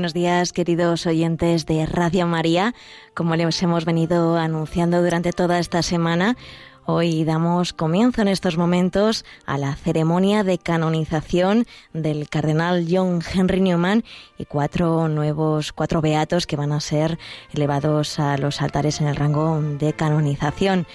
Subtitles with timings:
[0.00, 2.74] Buenos días, queridos oyentes de Radio María.
[3.12, 6.38] Como les hemos venido anunciando durante toda esta semana,
[6.86, 13.60] Hoy damos comienzo en estos momentos a la ceremonia de canonización del cardenal John Henry
[13.60, 14.02] Newman
[14.38, 17.18] y cuatro nuevos, cuatro beatos que van a ser
[17.52, 20.86] elevados a los altares en el rango de canonización.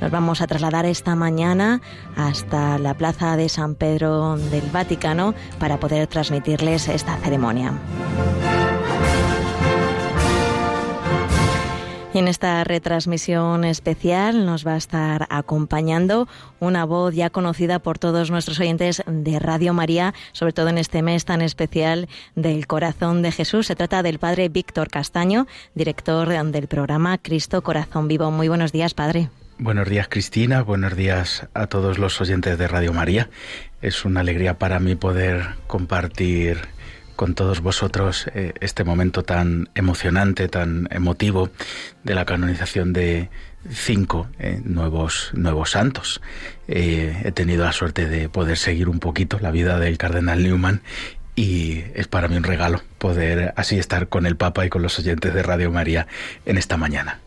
[0.00, 1.82] Nos vamos a trasladar esta mañana
[2.16, 7.72] hasta la plaza de San Pedro del Vaticano para poder transmitirles esta ceremonia.
[12.14, 16.28] En esta retransmisión especial nos va a estar acompañando
[16.60, 21.02] una voz ya conocida por todos nuestros oyentes de Radio María, sobre todo en este
[21.02, 23.66] mes tan especial del Corazón de Jesús.
[23.66, 28.30] Se trata del Padre Víctor Castaño, director del programa Cristo Corazón Vivo.
[28.30, 29.28] Muy buenos días, Padre.
[29.58, 30.62] Buenos días, Cristina.
[30.62, 33.28] Buenos días a todos los oyentes de Radio María.
[33.82, 36.60] Es una alegría para mí poder compartir
[37.16, 41.50] con todos vosotros eh, este momento tan emocionante, tan emotivo
[42.02, 43.30] de la canonización de
[43.70, 46.20] cinco eh, nuevos, nuevos santos.
[46.68, 50.82] Eh, he tenido la suerte de poder seguir un poquito la vida del cardenal Newman
[51.36, 54.98] y es para mí un regalo poder así estar con el Papa y con los
[54.98, 56.06] oyentes de Radio María
[56.46, 57.20] en esta mañana.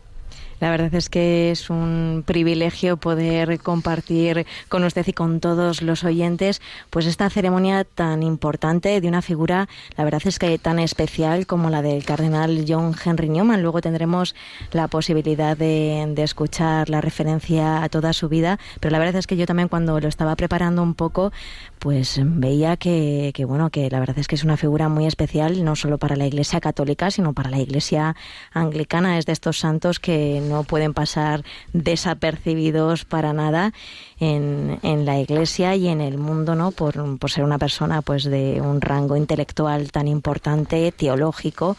[0.60, 6.04] La verdad es que es un privilegio poder compartir con usted y con todos los
[6.04, 6.60] oyentes
[6.90, 11.70] pues esta ceremonia tan importante de una figura, la verdad es que tan especial como
[11.70, 13.62] la del cardenal John Henry Newman.
[13.62, 14.34] Luego tendremos
[14.72, 19.36] la posibilidad de, escuchar la referencia a toda su vida, pero la verdad es que
[19.36, 21.32] yo también cuando lo estaba preparando un poco,
[21.78, 25.64] pues veía que, que bueno, que la verdad es que es una figura muy especial,
[25.64, 28.16] no solo para la Iglesia católica, sino para la Iglesia
[28.52, 29.18] anglicana.
[29.18, 33.72] Es de estos santos que no pueden pasar desapercibidos para nada
[34.18, 36.72] en, en la Iglesia y en el mundo, ¿no?
[36.72, 41.76] Por, por, ser una persona, pues, de un rango intelectual tan importante, teológico.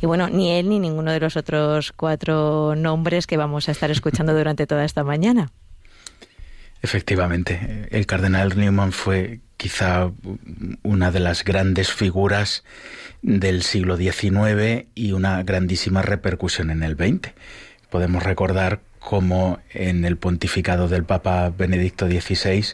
[0.00, 3.90] Y bueno, ni él ni ninguno de los otros cuatro nombres que vamos a estar
[3.90, 5.50] escuchando durante toda esta mañana.
[6.82, 10.10] Efectivamente, el cardenal Newman fue quizá
[10.82, 12.64] una de las grandes figuras
[13.22, 17.32] del siglo XIX y una grandísima repercusión en el XX
[17.92, 22.64] podemos recordar cómo en el pontificado del Papa Benedicto XVI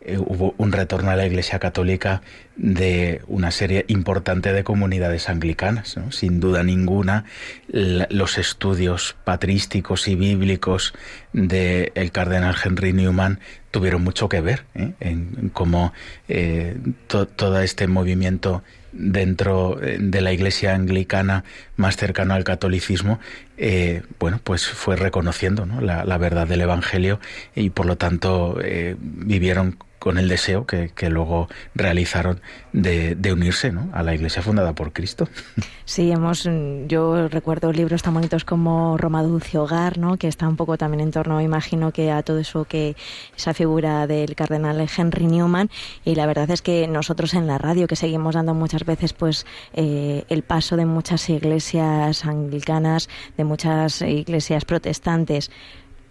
[0.00, 2.22] eh, hubo un retorno a la Iglesia Católica
[2.56, 5.96] de una serie importante de comunidades anglicanas.
[6.08, 7.26] Sin duda ninguna,
[7.68, 10.94] los estudios patrísticos y bíblicos
[11.34, 13.40] del el cardenal Henry Newman
[13.70, 14.92] tuvieron mucho que ver ¿eh?
[15.00, 15.92] en, cómo
[16.28, 16.78] eh,
[17.08, 21.44] todo este movimiento dentro eh, de la iglesia anglicana
[21.76, 23.18] más cercano al catolicismo,
[23.56, 27.20] eh, bueno, pues fue reconociendo la, verdad del Evangelio
[27.54, 31.46] y por lo tanto eh, vivieron con el deseo que, luego
[31.76, 32.40] realizaron
[32.72, 33.88] de, unirse ¿no?
[33.92, 35.28] a la iglesia fundada por Cristo.
[35.84, 36.48] Sí, hemos,
[36.86, 40.16] yo recuerdo libros tan bonitos como Roma Dulce Hogar, ¿no?
[40.16, 42.96] que está un poco también en torno, imagino que a todo eso que
[43.36, 45.68] esa figura del cardenal Henry Newman
[46.04, 49.44] y la verdad es que nosotros en la radio que seguimos dando muchas veces pues
[49.74, 55.50] eh, el paso de muchas iglesias anglicanas, de muchas iglesias protestantes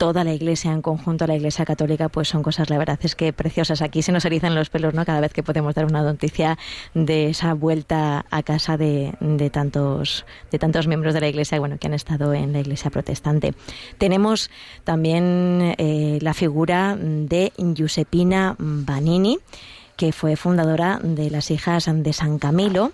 [0.01, 3.33] toda la iglesia en conjunto, la iglesia católica, pues son cosas, la verdad es que
[3.33, 3.83] preciosas.
[3.83, 5.05] Aquí se nos erizan los pelos, ¿no?
[5.05, 6.57] Cada vez que podemos dar una noticia
[6.95, 9.13] de esa vuelta a casa de,
[9.53, 13.53] tantos, de tantos miembros de la iglesia, bueno, que han estado en la iglesia protestante.
[13.99, 14.49] Tenemos
[14.83, 19.37] también eh, la figura de Giuseppina Banini,
[19.97, 22.91] que fue fundadora de las hijas de San Camilo.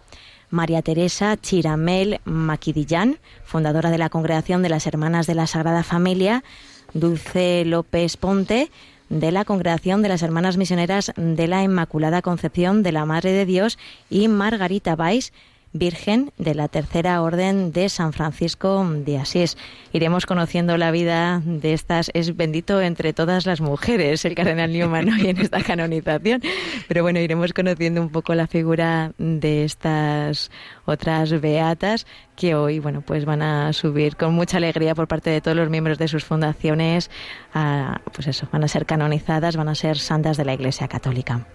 [0.49, 6.43] María Teresa Chiramel Maquidillán, fundadora de la Congregación de las Hermanas de la Sagrada Familia,
[6.99, 8.69] Dulce López Ponte,
[9.09, 13.45] de la Congregación de las Hermanas Misioneras de la Inmaculada Concepción de la Madre de
[13.45, 13.77] Dios
[14.09, 15.31] y Margarita Vais,
[15.77, 19.57] Virgen de la Tercera Orden de San Francisco de Asís.
[19.93, 25.09] Iremos conociendo la vida de estas, es bendito entre todas las mujeres, el cardenal Newman
[25.09, 26.41] hoy en esta canonización,
[26.87, 30.51] pero bueno, iremos conociendo un poco la figura de estas
[30.85, 35.41] otras beatas que hoy, bueno, pues van a subir con mucha alegría por parte de
[35.41, 37.09] todos los miembros de sus fundaciones,
[37.53, 41.47] a, pues eso, van a ser canonizadas, van a ser santas de la Iglesia Católica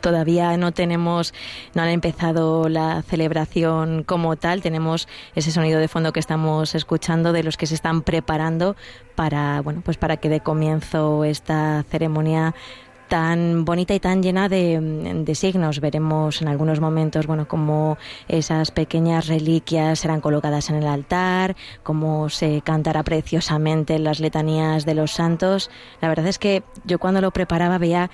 [0.00, 1.34] todavía no tenemos,
[1.74, 4.62] no han empezado la celebración como tal.
[4.62, 8.76] Tenemos ese sonido de fondo que estamos escuchando de los que se están preparando
[9.14, 12.54] para, bueno, pues para que dé comienzo esta ceremonia
[13.08, 15.80] tan bonita y tan llena de, signos.
[15.80, 17.98] Veremos en algunos momentos, bueno, cómo
[18.28, 24.94] esas pequeñas reliquias serán colocadas en el altar, cómo se cantará preciosamente las letanías de
[24.94, 25.70] los santos.
[26.00, 28.10] La verdad es que yo cuando lo preparaba veía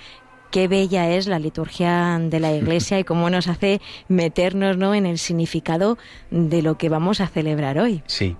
[0.55, 4.95] qué bella es la liturgia de la Iglesia y cómo nos hace meternos ¿no?
[4.95, 5.97] en el significado
[6.31, 8.03] de lo que vamos a celebrar hoy.
[8.07, 8.37] Sí.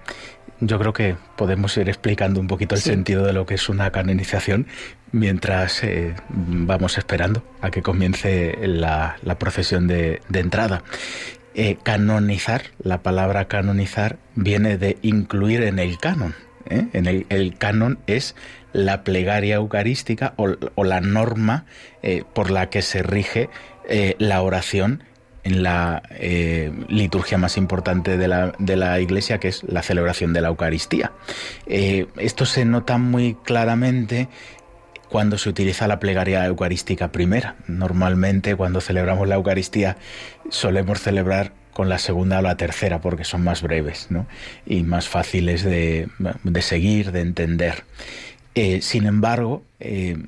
[0.62, 3.92] Yo creo que podemos ir explicando un poquito el sentido de lo que es una
[3.92, 4.66] canonización
[5.12, 10.84] mientras eh, vamos esperando a que comience la, procesión de, entrada.
[11.54, 16.34] Eh, canonizar, la palabra canonizar viene de incluir en el canon.
[16.70, 16.88] ¿Eh?
[16.94, 18.36] En el, canon es
[18.74, 21.66] la plegaria eucarística o, la norma
[22.34, 23.50] por la que se rige
[24.20, 25.04] la oración
[25.46, 30.34] en la eh, liturgia más importante de la, de la, Iglesia, que es la celebración
[30.34, 31.12] de la Eucaristía.
[31.68, 34.28] Eh, esto se nota muy claramente
[35.08, 37.56] cuando se utiliza la plegaria eucarística primera.
[37.68, 39.98] Normalmente cuando celebramos la Eucaristía
[40.50, 44.26] solemos celebrar con la segunda o la tercera porque son más breves ¿no?
[44.66, 46.08] y más fáciles de,
[46.44, 47.84] de seguir, de entender.
[48.56, 49.64] Eh, sin embargo,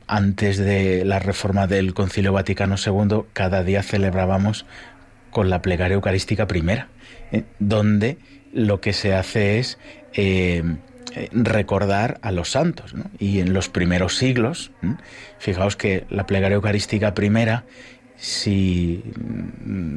[0.05, 4.65] antes de la reforma del Concilio Vaticano II, cada día celebrábamos
[5.37, 6.87] con la plegaria eucarística primera,
[7.31, 8.17] eh, donde
[8.53, 9.77] lo que se hace es
[10.13, 10.63] eh,
[11.15, 12.95] eh, recordar a los santos.
[13.19, 14.71] Y en los primeros siglos,
[15.37, 17.65] fijaos que la plegaria eucarística primera
[18.17, 19.03] si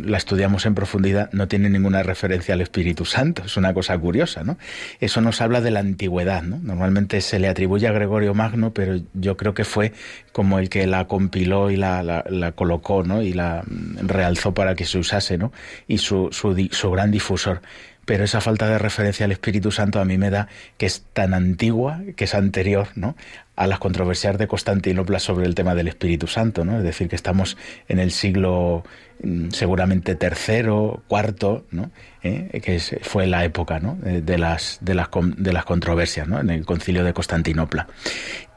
[0.05, 3.43] la estudiamos en profundidad, no tiene ninguna referencia al Espíritu Santo.
[3.46, 4.58] Es una cosa curiosa, ¿no?
[5.00, 6.58] Eso nos habla de la antigüedad, ¿no?
[6.58, 9.93] Normalmente se le atribuye a Gregorio Magno, pero yo creo que fue
[10.32, 13.22] como el que la compiló y la, la, colocó, ¿no?
[13.22, 13.64] Y la
[14.02, 15.52] realzó para que se usase, ¿no?
[15.88, 17.62] Y su, su, su gran difusor
[18.06, 21.32] pero esa falta de referencia al Espíritu Santo a mí me da que es tan
[21.32, 23.14] antigua, que es anterior ¿no?
[23.60, 26.78] A las controversias de Constantinopla sobre el tema del Espíritu Santo, ¿no?
[26.78, 27.58] es decir, que estamos
[27.88, 28.84] en el siglo
[29.22, 31.66] mm, seguramente tercero, cuarto.
[32.22, 32.60] ¿Eh?
[32.62, 33.98] que fue la época ¿no?
[34.00, 36.40] de, las, de, las, de las controversias ¿no?
[36.40, 37.86] en el concilio de Constantinopla.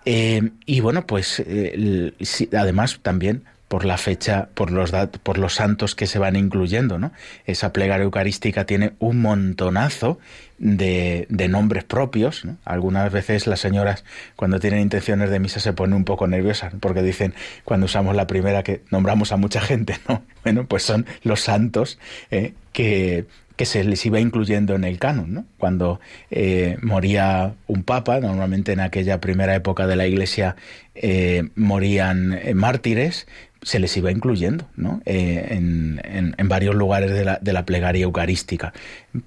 [0.05, 2.13] Eh, y bueno, pues eh,
[2.57, 3.43] además también
[3.73, 4.91] por la fecha, por los,
[5.23, 6.99] por los santos que se van incluyendo.
[7.47, 10.19] Esa plegaria eucarística tiene un montonazo
[10.59, 12.43] de, de nombres propios.
[12.65, 14.05] Algunas veces las señoras,
[14.35, 17.33] cuando tienen intenciones de misa, se ponen un poco nerviosas, porque dicen,
[17.63, 20.21] cuando usamos la primera, que nombramos a mucha gente, ¿no?
[20.43, 21.97] Bueno, pues son los santos
[22.29, 22.53] ¿eh?
[22.73, 23.25] que,
[23.57, 25.33] se les iba incluyendo en el canon.
[25.33, 25.45] ¿no?
[25.57, 30.57] Cuando eh, moría un papa, normalmente en aquella primera época de la Iglesia
[30.95, 33.25] eh, morían mártires,
[33.63, 35.01] se les iba incluyendo ¿no?
[35.05, 36.01] Eh, en,
[36.37, 38.73] en, varios lugares de la, de la, plegaria eucarística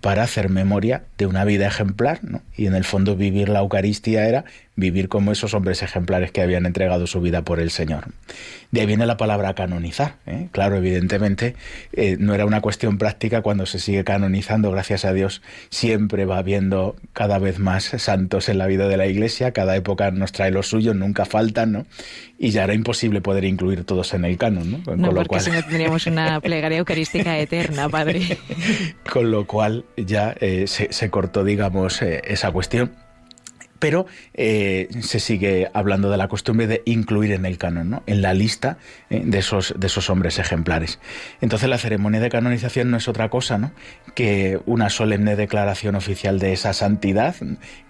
[0.00, 2.42] para hacer memoria de una vida ejemplar ¿no?
[2.56, 4.44] y en el fondo vivir la Eucaristía era
[4.76, 8.08] vivir como esos hombres ejemplares que habían entregado su vida por el Señor.
[8.70, 10.16] De ahí viene la palabra canonizar.
[10.26, 10.48] ¿eh?
[10.52, 11.56] Claro, evidentemente
[11.92, 15.40] eh, no era una cuestión práctica cuando se sigue canonizando, gracias a Dios,
[15.70, 20.10] siempre va habiendo cada vez más santos en la vida de la Iglesia, cada época
[20.10, 21.86] nos trae los suyos, nunca faltan, ¿no?
[22.38, 24.82] Y ya era imposible poder incluir todos en el canon, ¿no?
[24.82, 25.40] Con no, porque cual...
[25.40, 28.36] si no tendríamos una plegaria eucarística eterna, Padre.
[29.10, 32.92] Con lo cual ya eh, se, se, cortó, digamos, esa cuestión
[33.78, 38.02] pero eh, se sigue hablando de la costumbre de incluir en el canon, ¿no?
[38.06, 38.78] en la lista
[39.10, 40.98] eh, de, esos, de esos hombres ejemplares.
[41.40, 43.72] Entonces la ceremonia de canonización no es otra cosa ¿no?
[44.14, 47.36] que una solemne declaración oficial de esa santidad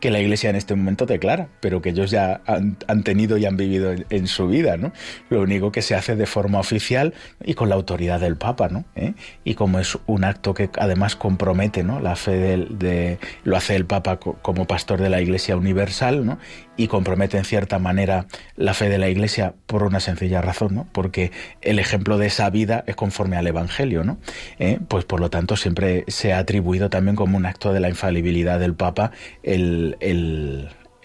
[0.00, 3.56] que la Iglesia en este momento declara, pero que ellos ya han, tenido y han
[3.56, 4.76] vivido en, su vida.
[4.76, 4.92] ¿no?
[5.30, 7.14] Lo único que se hace de forma oficial
[7.44, 8.68] y con la autoridad del Papa.
[8.68, 8.84] ¿no?
[8.94, 9.14] ¿Eh?
[9.44, 12.00] Y como es un acto que además compromete ¿no?
[12.00, 16.38] la fe de, lo hace el Papa como pastor de la Iglesia universal, universal
[16.76, 20.86] y compromete en cierta manera la fe de la Iglesia por una sencilla razón, ¿no?
[20.92, 21.30] porque
[21.60, 24.04] el ejemplo de esa vida es conforme al Evangelio.
[24.04, 24.18] ¿no?
[24.58, 24.78] ¿Eh?
[24.88, 28.58] Pues por lo tanto siempre se ha atribuido también como un acto de la infalibilidad
[28.58, 29.96] del Papa el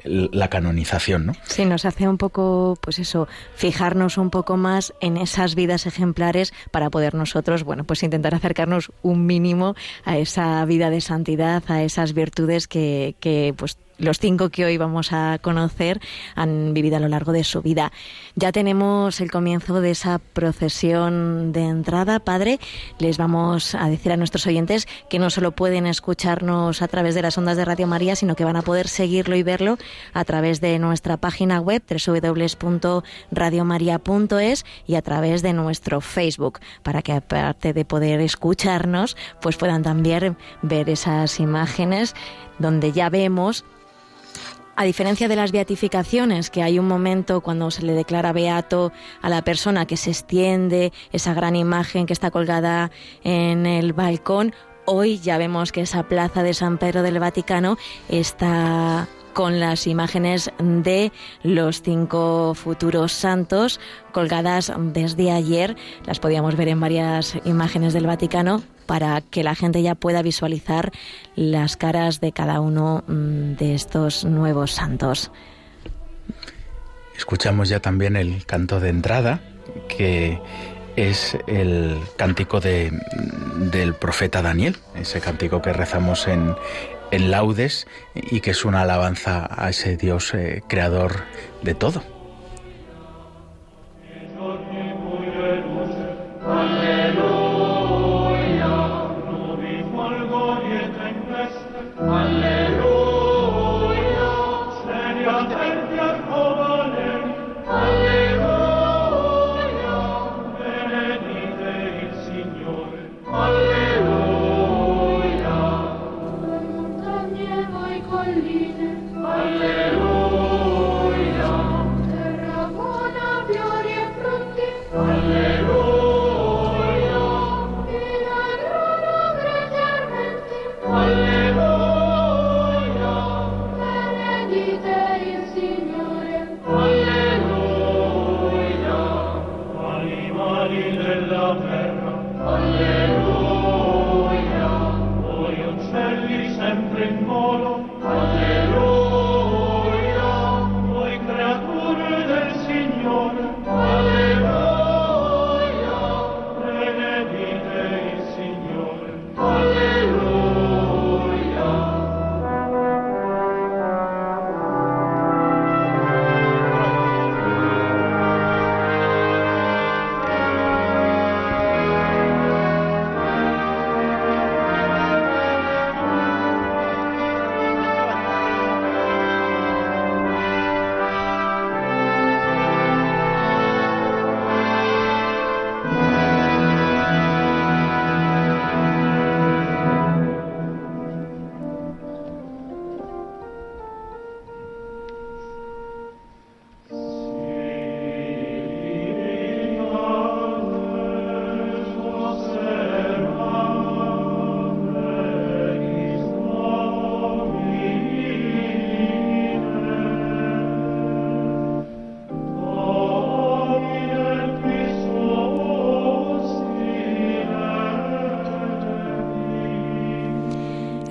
[0.04, 1.34] la canonización, ¿no?
[1.44, 6.54] Sí, nos hace un poco, pues eso, fijarnos un poco más en esas vidas ejemplares
[6.72, 9.76] para poder nosotros, bueno, pues intentar acercarnos un mínimo
[10.06, 14.78] a esa vida de santidad, a esas virtudes que, que pues los cinco que hoy
[14.78, 16.02] vamos a conocer
[16.36, 17.92] han vivido a lo largo de su vida.
[18.36, 22.60] Ya tenemos el comienzo de esa procesión de entrada, Padre.
[23.00, 27.22] Les vamos a decir a nuestros oyentes que no solo pueden escucharnos a través de
[27.22, 29.78] las ondas de Radio María, sino que van a poder seguirlo y verlo
[30.14, 37.14] a través de nuestra página web www.radiomaria.es y a través de nuestro Facebook, para que
[37.14, 42.16] aparte de poder escucharnos, pues puedan también ver esas imágenes
[42.60, 43.66] donde ya vemos
[44.82, 49.30] a diferencia de las beatificaciones, que hay un momento cuando se le declara beato a
[49.30, 52.90] la persona que se extiende esa gran imagen que está colgada
[53.24, 57.78] en el balcón, hoy ya vemos que esa plaza de San Pedro del Vaticano
[58.10, 61.12] está con las imágenes de
[61.44, 63.80] los cinco futuros santos
[64.12, 65.76] colgadas desde ayer.
[66.06, 70.92] Las podíamos ver en varias imágenes del Vaticano para que la gente ya pueda visualizar
[71.36, 75.32] las caras de cada uno mm, de estos nuevos santos.
[77.16, 79.42] Escuchamos ya también el canto de entrada,
[79.88, 80.40] que
[80.96, 82.92] es el cántico de,
[83.72, 86.56] del profeta Daniel, ese cántico que rezamos en,
[87.12, 91.26] en laudes y que es una alabanza a ese Dios eh, creador
[91.62, 92.21] de todo.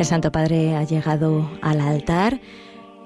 [0.00, 2.40] El Santo Padre ha llegado al altar,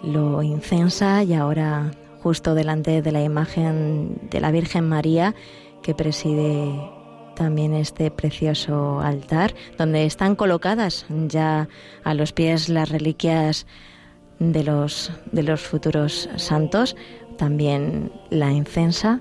[0.04, 1.90] lo incensa y ahora
[2.22, 5.34] justo delante de la imagen de la Virgen María
[5.82, 6.72] que preside
[7.34, 11.68] también este precioso altar, donde están colocadas ya
[12.04, 13.66] a los pies las reliquias
[14.38, 16.94] de los, de los futuros santos,
[17.36, 19.20] también la incensa.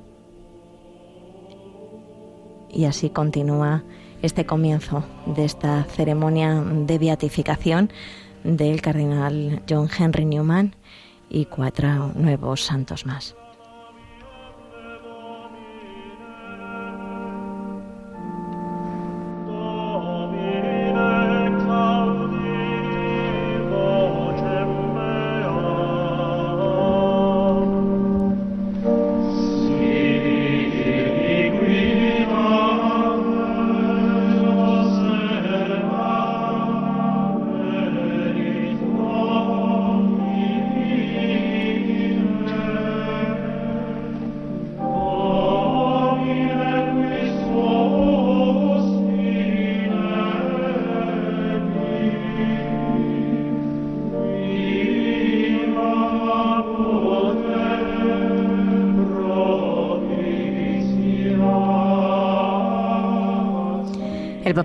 [2.70, 3.84] Y así continúa
[4.24, 7.92] este comienzo de esta ceremonia de beatificación
[8.44, 10.76] del cardenal John Henry Newman
[11.30, 13.36] y cuatro nuevos santos más.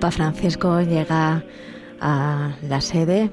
[0.09, 1.45] Papa Francisco llega
[2.01, 3.31] a la sede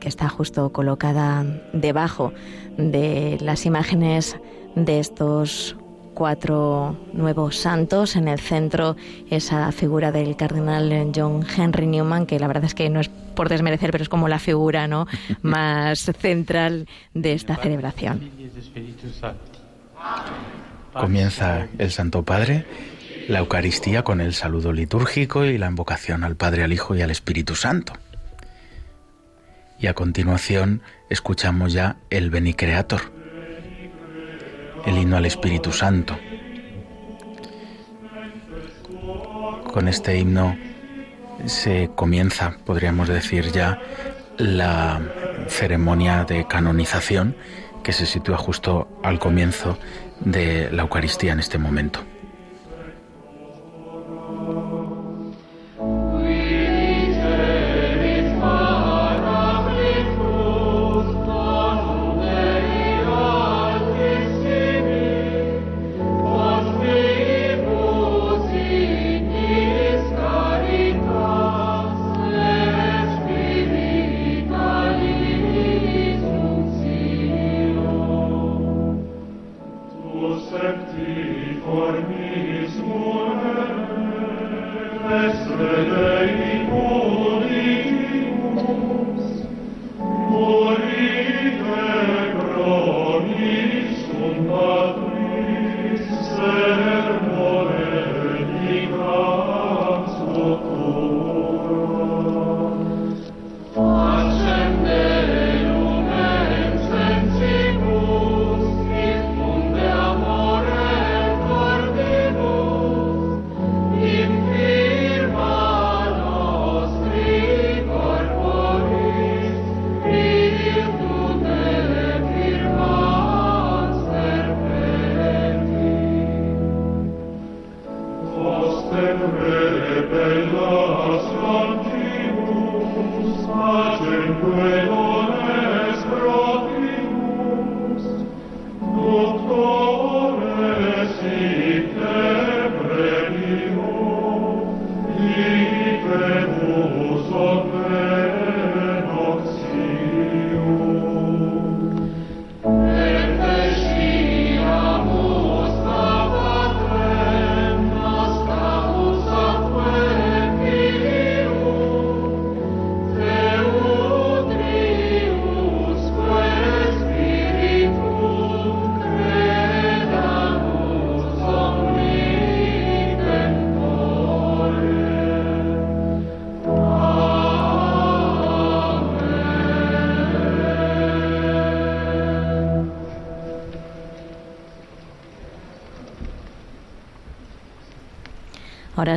[0.00, 2.32] que está justo colocada debajo
[2.76, 4.36] de las imágenes
[4.74, 5.76] de estos
[6.14, 8.16] cuatro nuevos santos.
[8.16, 8.96] En el centro
[9.30, 13.48] esa figura del cardenal John Henry Newman, que la verdad es que no es por
[13.48, 15.06] desmerecer, pero es como la figura ¿no?
[15.42, 18.28] más central de esta celebración.
[20.92, 22.66] Comienza el Santo Padre
[23.28, 27.10] la Eucaristía con el saludo litúrgico y la invocación al Padre, al Hijo y al
[27.10, 27.92] Espíritu Santo.
[29.78, 30.80] Y a continuación
[31.10, 33.02] escuchamos ya el Beni Creator,
[34.86, 36.18] el himno al Espíritu Santo.
[39.74, 40.56] Con este himno
[41.44, 43.78] se comienza, podríamos decir ya,
[44.38, 45.02] la
[45.48, 47.36] ceremonia de canonización
[47.84, 49.78] que se sitúa justo al comienzo
[50.20, 52.02] de la Eucaristía en este momento.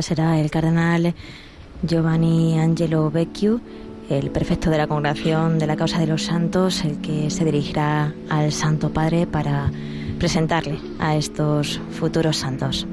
[0.02, 1.14] Será el cardenal
[1.84, 3.60] Giovanni Angelo Vecchio,
[4.10, 8.12] el prefecto de la Congregación de la Causa de los Santos, el que se dirigirá
[8.28, 9.70] al Santo Padre para
[10.18, 12.84] presentarle a estos futuros santos.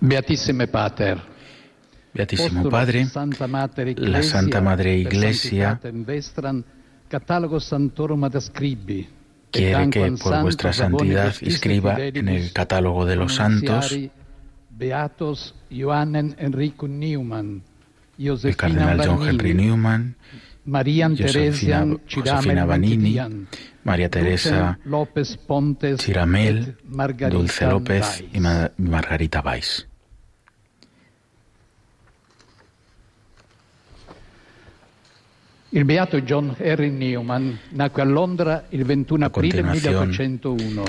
[0.00, 1.33] Beatissime Pater.
[2.14, 3.06] Beatísimo Padre,
[3.96, 5.80] la Santa Madre Iglesia
[9.50, 14.10] quiere que por vuestra santidad escriba en el catálogo de los santos el
[18.56, 20.16] cardenal John Henry Newman,
[21.16, 23.18] Josefina, Josefina Vanini,
[23.84, 24.78] María Teresa
[25.96, 26.76] Chiramel,
[27.30, 29.88] Dulce López y Margarita Weiss.
[35.74, 40.84] Il beato John Henry Newman nacque a Londra il 21 aprile 1801.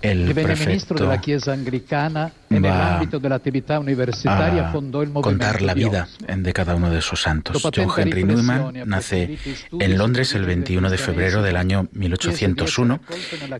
[0.00, 6.08] El ministro de la Chiesa anglicana e nell'ambito dell'attività universitaria fondò il contar la vida
[6.26, 7.68] de cada uno de esos santos.
[7.70, 9.38] John Henry Newman nace
[9.78, 13.00] en Londres el 21 de febrero del año 1801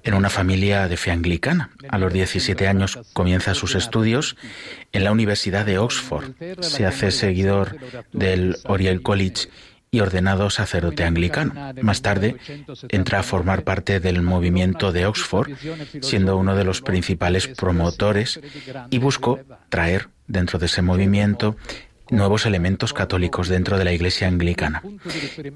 [0.03, 1.71] en una familia de fe anglicana.
[1.89, 4.37] A los 17 años comienza sus estudios
[4.93, 6.33] en la Universidad de Oxford.
[6.59, 7.79] Se hace seguidor
[8.13, 9.49] del Oriel College
[9.97, 11.73] y ordenado sacerdote anglicano.
[11.81, 12.37] Más tarde
[12.91, 15.51] entra a formar parte del movimiento de Oxford,
[16.03, 18.39] siendo uno de los principales promotores,
[18.91, 21.57] y buscó traer dentro de ese movimiento
[22.11, 24.83] nuevos elementos católicos dentro de la Iglesia anglicana.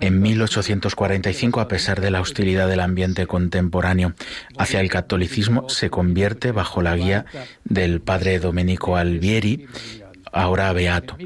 [0.00, 4.14] En 1845, a pesar de la hostilidad del ambiente contemporáneo
[4.56, 7.26] hacia el catolicismo, se convierte bajo la guía
[7.64, 9.68] del padre Domenico Albieri
[10.32, 11.16] ahora beato.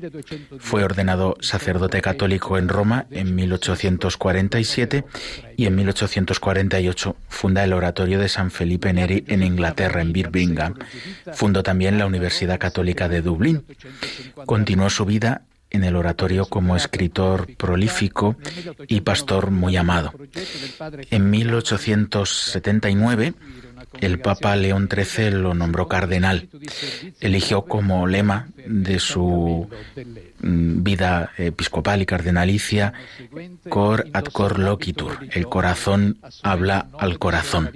[0.58, 5.04] Fue ordenado sacerdote católico en Roma en 1847
[5.56, 10.74] y en 1848 funda el Oratorio de San Felipe Neri en Inglaterra, en Birmingham.
[11.32, 13.64] Fundó también la Universidad Católica de Dublín.
[14.46, 15.42] Continuó su vida
[15.74, 18.36] en el oratorio como escritor prolífico
[18.86, 20.12] y pastor muy amado.
[21.10, 23.34] En 1879
[24.00, 26.48] el Papa León XIII lo nombró cardenal.
[27.20, 29.68] Eligió como lema de su
[30.44, 32.92] vida episcopal y cardenalicia,
[33.68, 37.70] cor ad cor loquitur, el corazón habla al corazón.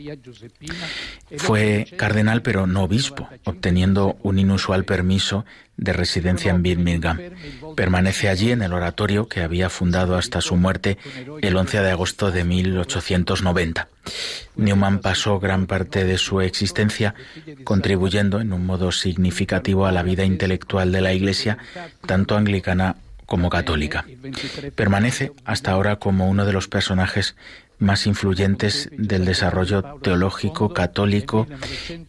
[1.37, 5.44] Fue cardenal pero no obispo, obteniendo un inusual permiso
[5.78, 7.18] de residencia en Birmingham.
[7.76, 10.98] Permanece allí en el oratorio que había fundado hasta su muerte
[11.40, 13.88] el 11 de agosto de 1890.
[14.57, 17.14] Newman pasó gran parte de su existencia
[17.62, 21.59] contribuyendo en un modo significativo a la vida intelectual de la Iglesia,
[22.07, 22.58] tanto anglicana
[23.27, 24.07] como católica.
[24.75, 27.37] Permanece hasta ahora como uno de los personajes
[27.79, 31.47] más influyentes del desarrollo teológico católico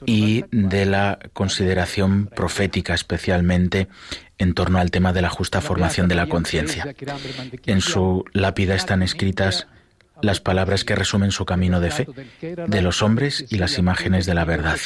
[0.05, 3.87] y de la consideración profética, especialmente
[4.37, 6.95] en torno al tema de la justa formación de la conciencia.
[7.65, 9.67] En su lápida están escritas
[10.21, 12.07] las palabras que resumen su camino de fe,
[12.41, 14.79] de los hombres y las imágenes de la verdad.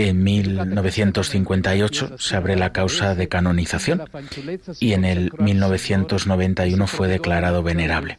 [0.00, 4.04] En 1958 se abre la causa de canonización
[4.78, 8.16] y en el 1991 fue declarado venerable.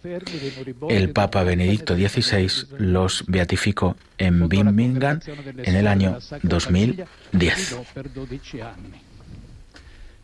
[0.89, 5.21] El Papa Benedicto XVI los beatificó en Birmingham
[5.63, 7.77] en el año 2010.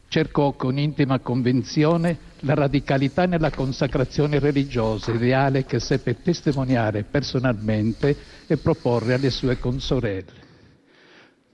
[0.09, 8.15] Cercò con intima convinzione la radicalità nella consacrazione religiosa, ideale che seppe testimoniare personalmente
[8.45, 10.44] e proporre alle sue consorelle.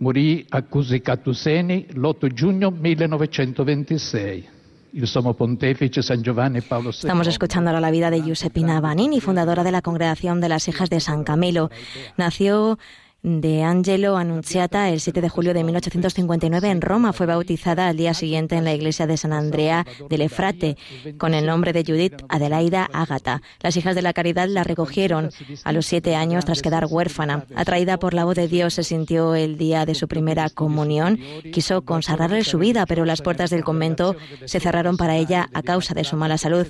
[0.01, 4.49] Morì a Cusicatuseni l'8 giugno 1926.
[4.93, 6.95] Il Sommo Pontefice San Giovanni Paolo II.
[6.95, 10.89] Estamos escuchando ahora la vida de Giuseppina Vanini, fundadora de la Congregación de las Hijas
[10.89, 11.69] de San Camilo.
[12.17, 12.79] Nació
[13.23, 17.13] de Angelo Annunziata el 7 de julio de 1859 en Roma.
[17.13, 20.77] Fue bautizada al día siguiente en la iglesia de San Andrea del Efrate
[21.17, 23.41] con el nombre de Judith Adelaida Ágata.
[23.62, 25.29] Las hijas de la caridad la recogieron
[25.63, 27.45] a los siete años tras quedar huérfana.
[27.55, 31.19] Atraída por la voz de Dios, se sintió el día de su primera comunión.
[31.53, 35.93] Quiso consagrarle su vida, pero las puertas del convento se cerraron para ella a causa
[35.93, 36.67] de su mala salud.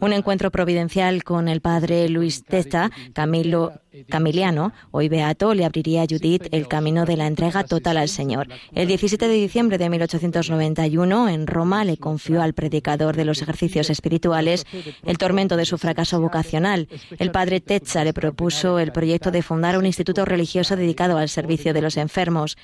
[0.00, 3.72] Un encuentro providencial con el padre Luis Testa, Camilo
[4.08, 8.48] Camiliano, hoy beato, le abriría a Judith el camino de la entrega total al Señor.
[8.72, 13.90] El 17 de diciembre de 1891, en Roma, le confió al predicador de los ejercicios
[13.90, 14.66] espirituales
[15.04, 16.88] el tormento de su fracaso vocacional.
[17.18, 21.72] El padre Tetza le propuso el proyecto de fundar un instituto religioso dedicado al servicio
[21.72, 22.56] de los enfermos.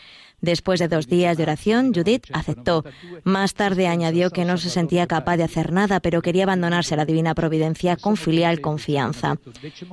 [0.44, 2.84] Después de dos días de oración, Judith aceptó.
[3.24, 6.98] Más tarde añadió que no se sentía capaz de hacer nada, pero quería abandonarse a
[6.98, 9.38] la divina providencia con filial confianza.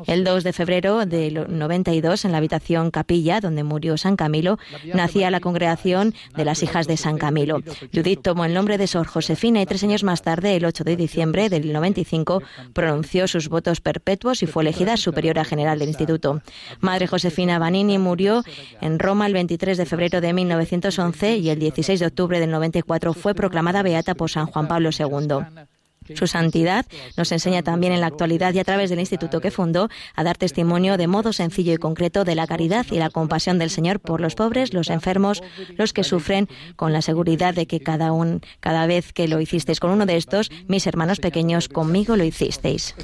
[0.07, 4.59] El 2 de febrero del 92, en la habitación capilla donde murió San Camilo,
[4.93, 7.61] nacía la congregación de las hijas de San Camilo.
[7.93, 10.97] Judith tomó el nombre de Sor Josefina y tres años más tarde, el 8 de
[10.97, 16.41] diciembre del 95, pronunció sus votos perpetuos y fue elegida superiora general del instituto.
[16.81, 18.43] Madre Josefina Vanini murió
[18.81, 23.13] en Roma el 23 de febrero de 1911 y el 16 de octubre del 94
[23.13, 25.67] fue proclamada beata por San Juan Pablo II.
[26.15, 26.85] Su santidad
[27.15, 30.35] nos enseña también en la actualidad y a través del instituto que fundó a dar
[30.35, 34.19] testimonio de modo sencillo y concreto de la caridad y la compasión del Señor por
[34.19, 35.43] los pobres, los enfermos,
[35.77, 38.11] los que sufren, con la seguridad de que cada,
[38.59, 42.95] cada vez que lo hicisteis con uno de estos, mis hermanos pequeños, conmigo lo hicisteis.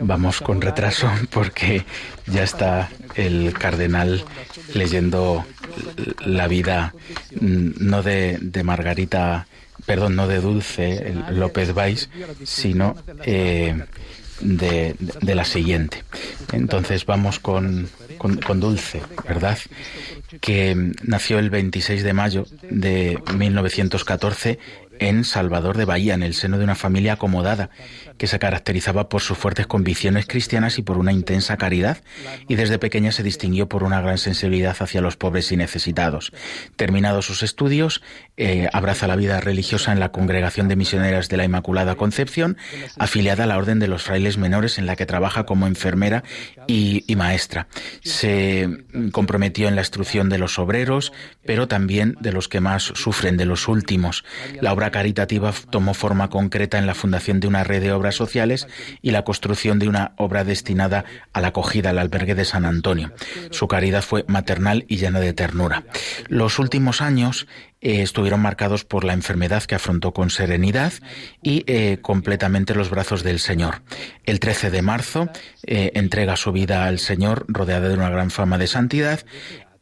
[0.00, 1.84] Vamos con retraso porque
[2.26, 4.24] ya está el cardenal
[4.74, 5.44] leyendo
[6.24, 6.94] la vida
[7.40, 9.46] mm, no de Margarita
[9.88, 12.10] perdón, no de Dulce López Valls,
[12.44, 13.84] sino eh,
[14.42, 16.04] de, la siguiente.
[16.52, 19.58] Entonces vamos con, con, Dulce, ¿verdad?
[20.42, 24.58] Que nació el 26 de mayo de 1914
[24.98, 27.70] en Salvador de Bahía, en el seno de una familia acomodada
[28.18, 31.98] que se caracterizaba por sus fuertes convicciones cristianas y por una intensa caridad,
[32.48, 36.32] y desde pequeña se distinguió por una gran sensibilidad hacia los pobres y necesitados.
[36.76, 38.02] Terminados sus estudios,
[38.36, 42.56] eh, abraza la vida religiosa en la Congregación de Misioneras de la Inmaculada Concepción,
[42.98, 46.24] afiliada a la Orden de los Frailes Menores, en la que trabaja como enfermera
[46.66, 47.68] y, y maestra.
[48.02, 48.68] Se
[49.12, 51.12] comprometió en la instrucción de los obreros,
[51.44, 54.24] pero también de los que más sufren, de los últimos.
[54.60, 58.66] La obra caritativa tomó forma concreta en la fundación de una red de obras sociales
[59.02, 63.12] y la construcción de una obra destinada a la acogida al albergue de San Antonio.
[63.50, 65.84] Su caridad fue maternal y llena de ternura.
[66.28, 67.46] Los últimos años
[67.80, 70.92] eh, estuvieron marcados por la enfermedad que afrontó con serenidad
[71.42, 73.82] y eh, completamente los brazos del Señor.
[74.24, 75.28] El 13 de marzo
[75.64, 79.20] eh, entrega su vida al Señor rodeada de una gran fama de santidad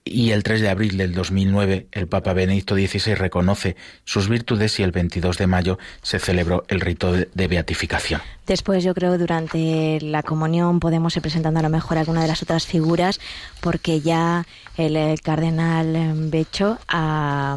[0.07, 4.85] y el 3 de abril del 2009 el Papa Benedicto XVI reconoce sus virtudes y
[4.85, 8.23] el 22 de mayo se celebró el rito de beatificación.
[8.47, 12.43] Después yo creo durante la comunión podemos ir presentando a lo mejor alguna de las
[12.43, 13.21] otras figuras
[13.61, 17.57] porque ya el, cardenal Becho ha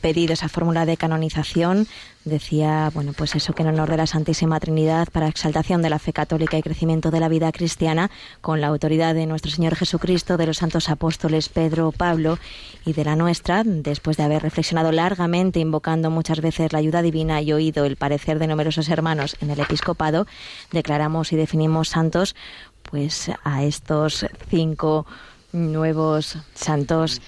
[0.00, 1.86] pedido esa fórmula de canonización.
[2.24, 5.98] Decía, bueno, pues eso que en honor de la Santísima Trinidad, para exaltación de la
[5.98, 8.10] fe católica y crecimiento de la vida cristiana,
[8.42, 12.38] con la autoridad de nuestro Señor Jesucristo, de los santos apóstoles Pedro, Pablo
[12.84, 17.40] y de la nuestra, después de haber reflexionado largamente, invocando muchas veces la ayuda divina
[17.40, 20.26] y oído el parecer de numerosos hermanos en el episcopado,
[20.72, 22.36] declaramos y definimos santos
[22.82, 25.06] pues a estos cinco
[25.52, 27.22] nuevos santos.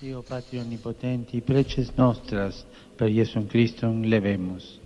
[0.00, 2.66] Dio Patria Omnipotenti, preces nostras,
[2.98, 4.80] per Jesum Christum levemos.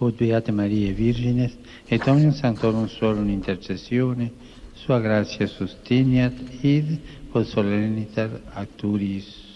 [0.00, 1.58] Ut Beate Maria Virgines,
[1.90, 4.30] et omnium sanctorum suorum intercessione,
[4.74, 6.98] sua gratia susteniat, id
[7.32, 9.48] quod solennitar acturis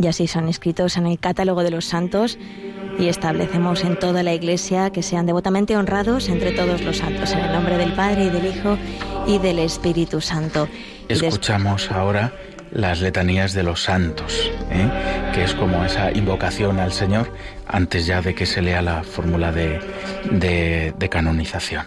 [0.00, 2.38] y así son escritos en el catálogo de los santos
[2.98, 7.40] y establecemos en toda la Iglesia que sean devotamente honrados entre todos los santos, en
[7.40, 8.78] el nombre del Padre y del Hijo
[9.26, 10.68] y del Espíritu Santo.
[11.08, 12.32] Escuchamos ahora
[12.72, 14.88] las letanías de los santos, ¿eh?
[15.34, 17.32] que es como esa invocación al Señor
[17.66, 19.80] antes ya de que se lea la fórmula de,
[20.30, 21.84] de, de canonización.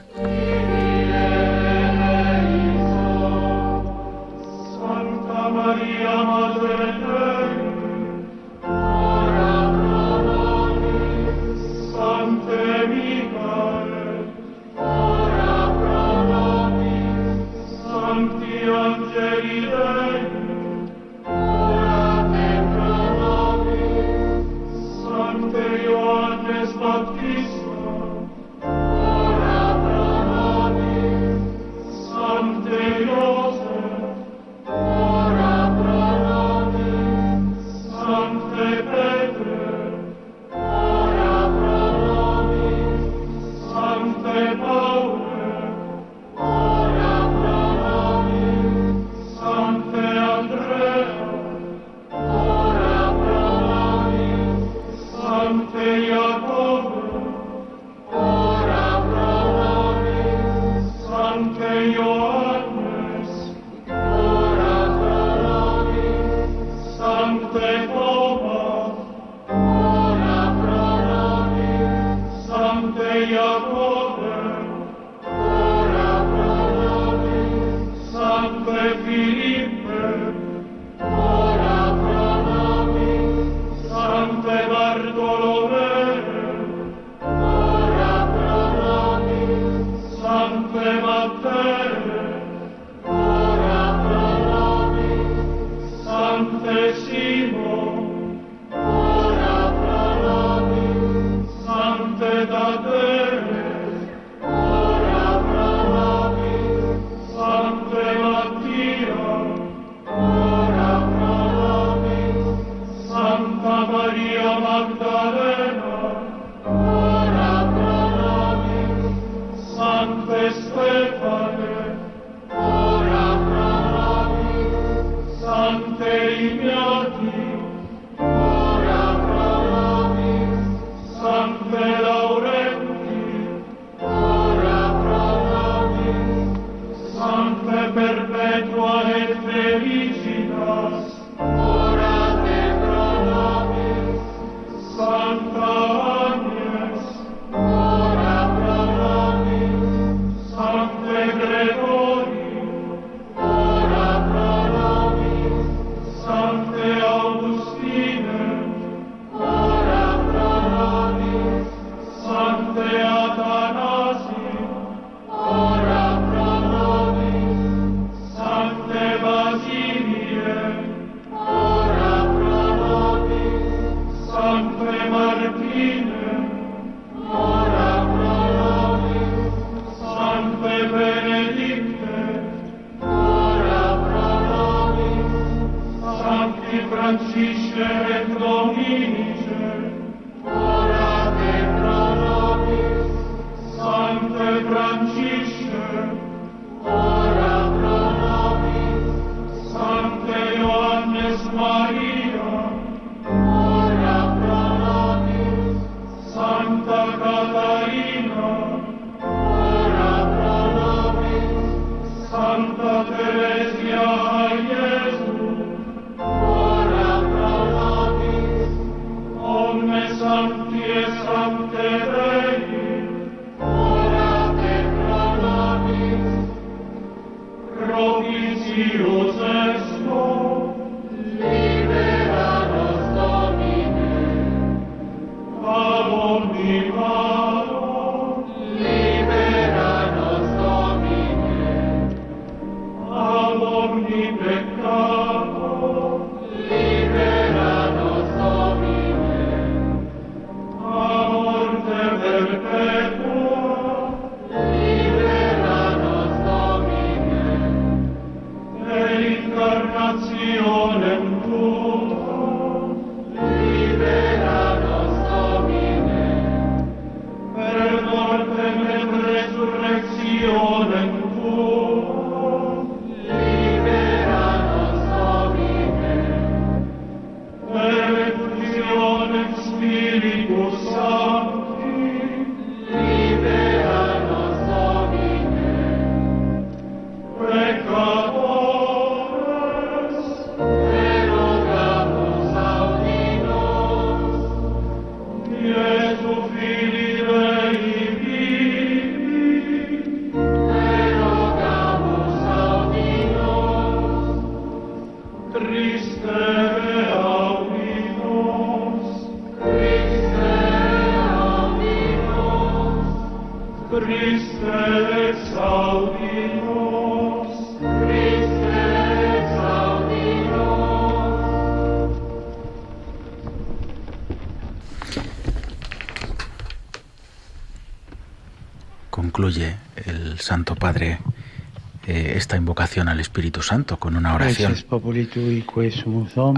[333.01, 334.75] Al Espíritu Santo con una oración.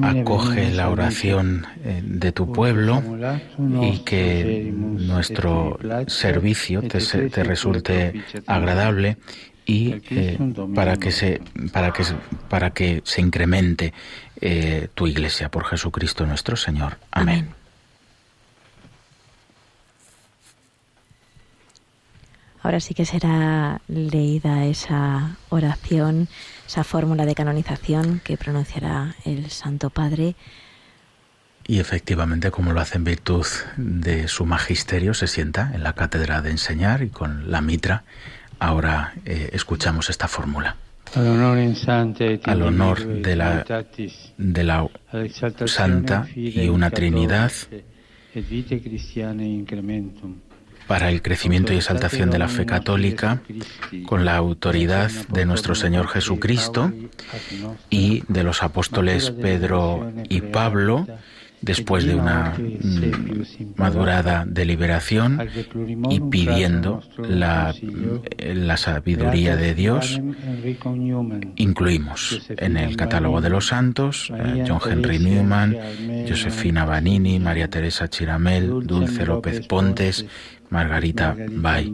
[0.02, 3.02] Acoge la oración eh, de tu pueblo
[3.82, 9.17] y que nuestro servicio te, te resulte agradable
[9.65, 10.38] y eh,
[10.76, 11.41] para que se
[11.74, 12.04] para que
[12.50, 13.93] para que se incremente
[14.39, 16.98] eh, tu iglesia por Jesucristo nuestro Señor.
[17.12, 17.50] Amén.
[22.65, 26.28] Ahora sí que será leída esa oración,
[26.65, 30.36] esa fórmula de canonización que pronunciará el Santo Padre.
[31.67, 33.45] Y efectivamente, como lo hace en virtud
[33.78, 38.04] de su magisterio, se sienta en la cátedra de enseñar y con la mitra.
[38.58, 40.75] Ahora eh, escuchamos esta fórmula.
[41.13, 41.28] Al
[42.63, 43.63] honor de la,
[44.39, 44.89] de la
[45.67, 47.51] Santa y una Trinidad
[50.88, 53.41] para el crecimiento y exaltación de la fe católica,
[54.06, 56.91] con la autoridad de nuestro Señor Jesucristo
[57.89, 61.08] y de los apóstoles Pedro y Pablo,
[61.62, 62.54] después de una
[63.76, 65.39] madurada deliberación
[66.10, 67.74] y pidiendo la,
[68.38, 70.22] la, sabiduría de Dios,
[71.56, 75.78] incluimos en el catálogo de los santos eh, John Henry Newman,
[76.28, 80.26] Josefina Vanini, María Teresa Chiramel, Dulce López Pontes,
[80.70, 81.94] Margarita Bay.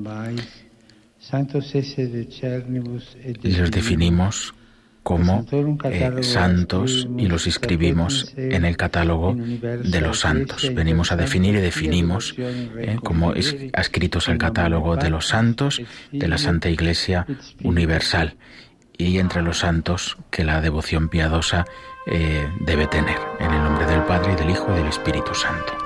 [3.44, 4.54] Y los definimos
[5.04, 5.46] como
[5.84, 10.72] eh, santos y los inscribimos en el catálogo de los santos.
[10.74, 16.38] Venimos a definir y definimos eh, como escritos el catálogo de los santos de la
[16.38, 17.26] Santa Iglesia
[17.64, 18.36] Universal
[18.98, 21.66] y entre los santos que la devoción piadosa
[22.06, 23.18] eh, debe tener.
[23.40, 25.81] En el nombre del Padre y del Hijo y del Espíritu Santo.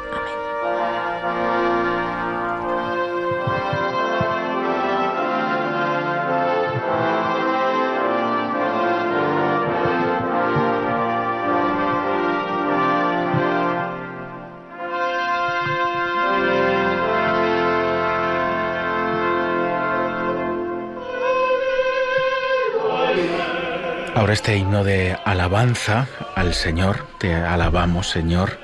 [24.25, 28.57] Ahora este himno de alabanza al Señor, te alabamos Señor,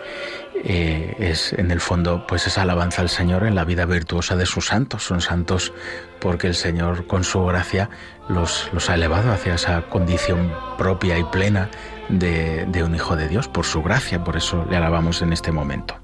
[0.56, 4.48] eh, es en el fondo pues esa alabanza al Señor en la vida virtuosa de
[4.48, 5.04] sus santos.
[5.04, 5.72] Son santos
[6.20, 7.92] porque el Señor con su gracia
[8.28, 11.70] los, ha elevado hacia esa condición propia y plena
[12.10, 15.96] de un hijo de Dios, por su gracia, por eso le alabamos en este momento.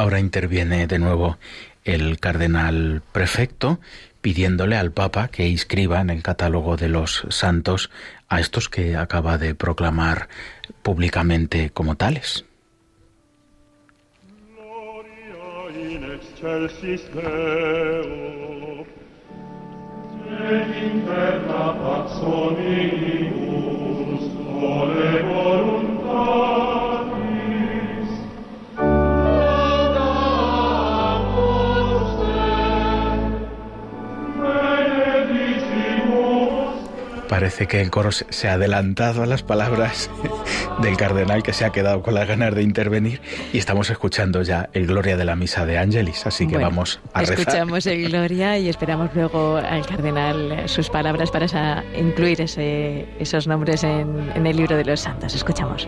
[0.00, 1.36] Ahora interviene de nuevo
[1.84, 3.80] el cardenal prefecto
[4.22, 7.90] pidiéndole al Papa que inscriba en el catálogo de los santos
[8.26, 10.30] a estos que acaba de proclamar
[10.82, 12.46] públicamente como tales.
[14.56, 17.02] Gloria in excelsis
[37.60, 40.10] Parece que el coro se ha adelantado a las palabras
[40.82, 43.20] del cardenal que se ha quedado con las ganas de intervenir
[43.52, 47.00] y estamos escuchando ya el Gloria de la Misa de Angelis, así que Bueno, vamos
[47.12, 47.38] a rezar.
[47.38, 53.46] Escuchamos el Gloria y esperamos luego al cardenal sus palabras para esa- incluir ese- esos
[53.46, 55.34] nombres en, en el libro de los santos.
[55.34, 55.86] Escuchamos.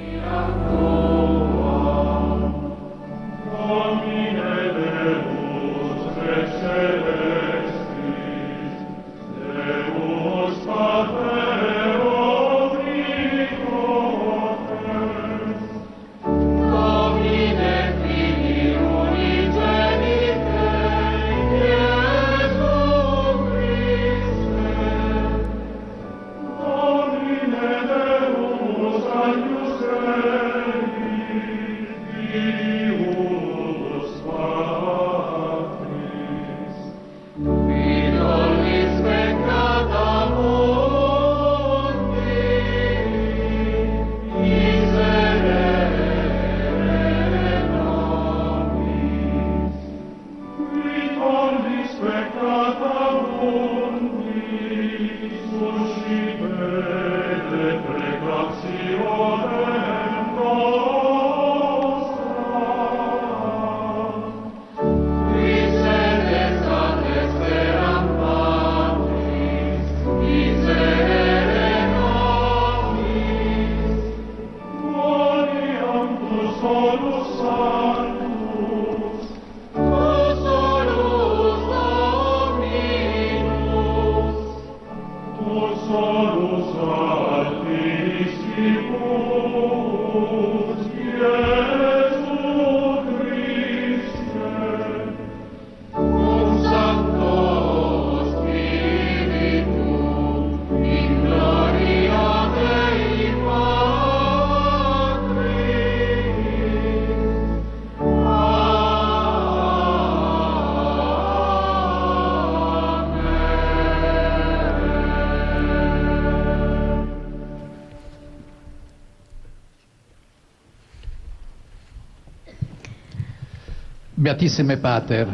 [124.22, 125.26] Beatissime Pater,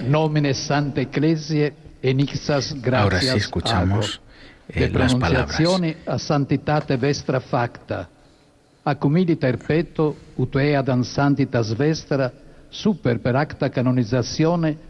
[0.00, 1.72] nomine Santa Ecclesiae
[2.02, 4.20] enixas gratias Ahora sí escuchamos
[4.68, 5.56] eh, de las palabras.
[6.06, 8.08] a santitate vestra facta,
[8.84, 12.32] ac humilita erpeto ut ead an santitas vestra
[12.70, 14.84] super per acta apostolicas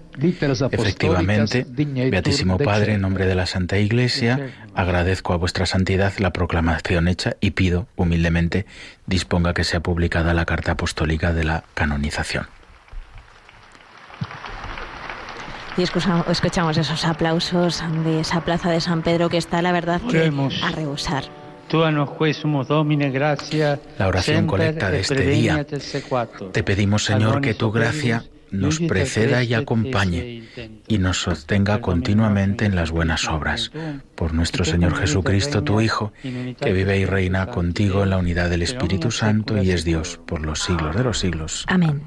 [0.72, 1.66] Efectivamente,
[2.10, 7.36] Beatísimo Padre, en nombre de la Santa Iglesia, agradezco a vuestra santidad la proclamación hecha
[7.40, 8.64] y pido humildemente
[9.06, 12.46] disponga que sea publicada la carta apostólica de la canonización.
[15.76, 20.00] Y escucha- escuchamos esos aplausos de esa plaza de San Pedro que está, la verdad,
[20.00, 20.62] que Oremos.
[20.62, 21.24] a rehusar.
[21.68, 25.66] Tua nos quesumus Domine gracia, La oración colecta de este día.
[26.52, 30.44] Te pedimos, Señor, que tu gracia nos preceda y crescet acompañe
[30.86, 33.72] y nos sostenga continuamente en las buenas obras.
[34.14, 38.62] Por nuestro Señor Jesucristo, tu Hijo, que vive y reina contigo en la unidad del
[38.62, 41.64] Espíritu Santo y es Dios por los siglos de los siglos.
[41.66, 42.02] Amén.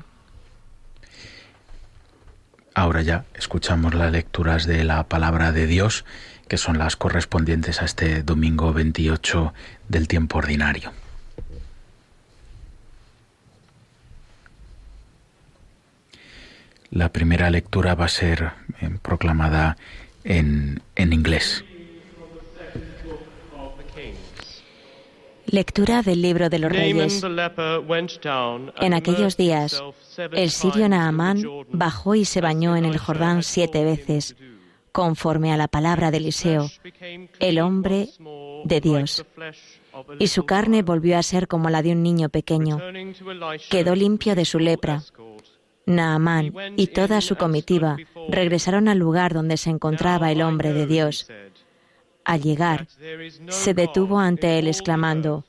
[2.78, 6.06] Ahora ya escuchamos las lecturas de la palabra de Dios,
[6.48, 9.52] que son las correspondientes a este domingo 28
[9.90, 10.94] del tiempo ordinario.
[16.92, 19.76] La primera lectura va a ser eh, proclamada
[20.24, 21.66] en, en inglés.
[25.48, 27.24] Lectura del libro de los Reyes.
[28.82, 29.82] En aquellos días,
[30.34, 34.36] el sirio Naamán bajó y se bañó en el Jordán siete veces,
[34.92, 36.70] conforme a la palabra de Eliseo,
[37.40, 38.10] el hombre
[38.66, 39.26] de Dios.
[40.20, 42.80] Y su carne volvió a ser como la de un niño pequeño.
[43.70, 45.02] Quedó limpio de su lepra.
[45.86, 47.96] Naamán y toda su comitiva
[48.28, 51.28] regresaron al lugar donde se encontraba el hombre de Dios.
[52.28, 52.88] Al llegar,
[53.48, 55.46] se detuvo ante él exclamando,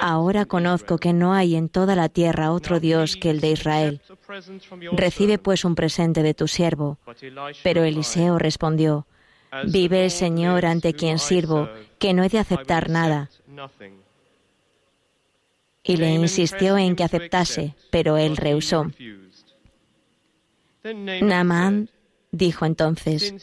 [0.00, 4.00] Ahora conozco que no hay en toda la tierra otro Dios que el de Israel.
[4.92, 6.98] Recibe pues un presente de tu siervo.
[7.64, 9.06] Pero Eliseo respondió,
[9.64, 11.68] Vive el Señor ante quien sirvo,
[11.98, 13.28] que no he de aceptar nada.
[15.82, 18.86] Y le insistió en que aceptase, pero él rehusó.
[20.84, 21.90] Naamán
[22.30, 23.34] dijo entonces,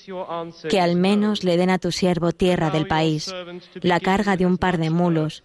[0.69, 3.33] que al menos le den a tu siervo tierra del país,
[3.81, 5.43] la carga de un par de mulos,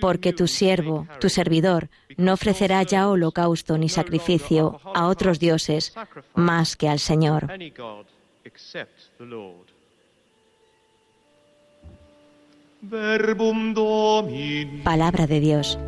[0.00, 5.94] porque tu siervo, tu servidor, no ofrecerá ya holocausto ni sacrificio a otros dioses
[6.34, 7.48] más que al Señor.
[14.82, 15.78] Palabra de Dios.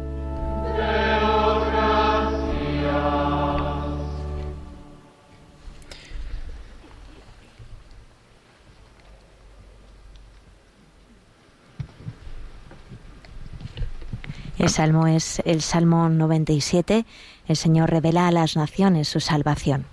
[14.59, 17.05] El salmo es el Salmo 97.
[17.49, 19.87] El Señor revela a las naciones su salvación.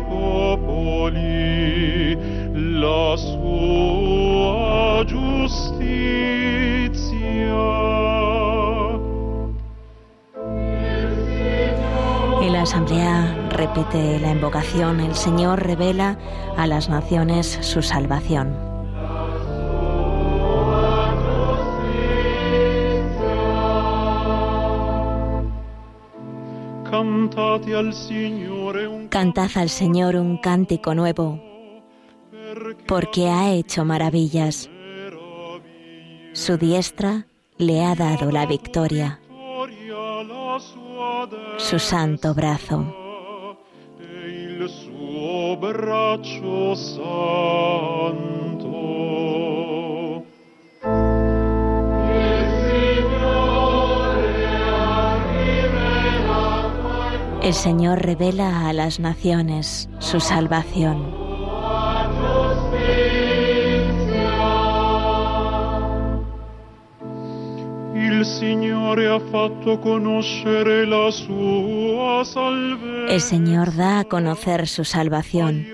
[0.00, 1.30] Popoli
[2.54, 5.60] la sua giustizia.
[12.42, 15.00] Y la asamblea repite la invocación.
[15.00, 16.18] El Señor revela
[16.56, 18.54] a las naciones su salvación.
[26.90, 28.59] Cantate al Signore
[29.10, 31.42] Cantad al Señor un cántico nuevo,
[32.86, 34.70] porque ha hecho maravillas.
[36.32, 37.26] Su diestra
[37.58, 39.18] le ha dado la victoria,
[41.56, 42.94] su santo brazo.
[57.42, 61.14] El Señor revela a las naciones su salvación.
[73.08, 75.66] El Señor da a conocer su salvación.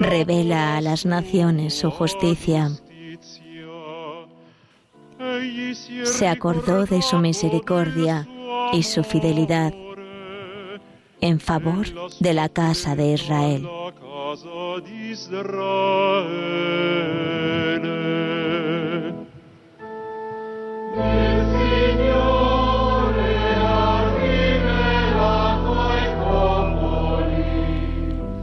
[0.00, 2.70] Revela a las naciones su justicia.
[6.04, 8.28] Se acordó de su misericordia
[8.72, 9.72] y su fidelidad
[11.20, 11.86] en favor
[12.20, 13.68] de la casa de Israel.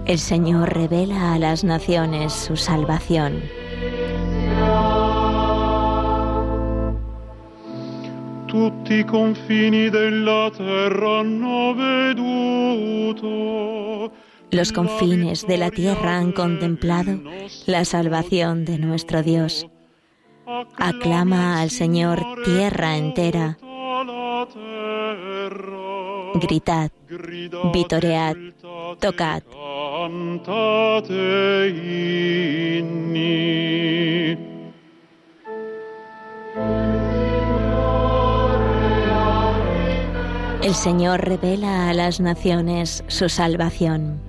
[0.05, 3.62] El Señor revela a las naciones su salvación.
[8.53, 13.31] Tutti i confini della terra hanno veduto.
[14.51, 17.19] Los confines de la tierra han contemplado
[17.65, 19.65] la salvación de nuestro Dios.
[20.77, 23.57] Aclama al Señor tierra entera.
[26.35, 26.91] Gritad,
[27.73, 28.37] vitoread,
[28.99, 29.41] tocad.
[30.03, 31.23] Cantate
[40.63, 44.21] El Señor revela a las naciones su salvación.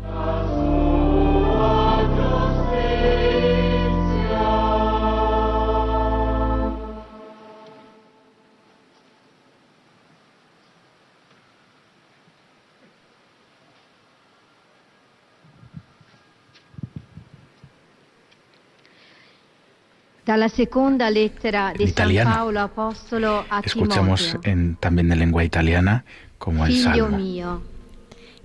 [21.11, 22.31] Lettera di En San italiano.
[22.31, 26.05] Paolo Apostolo a Escuchamos en, también en lengua italiana
[26.39, 27.17] como el Salmo.
[27.17, 27.63] mio,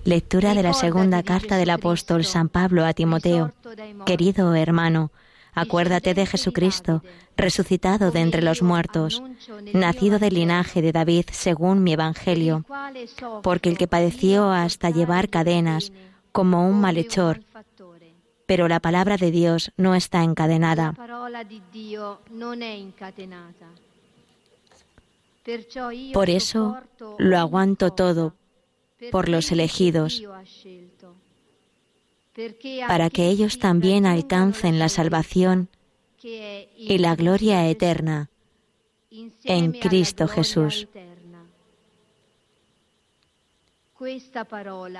[0.04, 3.52] Lectura de la segunda carta del apóstol San Pablo a Timoteo.
[4.06, 5.10] Querido hermano,
[5.52, 7.02] acuérdate de Jesucristo,
[7.36, 9.22] resucitado de entre los muertos,
[9.74, 12.64] nacido del linaje de David según mi evangelio,
[13.42, 15.92] porque el que padeció hasta llevar cadenas
[16.32, 17.42] como un malhechor,
[18.46, 20.94] pero la palabra de Dios no está encadenada.
[21.20, 23.66] La parola di Dio non è incatenata.
[25.42, 26.80] Perciò io Por eso
[27.18, 28.36] lo aguanto todo
[29.10, 30.22] por los elegidos,
[32.88, 35.68] para que ellos también alcancen la salvación
[36.22, 38.30] y la gloria eterna
[39.44, 40.88] en Cristo Jesús.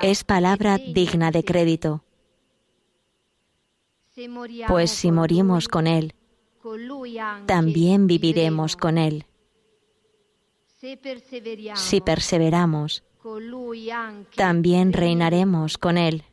[0.03, 2.05] Es palabra digna de crédito,
[4.67, 6.15] pues si morimos con Él,
[7.47, 9.27] también viviremos con Él.
[11.75, 13.05] Si perseveramos,
[14.35, 16.25] también reinaremos con Él.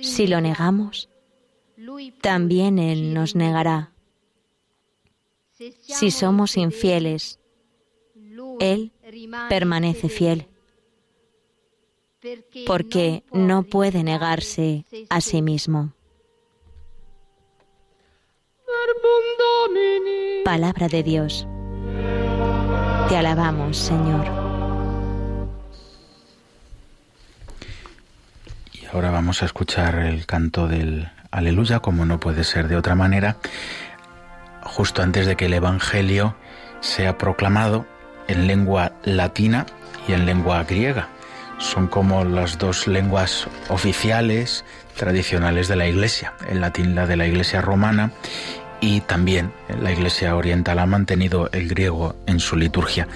[0.00, 1.08] Si lo negamos,
[2.20, 3.92] también Él nos negará.
[5.52, 7.40] Si somos infieles,
[8.60, 8.92] Él
[9.48, 10.46] permanece fiel,
[12.66, 15.92] porque no puede negarse a sí mismo.
[20.44, 21.46] Palabra de Dios.
[23.08, 24.24] Te alabamos, Señor.
[28.72, 32.94] Y ahora vamos a escuchar el canto del Aleluya, como no puede ser de otra
[32.94, 33.36] manera,
[34.62, 36.34] justo antes de que el Evangelio
[36.80, 37.86] sea proclamado
[38.26, 39.66] en lengua latina
[40.08, 41.08] y en lengua griega.
[41.58, 44.64] Son como las dos lenguas oficiales
[44.96, 46.32] tradicionales de la Iglesia.
[46.48, 48.12] El latín la de la Iglesia romana
[48.80, 53.08] y también la Iglesia oriental ha mantenido el griego en su liturgia.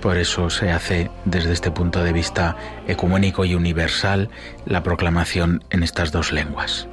[0.00, 2.56] Por eso se hace desde este punto de vista
[2.86, 4.30] ecuménico y universal
[4.64, 6.89] la proclamación en estas dos lenguas.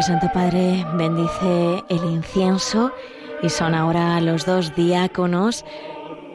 [0.00, 2.90] El Santo Padre bendice el incienso
[3.42, 5.62] y son ahora los dos diáconos,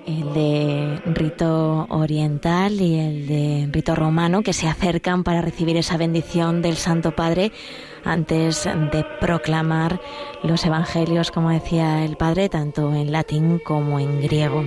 [0.05, 5.97] el de rito oriental y el de rito romano, que se acercan para recibir esa
[5.97, 7.51] bendición del Santo Padre
[8.03, 9.99] antes de proclamar
[10.43, 14.65] los evangelios, como decía el Padre, tanto en latín como en griego.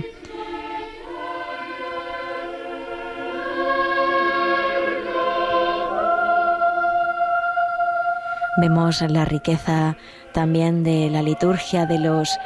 [8.59, 9.95] Vemos la riqueza
[10.33, 12.37] también de la liturgia, de los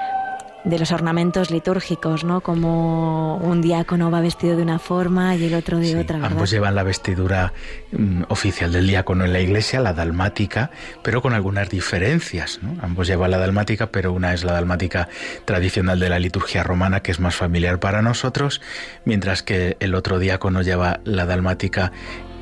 [0.63, 2.41] de los ornamentos litúrgicos, ¿no?
[2.41, 6.31] Como un diácono va vestido de una forma y el otro de Sí, otra, ¿verdad?
[6.31, 7.53] ambos llevan la vestidura
[7.91, 12.59] mm, oficial del diácono en la iglesia, la dalmática, pero con algunas diferencias.
[12.61, 12.77] ¿no?
[12.81, 15.09] Ambos llevan la dalmática, pero una es la dalmática
[15.45, 18.61] tradicional de la liturgia romana, que es más familiar para nosotros,
[19.03, 21.91] mientras que el otro diácono lleva la dalmática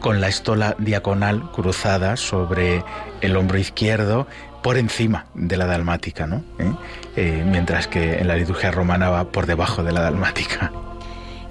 [0.01, 2.83] con la estola diaconal cruzada sobre
[3.21, 4.27] el hombro izquierdo
[4.61, 6.43] por encima de la dalmática, ¿no?
[6.59, 6.73] ¿Eh?
[7.15, 10.71] Eh, mientras que en la liturgia romana va por debajo de la dalmática.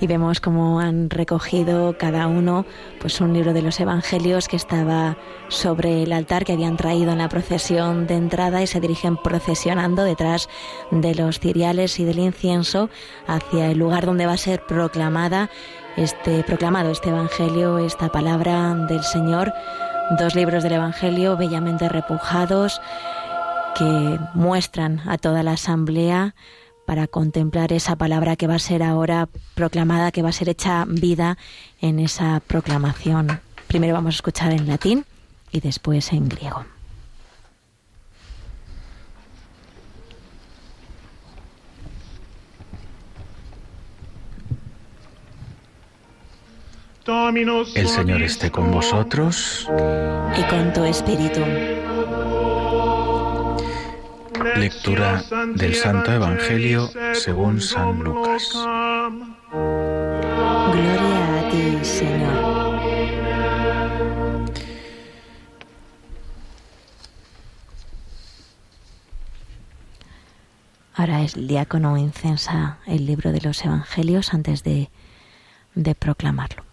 [0.01, 2.65] Y vemos cómo han recogido cada uno
[3.01, 7.19] pues un libro de los evangelios que estaba sobre el altar que habían traído en
[7.19, 10.49] la procesión de entrada y se dirigen procesionando detrás
[10.91, 12.89] de los ciriales y del incienso
[13.27, 15.51] hacia el lugar donde va a ser proclamada
[15.97, 19.53] este proclamado este evangelio, esta palabra del Señor,
[20.19, 22.81] dos libros del evangelio bellamente repujados
[23.77, 26.35] que muestran a toda la asamblea
[26.87, 30.85] para contemplar esa palabra que va a ser ahora proclamada, que va a ser hecha
[30.89, 31.39] vida
[31.81, 33.41] en esa proclamación.
[33.69, 35.05] Primero vamos a escuchar en latín
[35.53, 36.65] y después en griego.
[47.11, 49.69] El Señor esté con vosotros.
[50.39, 51.41] Y con tu espíritu.
[54.55, 55.21] Lectura
[55.57, 58.53] del Santo Evangelio según San Lucas.
[60.73, 62.81] Gloria a ti, Señor.
[70.95, 74.91] Ahora el diácono incensa el libro de los evangelios antes de,
[75.75, 76.70] de proclamarlo.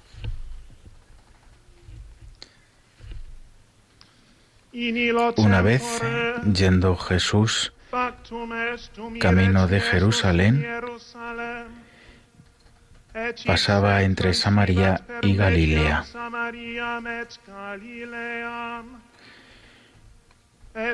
[5.37, 5.81] Una vez,
[6.53, 7.73] yendo Jesús
[9.19, 10.67] camino de Jerusalén,
[13.47, 16.05] pasaba entre Samaria y Galilea.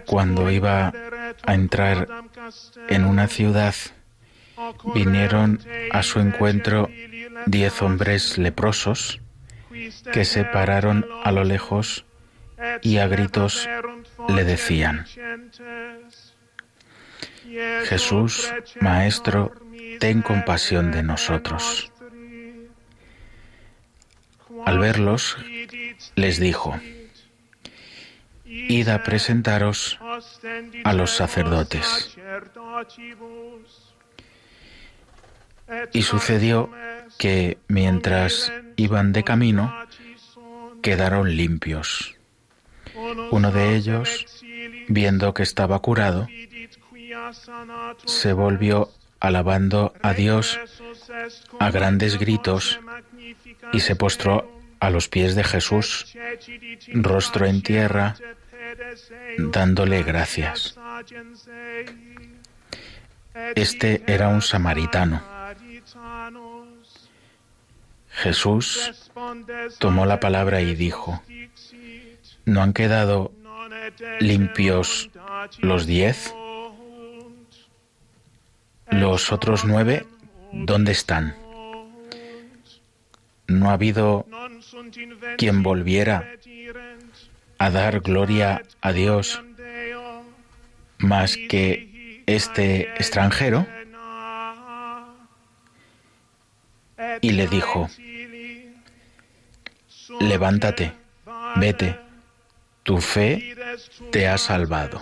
[0.06, 0.94] Cuando iba
[1.46, 2.08] a entrar
[2.88, 3.76] en una ciudad,
[4.96, 5.60] vinieron
[5.92, 6.90] a su encuentro
[7.48, 9.20] diez hombres leprosos
[10.14, 12.06] que se pararon a lo lejos
[12.82, 13.68] y a gritos
[14.30, 15.06] le decían,
[17.86, 19.54] Jesús, Maestro,
[20.00, 21.92] ten compasión de nosotros.
[24.66, 25.38] Al verlos,
[26.16, 26.80] les dijo,
[28.46, 30.00] Id a presentaros
[30.84, 32.18] a los sacerdotes.
[35.92, 36.70] Y sucedió
[37.18, 39.74] que mientras iban de camino,
[40.82, 42.16] quedaron limpios.
[43.32, 44.44] Uno de ellos,
[44.88, 46.28] viendo que estaba curado,
[48.06, 48.90] se volvió
[49.20, 50.60] alabando a Dios
[51.60, 52.80] a grandes gritos
[53.72, 56.14] y se postró a los pies de Jesús,
[56.94, 58.16] rostro en tierra,
[59.38, 60.78] dándole gracias.
[63.56, 65.24] Este era un samaritano.
[68.10, 69.10] Jesús
[69.80, 71.24] tomó la palabra y dijo,
[72.46, 73.32] ¿no han quedado
[74.20, 75.10] limpios
[75.60, 76.34] los diez?
[78.90, 80.06] ¿Los otros nueve
[80.52, 81.36] dónde están?
[83.48, 84.26] ¿No ha habido
[85.38, 86.30] quien volviera
[87.58, 89.42] a dar gloria a Dios
[90.98, 93.66] más que este extranjero?
[97.22, 97.90] Y le dijo,
[100.20, 100.94] levántate,
[101.58, 102.00] vete,
[102.84, 103.56] tu fe
[104.12, 105.02] te ha salvado.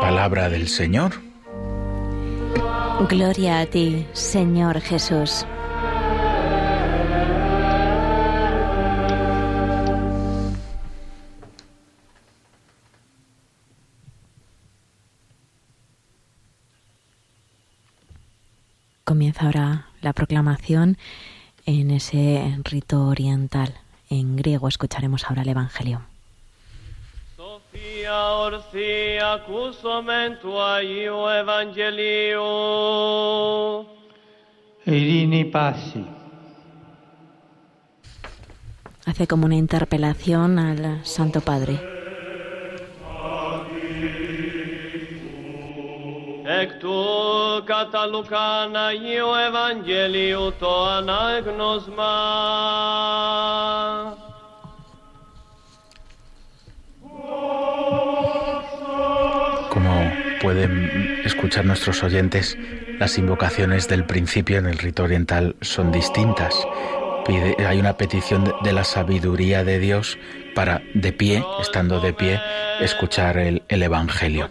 [0.00, 1.12] Palabra del Señor.
[3.08, 5.46] Gloria a ti, Señor Jesús.
[19.22, 20.98] Comienza ahora la proclamación
[21.64, 23.72] en ese rito oriental.
[24.10, 26.00] En griego escucharemos ahora el Evangelio.
[34.86, 36.04] Irini Pasi.
[39.06, 41.91] Hace como una interpelación al Santo Padre.
[46.61, 46.95] Εκ του
[47.65, 52.13] κατά Λουκάν Αγίου Ευαγγελίου το ανάγνωσμα.
[59.73, 59.93] Como
[60.41, 62.57] pueden escuchar nuestros oyentes,
[62.99, 66.53] las invocaciones del principio en el rito oriental son distintas.
[67.25, 70.17] Pide- hay una petición de, de la sabiduría de Dios
[70.54, 72.40] para, de pie, estando de pie,
[72.80, 74.50] escuchar el, el Evangelio.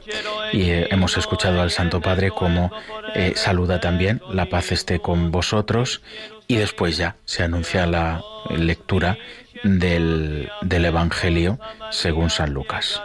[0.51, 2.71] Y eh, hemos escuchado al Santo Padre como
[3.15, 6.01] eh, saluda también, la paz esté con vosotros,
[6.47, 9.17] y después ya se anuncia la lectura
[9.63, 11.59] del, del Evangelio
[11.91, 13.01] según San Lucas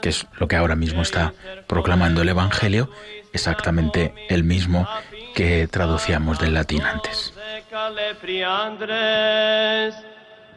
[0.00, 1.34] que es lo que ahora mismo está
[1.66, 2.90] proclamando el Evangelio,
[3.32, 4.86] exactamente el mismo
[5.34, 7.34] que traducíamos del latín antes.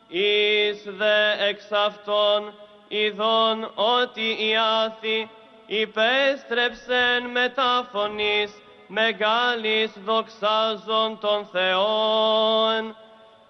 [0.08, 2.54] Εις δε εξ αυτών
[2.88, 4.56] ειδών ότι η
[4.86, 5.30] άθη
[5.66, 8.52] υπέστρεψεν μετά φωνής
[8.88, 12.96] μεγάλης δοξάζων των Θεών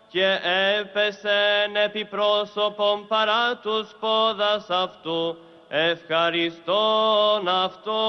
[0.09, 0.39] και
[0.80, 5.38] έπεσεν επί πρόσωπον παρά τους πόδας αυτού
[5.70, 8.01] ευχαριστών αυτό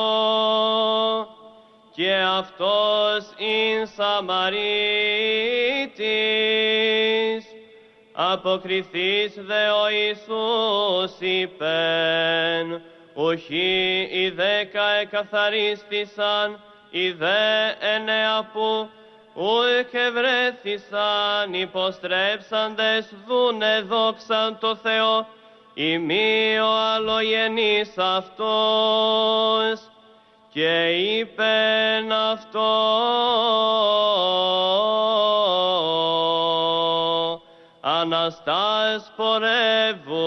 [1.97, 4.65] και αυτός ειν Σαμαρίτης.
[8.13, 12.83] Αποκριθείς δε ο Ιησούς είπεν.
[13.15, 18.89] Ουχή οι δέκα εκαθαρίστησαν οι δε εννέα που
[19.35, 25.27] ουκ ευρέθησαν υποστρέψαντες δούνε δόξαν το Θεό.
[25.75, 29.89] Ημί ο αλλογενής αυτός
[30.55, 32.73] και είπεν αυτό
[37.81, 40.21] Αναστάς πορεύου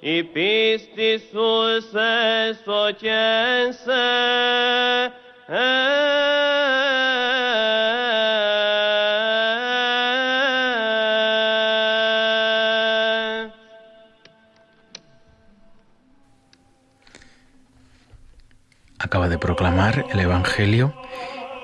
[0.00, 4.04] η πίστη σου σε σοκένσε
[19.26, 20.94] Acaba de proclamar el Evangelio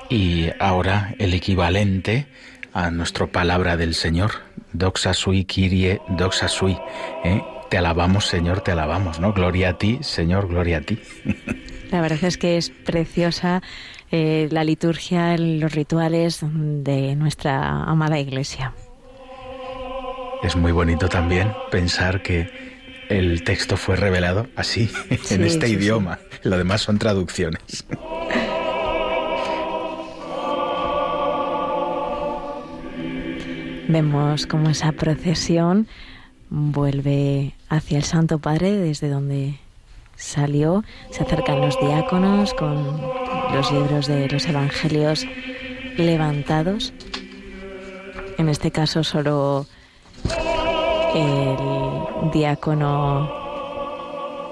[0.08, 2.26] y ahora el equivalente
[2.72, 4.32] a nuestra palabra del Señor.
[4.72, 6.76] Doxa sui, Kyrie, doxa sui.
[7.22, 7.40] ¿eh?
[7.70, 9.32] Te alabamos, Señor, te alabamos, ¿no?
[9.32, 10.98] Gloria a ti, Señor, gloria a ti.
[11.92, 13.62] La verdad es que es preciosa
[14.10, 18.72] eh, la liturgia, los rituales de nuestra amada Iglesia.
[20.42, 22.71] Es muy bonito también pensar que
[23.12, 24.90] el texto fue revelado así,
[25.30, 26.18] en este idioma.
[26.42, 27.84] Lo demás son traducciones.
[33.88, 35.86] Vemos cómo esa procesión
[36.48, 39.58] vuelve hacia el Santo Padre desde donde
[40.16, 40.82] salió.
[41.10, 43.00] Se acercan los diáconos con
[43.52, 45.26] los libros de los evangelios
[45.98, 46.94] levantados.
[48.38, 49.66] En este caso solo
[51.14, 51.81] el
[52.30, 53.41] diácono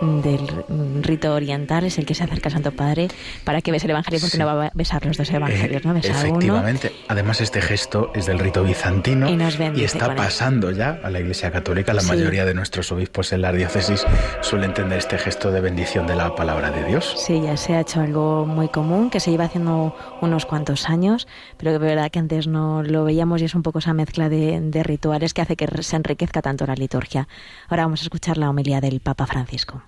[0.00, 0.48] del
[1.02, 3.08] rito oriental es el que se acerca al Santo Padre
[3.44, 5.94] para que bese el Evangelio, porque no va a besar los dos Evangelios, ¿no?
[5.94, 6.92] Besa Efectivamente.
[7.08, 11.92] Además, este gesto es del rito bizantino y, está pasando ya a la Iglesia Católica.
[11.92, 14.06] La mayoría de nuestros obispos en la diócesis
[14.40, 17.14] suelen entender este gesto de bendición de la palabra de Dios.
[17.16, 21.28] Sí, ya se ha hecho algo muy común, que se iba haciendo unos cuantos años,
[21.56, 24.28] pero que de verdad que antes no lo veíamos y es un poco esa mezcla
[24.28, 27.28] de, de rituales que hace que se enriquezca tanto la liturgia.
[27.68, 29.82] Ahora vamos a escuchar la homilía del Papa Francisco.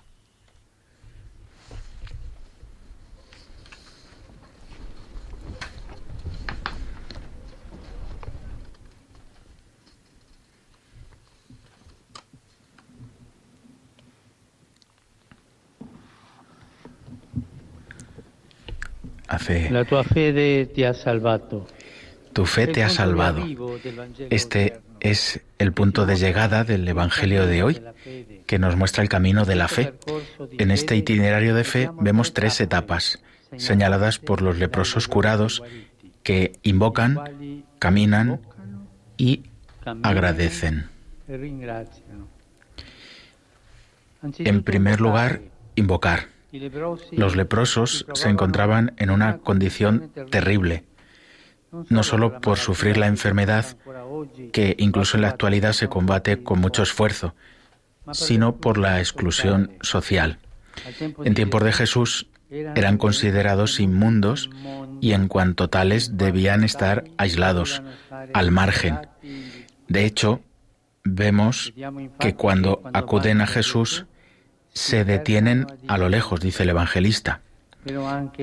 [19.69, 21.67] La tua fede ti ha salvato.
[22.33, 23.45] Tu fe te ha salvado.
[24.29, 27.81] Este es el punto de llegada del Evangelio de hoy,
[28.47, 29.93] que nos muestra el camino de la fe.
[30.57, 33.21] En este itinerario de fe vemos tres etapas,
[33.57, 35.61] señaladas por los leprosos curados,
[36.23, 38.41] que invocan, caminan
[39.17, 39.43] y
[40.01, 40.89] agradecen.
[44.39, 45.41] En primer lugar,
[45.75, 46.32] invocar.
[47.11, 50.83] Los leprosos se encontraban en una condición terrible,
[51.89, 53.77] no solo por sufrir la enfermedad,
[54.51, 57.33] que incluso en la actualidad se combate con mucho esfuerzo,
[58.11, 60.37] sino por la exclusión social.
[61.23, 64.51] En tiempos de Jesús eran considerados inmundos
[65.01, 67.81] y en cuanto tales debían estar aislados,
[68.31, 68.99] al margen.
[69.87, 70.41] De hecho,
[71.03, 71.73] vemos
[72.19, 74.05] que cuando acuden a Jesús
[74.73, 77.41] se detienen a lo lejos, dice el evangelista.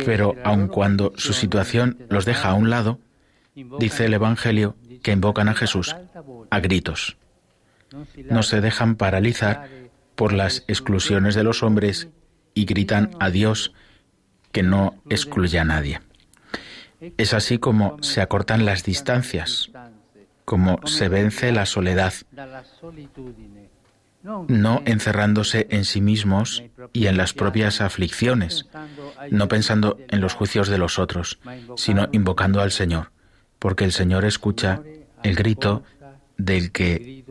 [0.05, 3.01] Pero aun cuando su situación los deja a un lado,
[3.55, 5.97] dice el Evangelio que invocan a Jesús
[6.51, 7.17] a gritos.
[8.29, 9.69] No se dejan paralizar
[10.15, 12.09] por las exclusiones de los hombres
[12.55, 13.73] y gritan a Dios
[14.53, 16.01] que no excluye a nadie.
[17.17, 19.71] Es así como se acortan las distancias,
[20.45, 22.13] como se vence la soledad,
[24.23, 26.63] no encerrándose en sí mismos
[26.93, 28.67] y en las propias aflicciones,
[29.31, 31.39] no pensando en los juicios de los otros,
[31.77, 33.13] sino invocando al Señor,
[33.59, 34.83] porque el Señor escucha
[35.23, 35.83] el grito
[36.37, 37.25] del que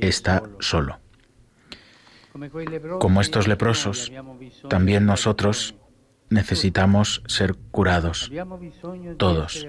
[0.00, 1.00] está solo.
[3.00, 4.12] Como estos leprosos,
[4.68, 5.74] también nosotros
[6.30, 8.30] necesitamos ser curados,
[9.16, 9.66] todos.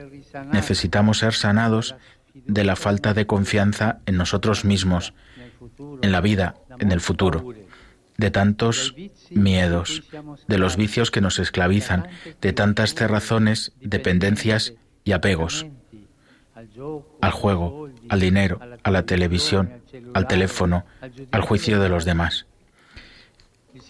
[0.51, 1.95] Necesitamos ser sanados
[2.33, 5.13] de la falta de confianza en nosotros mismos,
[6.01, 7.53] en la vida, en el futuro,
[8.17, 8.95] de tantos
[9.29, 10.03] miedos,
[10.47, 12.07] de los vicios que nos esclavizan,
[12.41, 15.65] de tantas cerrazones, dependencias y apegos
[17.21, 19.81] al juego, al dinero, a la televisión,
[20.13, 20.85] al teléfono,
[21.31, 22.45] al juicio de los demás.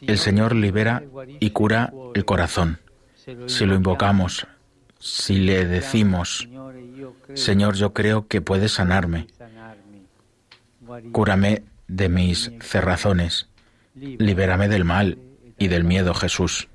[0.02, 1.04] El Señor libera
[1.40, 2.80] y cura el corazón.
[3.48, 4.48] Si lo invocamos,
[5.00, 6.48] si le decimos,
[7.34, 9.28] Señor, yo creo que puedes sanarme,
[11.12, 13.50] Cúrame de mis cerrazones,
[13.96, 15.18] libérame del mal
[15.58, 16.68] y del miedo, Jesús.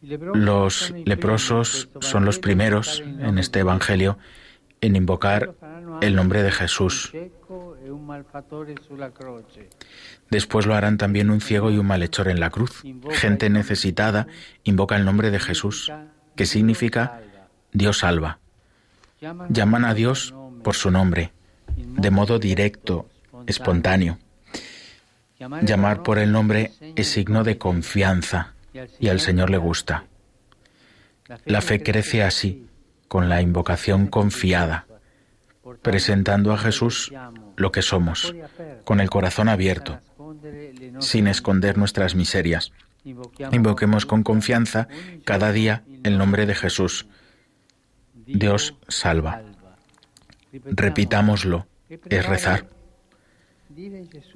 [0.00, 4.18] Los leprosos son los primeros en este Evangelio
[4.80, 5.54] en invocar
[6.00, 7.12] el nombre de Jesús.
[10.30, 12.84] Después lo harán también un ciego y un malhechor en la cruz.
[13.10, 14.28] Gente necesitada
[14.64, 15.92] invoca el nombre de Jesús,
[16.36, 17.20] que significa
[17.72, 18.38] Dios salva.
[19.48, 20.32] Llaman a Dios
[20.68, 21.32] por su nombre,
[21.78, 23.08] de modo directo,
[23.46, 24.18] espontáneo.
[25.62, 28.52] Llamar por el nombre es signo de confianza
[29.00, 30.04] y al Señor le gusta.
[31.46, 32.66] La fe crece así,
[33.08, 34.84] con la invocación confiada,
[35.80, 37.14] presentando a Jesús
[37.56, 38.34] lo que somos,
[38.84, 40.00] con el corazón abierto,
[40.98, 42.72] sin esconder nuestras miserias.
[43.52, 44.86] Invoquemos con confianza
[45.24, 47.06] cada día el nombre de Jesús,
[48.26, 49.40] Dios salva.
[50.52, 52.68] Repitámoslo, es rezar.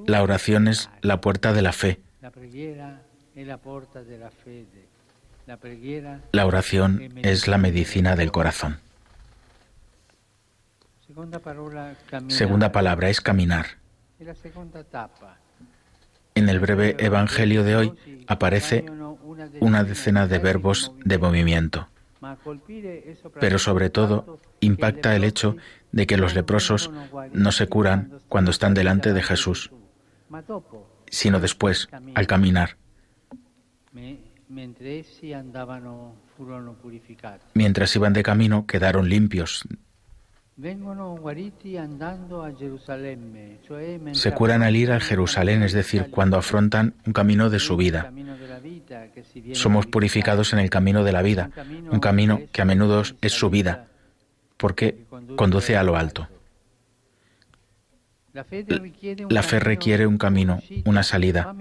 [0.06, 2.00] La oración es la puerta de la fe.
[6.32, 8.78] La oración es la medicina del corazón.
[12.28, 13.66] Segunda palabra es caminar.
[16.34, 17.94] En el breve Evangelio de hoy
[18.26, 18.84] aparece
[19.60, 21.88] una decena de verbos de movimiento,
[23.40, 25.56] pero sobre todo impacta el hecho
[25.92, 26.90] de que los leprosos
[27.32, 29.70] no se curan cuando están delante de Jesús,
[31.08, 32.76] sino después, al caminar.
[37.54, 39.64] Mientras iban de camino, quedaron limpios.
[44.12, 48.12] Se curan al ir a Jerusalén, es decir, cuando afrontan un camino de su vida.
[49.52, 51.50] Somos purificados en el camino de la vida,
[51.90, 53.88] un camino que a menudo es su vida,
[54.62, 56.28] porque conduce a lo alto.
[58.32, 61.52] La fe requiere un camino, una salida.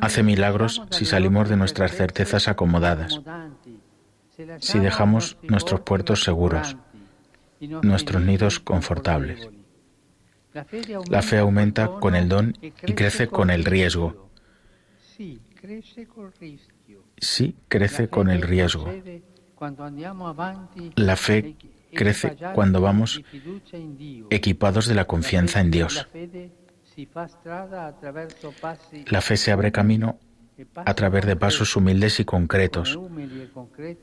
[0.00, 3.20] Hace milagros si salimos de nuestras certezas acomodadas,
[4.58, 6.76] si dejamos nuestros puertos seguros,
[7.60, 9.48] nuestros nidos confortables.
[11.08, 14.30] La fe aumenta con el don y crece con el riesgo.
[17.20, 18.92] Sí, crece con el riesgo.
[20.96, 21.56] La fe
[21.92, 23.22] crece cuando vamos
[24.30, 26.08] equipados de la confianza en Dios.
[29.10, 30.18] La fe se abre camino
[30.74, 32.98] a través de pasos humildes y concretos.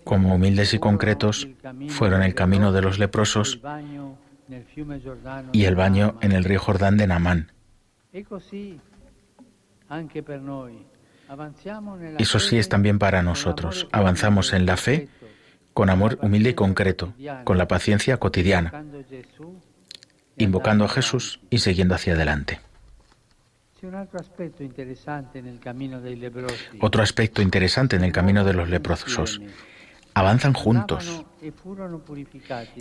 [0.04, 1.48] Como humildes y concretos
[1.90, 3.60] fueron el camino de los leprosos
[5.52, 7.52] y el baño en el río Jordán de Namán.
[12.18, 13.88] Eso sí es también para nosotros.
[13.92, 15.10] Avanzamos en la fe
[15.76, 17.14] con amor humilde y concreto,
[17.44, 18.86] con la paciencia cotidiana,
[20.38, 22.62] invocando a Jesús y siguiendo hacia adelante.
[26.80, 29.42] Otro aspecto interesante en el camino de los leprosos.
[30.14, 31.26] Avanzan juntos.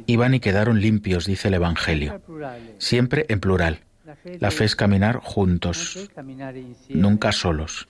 [0.07, 2.22] Iban y quedaron limpios, dice el Evangelio.
[2.78, 3.80] Siempre en plural.
[4.38, 6.11] La fe es caminar juntos,
[6.90, 7.88] nunca solos,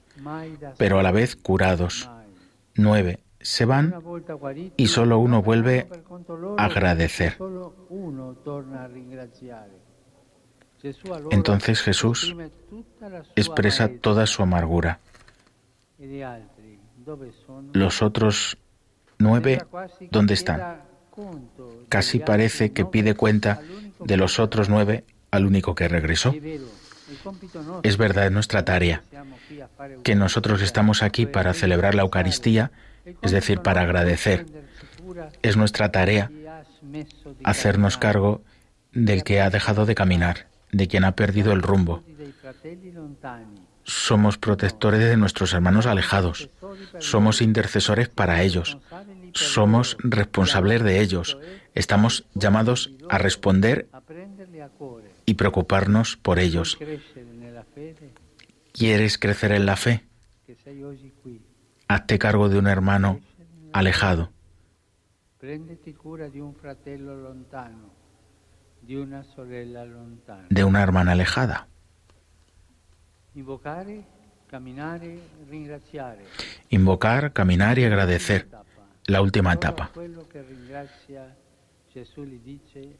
[0.78, 2.08] pero a la vez curados.
[2.74, 3.23] Nueve.
[3.44, 3.94] Se van
[4.78, 5.86] y solo uno vuelve
[6.56, 7.36] a agradecer.
[11.30, 12.34] Entonces Jesús
[13.36, 14.98] expresa toda su amargura.
[17.74, 18.56] Los otros
[19.18, 19.62] nueve,
[20.10, 20.80] ¿dónde están?
[21.90, 23.60] Casi parece que pide cuenta
[24.00, 26.34] de los otros nueve al único que regresó.
[27.82, 29.02] Es verdad, es nuestra tarea,
[30.02, 32.70] que nosotros estamos aquí para celebrar la Eucaristía,
[33.22, 34.46] es decir, para agradecer.
[35.42, 36.30] Es nuestra tarea
[37.42, 38.42] hacernos cargo
[38.92, 42.02] del que ha dejado de caminar, de quien ha perdido el rumbo.
[43.84, 46.48] Somos protectores de nuestros hermanos alejados.
[46.98, 48.78] Somos intercesores para ellos.
[49.34, 51.36] Somos responsables de ellos.
[51.74, 53.88] Estamos llamados a responder
[55.26, 56.78] y preocuparnos por ellos.
[58.72, 60.04] ¿Quieres crecer en la fe?
[61.88, 63.20] Hazte cargo de un hermano
[63.72, 64.30] alejado
[70.48, 71.68] de una hermana alejada.
[76.70, 78.48] Invocar, caminar y agradecer.
[79.06, 79.90] La última etapa.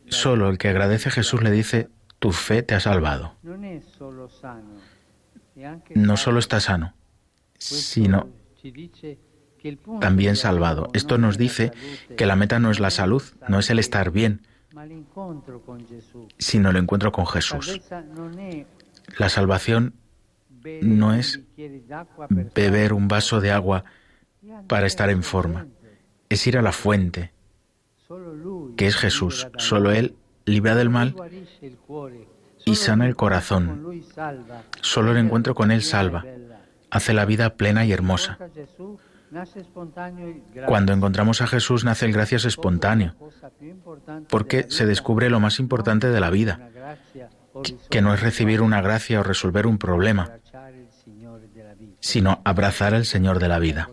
[0.08, 3.36] Solo el que agradece a Jesús le dice, tu fe te ha salvado.
[5.94, 6.94] No solo está sano,
[7.58, 8.28] sino
[10.00, 10.88] también salvado.
[10.92, 11.72] Esto nos dice
[12.16, 14.42] que la meta no es la salud, no es el estar bien,
[16.38, 17.80] sino el encuentro con Jesús.
[19.18, 19.94] La salvación
[20.82, 21.40] no es
[22.54, 23.84] beber un vaso de agua
[24.66, 25.66] para estar en forma,
[26.28, 27.32] es ir a la fuente,
[28.76, 29.48] que es Jesús.
[29.58, 31.14] Solo Él libra del mal
[32.64, 34.02] y sana el corazón.
[34.80, 36.24] Solo el encuentro con Él salva,
[36.94, 38.38] hace la vida plena y hermosa.
[40.66, 43.16] Cuando encontramos a Jesús nace el gracias espontáneo,
[44.28, 46.70] porque se descubre lo más importante de la vida,
[47.90, 50.38] que no es recibir una gracia o resolver un problema,
[51.98, 53.90] sino abrazar al Señor de la vida.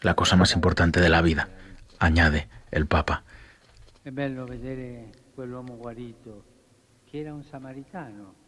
[0.00, 1.50] La cosa más importante de la vida,
[1.98, 3.24] añade el Papa.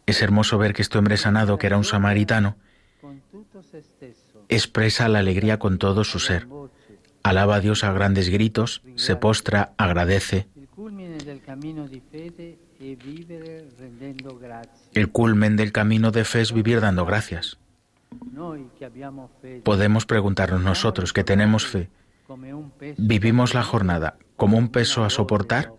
[0.19, 2.57] hermoso ver que este hombre sanado, que era un samaritano,
[4.49, 6.47] expresa la alegría con todo su ser.
[7.23, 10.47] alaba a Dios a grandes gritos, se postra, agradece.
[14.93, 17.59] El culmen del camino de fe es vivir dando gracias.
[19.63, 21.89] Podemos preguntarnos nosotros que tenemos fe,
[22.97, 25.73] ¿vivimos la jornada como un peso a soportar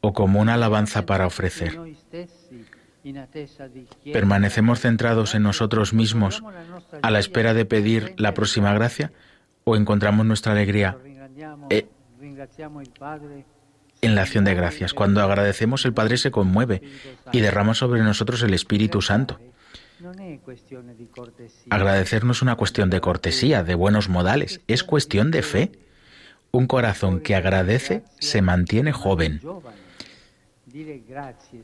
[0.00, 1.78] o como una alabanza para ofrecer?
[4.12, 6.42] ¿Permanecemos centrados en nosotros mismos
[7.02, 9.12] a la espera de pedir la próxima gracia
[9.64, 10.96] o encontramos nuestra alegría
[11.70, 11.86] Eh.
[14.00, 14.94] en la acción de gracias?
[14.94, 16.82] Cuando agradecemos el Padre se conmueve
[17.32, 19.38] y derrama sobre nosotros el Espíritu Santo.
[21.70, 25.72] Agradecer no es una cuestión de cortesía, de buenos modales, es cuestión de fe.
[26.50, 29.40] Un corazón que agradece se mantiene joven.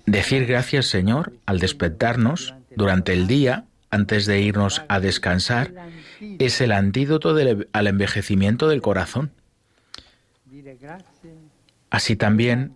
[0.06, 5.72] Decir gracias Señor al despertarnos durante el día, antes de irnos a descansar,
[6.20, 9.30] es el antídoto del- al envejecimiento del corazón.
[11.90, 12.74] Así también,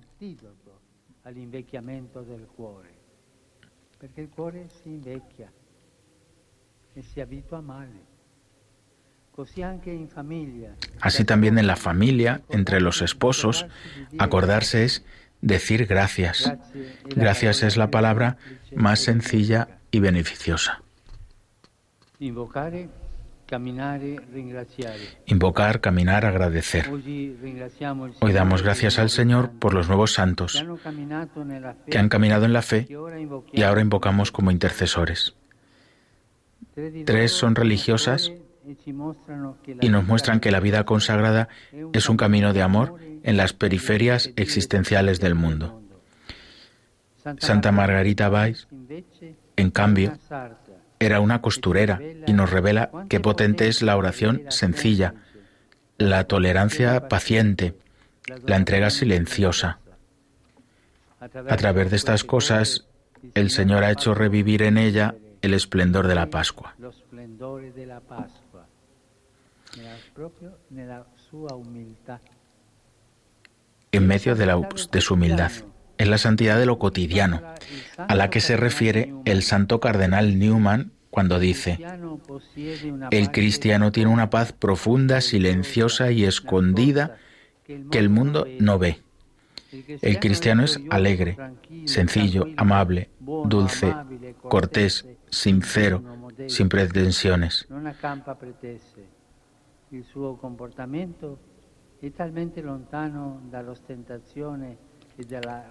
[11.01, 13.67] así también en la familia, entre los esposos,
[14.19, 15.05] acordarse es
[15.41, 16.53] decir gracias.
[17.05, 18.37] Gracias es la palabra
[18.75, 20.83] más sencilla y beneficiosa.
[25.27, 26.91] Invocar, caminar, agradecer.
[28.21, 30.65] Hoy damos gracias al Señor por los nuevos santos
[31.89, 32.87] que han caminado en la fe
[33.53, 35.35] y ahora invocamos como intercesores.
[37.07, 38.33] Tres son religiosas
[39.81, 41.49] y nos muestran que la vida consagrada
[41.93, 45.83] es un camino de amor en las periferias existenciales del mundo.
[47.39, 48.31] Santa Margarita
[48.71, 50.17] invece en cambio,
[51.01, 55.15] era una costurera y nos revela qué potente es la oración sencilla,
[55.99, 57.75] la tolerancia paciente,
[58.47, 59.81] la entrega silenciosa.
[61.21, 62.87] A través de estas cosas,
[63.35, 66.75] el Señor ha hecho revivir en ella el esplendor de la Pascua.
[66.79, 68.67] lo splendore della Pasqua
[69.77, 72.21] nella, proprio nella sua umiltà
[73.93, 75.51] en medio de, la- de su humildad.
[75.99, 77.43] Es la santidad de lo cotidiano,
[77.97, 81.79] a la que se refiere el santo cardenal Newman cuando dice,
[83.11, 87.17] el cristiano tiene una paz profunda, silenciosa y escondida
[87.91, 89.01] que el mundo no ve.
[90.03, 91.37] El cristiano es alegre,
[91.85, 93.11] sencillo, amable,
[93.45, 93.93] dulce,
[94.43, 96.03] cortés, sincero,
[96.47, 97.67] sin pretensiones.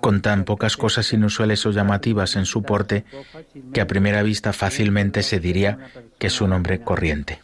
[0.02, 3.06] Con tan pocas cosas inusuales o llamativas en su porte
[3.74, 7.40] que a primera vista fácilmente se diría que es un hombre corriente.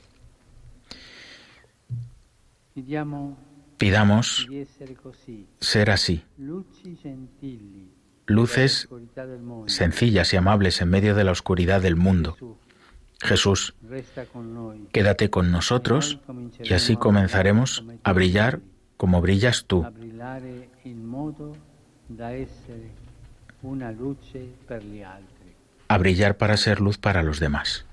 [3.78, 4.48] Pidamos
[5.60, 6.24] ser así,
[8.26, 8.90] luces
[9.68, 12.38] sencillas y amables en medio de la oscuridad del mundo.
[13.22, 13.76] Jesús,
[14.92, 16.20] quédate con nosotros
[16.62, 18.60] y así comenzaremos a brillar
[19.04, 19.86] como brillas tú,
[25.90, 27.86] a brillar para ser luz para los demás.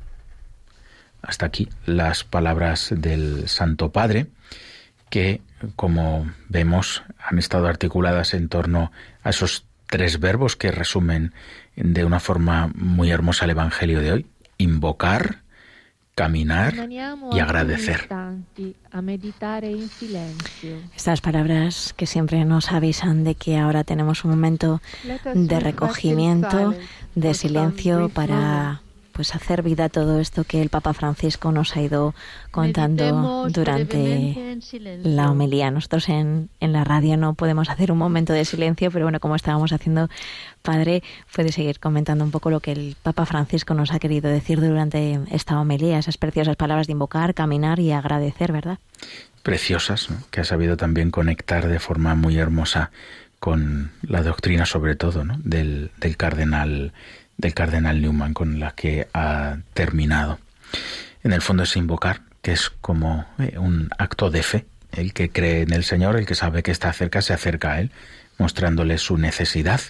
[1.20, 4.28] Hasta aquí las palabras del Santo Padre,
[5.08, 5.42] que,
[5.74, 8.92] como vemos, han estado articuladas en torno
[9.24, 11.34] a esos tres verbos que resumen
[11.74, 14.26] de una forma muy hermosa el Evangelio de hoy.
[14.58, 15.42] Invocar,
[16.20, 16.74] caminar
[17.32, 18.08] y agradecer.
[20.94, 24.82] Estas palabras que siempre nos avisan de que ahora tenemos un momento
[25.34, 26.74] de recogimiento,
[27.14, 28.82] de silencio para.
[29.20, 32.14] Pues hacer vida todo esto que el Papa Francisco nos ha ido
[32.50, 34.58] contando Meditemos durante
[35.02, 35.70] la homilía.
[35.70, 39.36] Nosotros en, en la radio no podemos hacer un momento de silencio, pero bueno, como
[39.36, 40.08] estábamos haciendo,
[40.62, 41.02] Padre,
[41.34, 45.20] puede seguir comentando un poco lo que el Papa Francisco nos ha querido decir durante
[45.30, 48.78] esta homilía, esas preciosas palabras de invocar, caminar y agradecer, ¿verdad?
[49.42, 50.16] preciosas, ¿no?
[50.30, 52.90] que ha sabido también conectar de forma muy hermosa
[53.38, 55.38] con la doctrina, sobre todo, ¿no?
[55.44, 56.94] del, del cardenal
[57.40, 60.38] del cardenal Newman, con la que ha terminado.
[61.22, 64.66] En el fondo es invocar, que es como eh, un acto de fe.
[64.92, 67.80] El que cree en el Señor, el que sabe que está cerca, se acerca a
[67.80, 67.90] Él,
[68.38, 69.80] mostrándole su necesidad.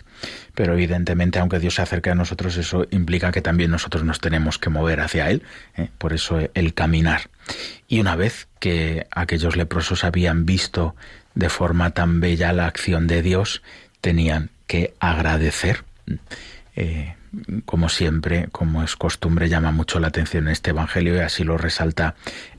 [0.55, 4.59] Pero evidentemente, aunque Dios se acerque a nosotros, eso implica que también nosotros nos tenemos
[4.59, 5.43] que mover hacia Él.
[5.77, 5.89] ¿eh?
[5.98, 7.31] Por eso eh, el caminar.
[7.89, 10.94] Y una vez que aquellos leprosos habían visto
[11.35, 13.62] de forma tan bella la acción de Dios,
[14.01, 15.85] tenían que agradecer.
[16.77, 17.14] Eh,
[17.65, 21.59] como siempre, como es costumbre, llama mucho la atención en este Evangelio y así lo
[21.59, 22.15] resalta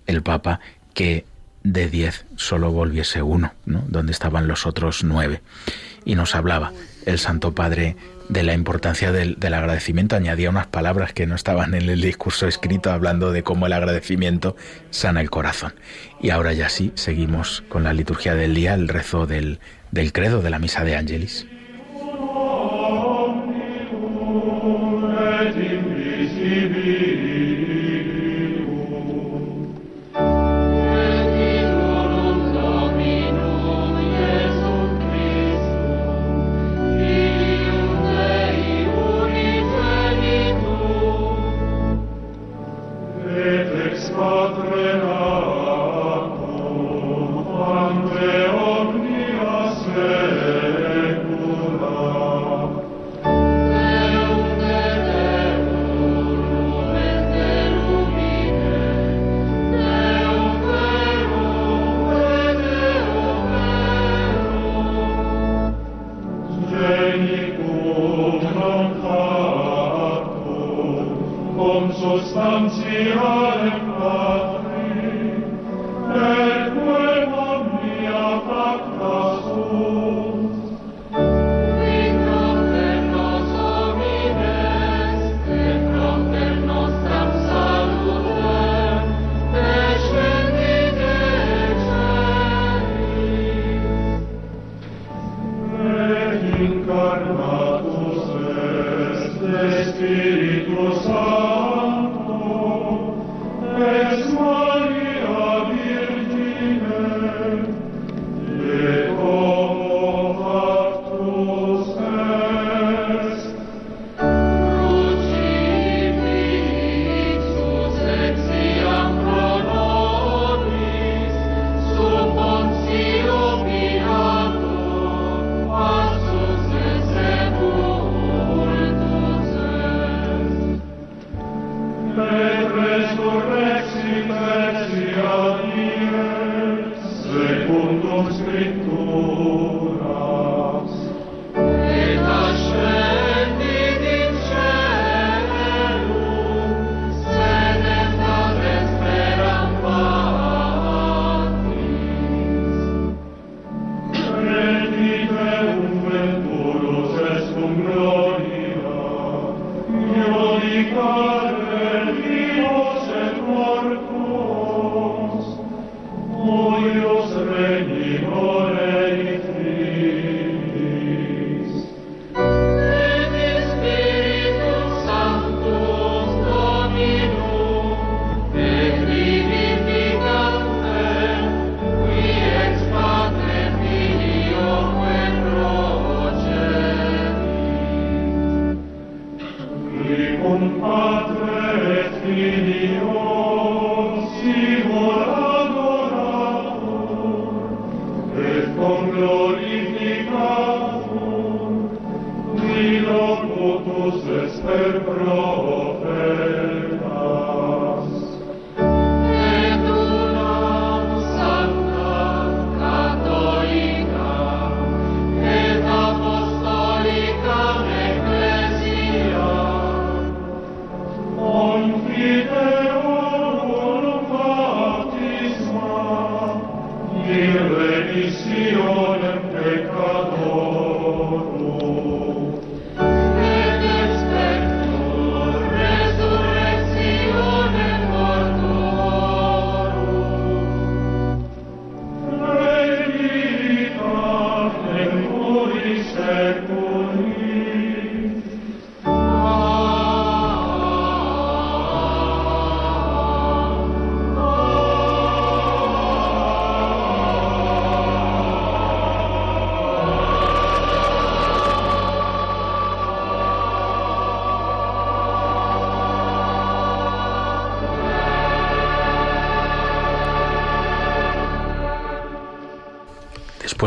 [0.07, 0.60] el Papa,
[0.93, 1.26] que
[1.64, 3.84] de diez solo volviese uno, ¿no?
[3.88, 5.41] donde estaban los otros nueve.
[6.06, 6.72] Y nos hablaba
[7.06, 7.95] el Santo Padre
[8.30, 12.48] de la importancia del, del, agradecimiento, añadía unas palabras que no estaban en el discurso
[12.48, 14.56] escrito, hablando de cómo el agradecimiento
[14.89, 15.73] sana el corazón.
[16.22, 19.60] Y ahora ya sí, seguimos con la liturgia del día, el rezo del,
[19.91, 21.45] del credo de la misa de Ángelis.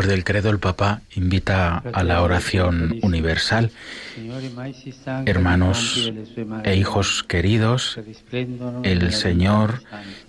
[0.04, 3.70] Después del credo, el Papa invita a la oración universal.
[5.24, 6.12] Hermanos
[6.62, 7.98] e hijos queridos,
[8.82, 9.80] el Señor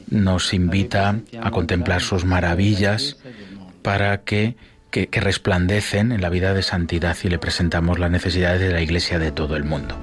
[0.09, 3.17] nos invita a contemplar sus maravillas
[3.81, 4.55] para que,
[4.91, 8.81] que, que resplandecen en la vida de santidad y le presentamos las necesidades de la
[8.81, 9.97] Iglesia de todo el mundo.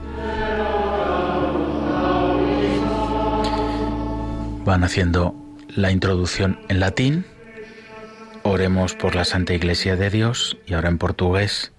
[4.66, 5.35] Van haciendo
[5.74, 7.24] la introducción en latín
[8.53, 11.73] Oremos por la Santa Iglesia de Dios y ahora en portugués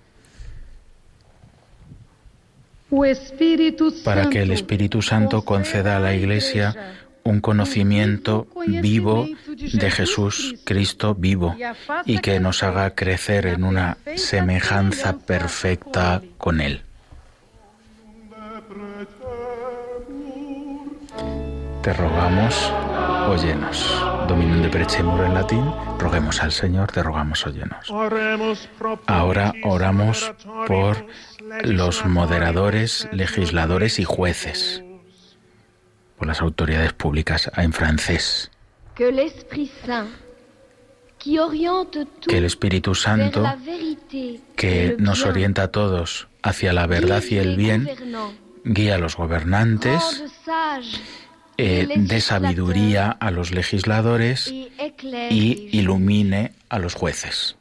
[4.04, 11.14] para que el Espíritu Santo conceda a la Iglesia un conocimiento vivo de Jesús Cristo
[11.14, 11.56] vivo
[12.06, 16.82] y que nos haga crecer en una semejanza perfecta con Él.
[21.84, 22.72] Te rogamos,
[23.30, 24.13] óyenos.
[24.34, 27.94] Dominum de Prechemur en latín, roguemos al Señor, te rogamos, óyenos.
[29.06, 30.34] Ahora oramos
[30.66, 31.06] por
[31.64, 34.84] los moderadores, legisladores y jueces,
[36.18, 38.50] por las autoridades públicas en francés.
[38.96, 39.70] Que el Espíritu
[42.96, 43.44] Santo,
[44.56, 47.88] que nos orienta a todos hacia la verdad y el bien,
[48.64, 50.24] guía a los gobernantes,
[51.58, 57.56] eh, dé sabiduría a los legisladores y ilumine a los jueces.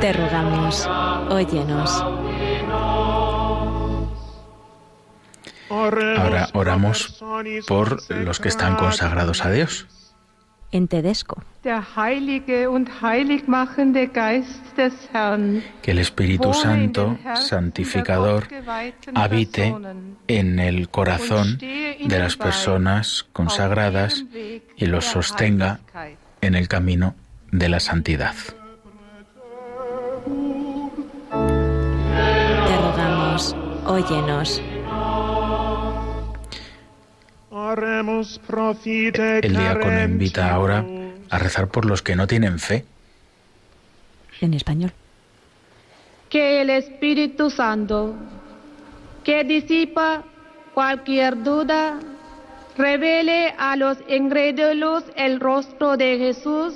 [0.00, 0.86] Te rogamos,
[1.30, 2.04] óyenos.
[5.70, 7.22] Ahora oramos
[7.66, 9.86] por los que están consagrados a Dios.
[10.72, 11.42] En Tedesco.
[11.64, 18.48] Der heilige und heiligmachende Geist des Herrn Que el Espíritu Santo, santificador,
[19.14, 19.74] habite
[20.28, 24.24] en el corazón de las personas consagradas
[24.76, 25.80] y los sostenga
[26.40, 27.14] en el camino
[27.50, 28.34] de la santidad.
[32.66, 33.54] Te rogamos,
[33.84, 34.62] óyenos.
[39.42, 40.84] El diácono invita ahora
[41.30, 42.84] a rezar por los que no tienen fe.
[44.40, 44.92] En español.
[46.28, 48.14] Que el Espíritu Santo,
[49.24, 50.24] que disipa
[50.74, 52.00] cualquier duda,
[52.76, 56.74] revele a los incrédulos el rostro de Jesús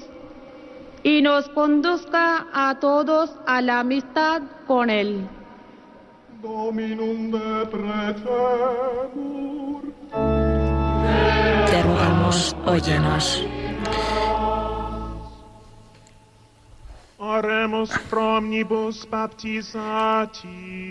[1.02, 5.26] y nos conduzca a todos a la amistad con Él.
[11.70, 13.44] Te rogamos, óyenos.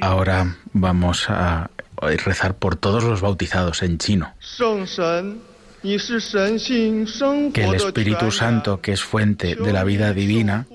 [0.01, 1.69] Ahora vamos a
[2.01, 4.33] rezar por todos los bautizados en chino.
[7.53, 10.65] Que el Espíritu Santo, que es fuente de la vida divina,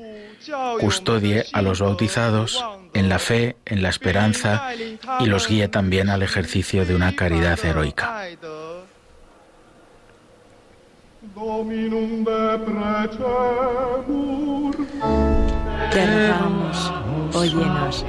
[0.80, 2.64] custodie a los bautizados
[2.94, 4.72] en la fe, en la esperanza
[5.20, 8.24] y los guíe también al ejercicio de una caridad heroica.
[15.92, 16.92] Te rogamos,
[17.34, 18.04] óyenos.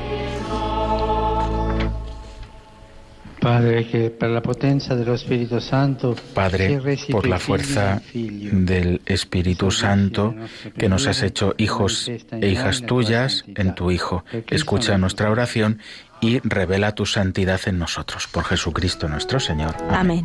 [3.39, 6.79] Padre, que per la potenza dello Spirito Santo Padre,
[7.11, 10.35] por la fuerza del Espíritu Santo,
[10.77, 15.79] que nos has hecho hijos e hijas tuyas en tu Hijo, escucha nuestra oración
[16.21, 18.27] y revela tu santidad en nosotros.
[18.27, 19.75] Por Jesucristo nuestro Señor.
[19.89, 20.23] Amén.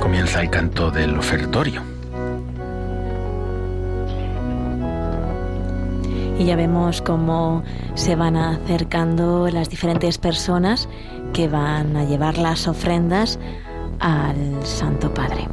[0.00, 1.82] Comienza el canto del ofertorio.
[6.38, 7.62] Y ya vemos cómo
[7.94, 10.88] se van acercando las diferentes personas
[11.32, 13.38] que van a llevar las ofrendas
[14.00, 15.48] al Santo Padre.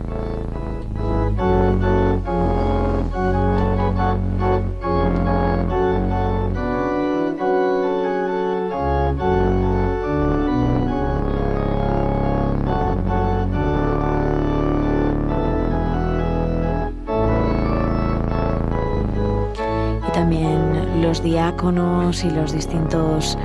[21.14, 23.38] Los diáconos y los distintos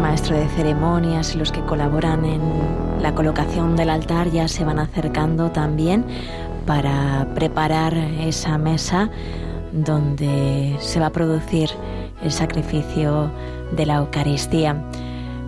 [0.00, 2.40] maestros de ceremonias y los que colaboran en
[3.00, 6.04] la colocación del altar ya se van acercando también
[6.66, 9.10] para preparar esa mesa
[9.70, 11.70] donde se va a producir
[12.20, 13.30] el sacrificio
[13.76, 14.84] de la Eucaristía.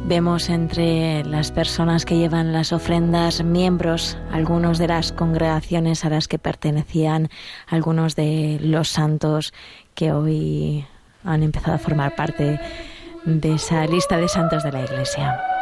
[0.06, 6.28] Vemos entre las personas que llevan las ofrendas miembros, algunos de las congregaciones a las
[6.28, 7.28] que pertenecían
[7.66, 9.52] algunos de los santos
[9.96, 10.86] que hoy
[11.24, 12.60] han empezado a formar parte
[13.24, 15.53] de esa lista de santos de la Iglesia.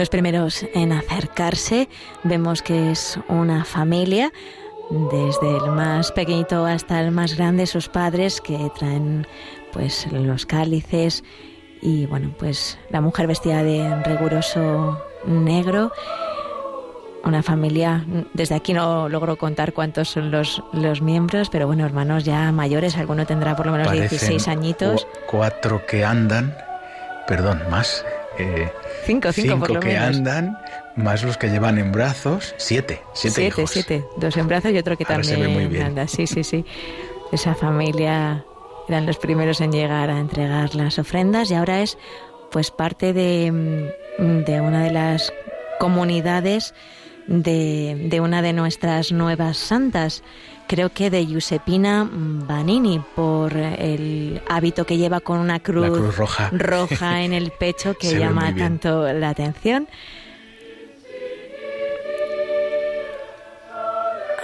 [0.00, 1.88] Los primeros en acercarse.
[2.24, 4.32] Vemos que es una familia,
[4.90, 9.26] desde el más pequeñito hasta el más grande, sus padres que traen
[9.74, 11.22] pues los cálices
[11.82, 15.92] y bueno, pues la mujer vestida de riguroso negro.
[17.22, 18.02] Una familia,
[18.32, 22.96] desde aquí no logro contar cuántos son los, los miembros, pero bueno, hermanos ya mayores,
[22.96, 25.04] alguno tendrá por lo menos Parecen 16 añitos.
[25.04, 26.56] cu- Cuatro que andan,
[27.28, 28.02] perdón, más.
[28.42, 28.72] Eh,
[29.04, 30.16] Cinco, cinco, por lo que menos.
[30.16, 30.58] andan,
[30.96, 33.70] más los que llevan en brazos, siete, siete, siete, hijos.
[33.70, 34.04] siete.
[34.16, 35.86] Dos en brazos y otro que Ahora también ve muy bien.
[35.86, 36.06] anda.
[36.06, 36.64] Sí, sí, sí.
[37.32, 38.44] Esa familia
[38.88, 41.96] eran los primeros en llegar a entregar las ofrendas y ahora es
[42.50, 43.52] pues parte de,
[44.18, 45.32] mm, de una de las
[45.78, 46.74] comunidades
[47.26, 50.22] de, de una de nuestras nuevas santas,
[50.70, 56.48] creo que de Giuseppina Banini, por el hábito que lleva con una cruz, roja.
[56.52, 59.88] roja en el pecho que llama tanto la atención.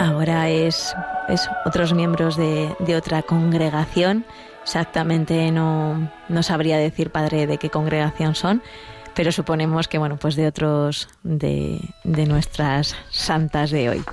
[0.00, 0.92] Ahora es,
[1.28, 4.24] es otros miembros de, de otra congregación.
[4.64, 8.62] Exactamente no, no sabría decir, padre, de qué congregación son,
[9.14, 14.04] pero suponemos que, bueno, pues de otros de, de nuestras santas de hoy.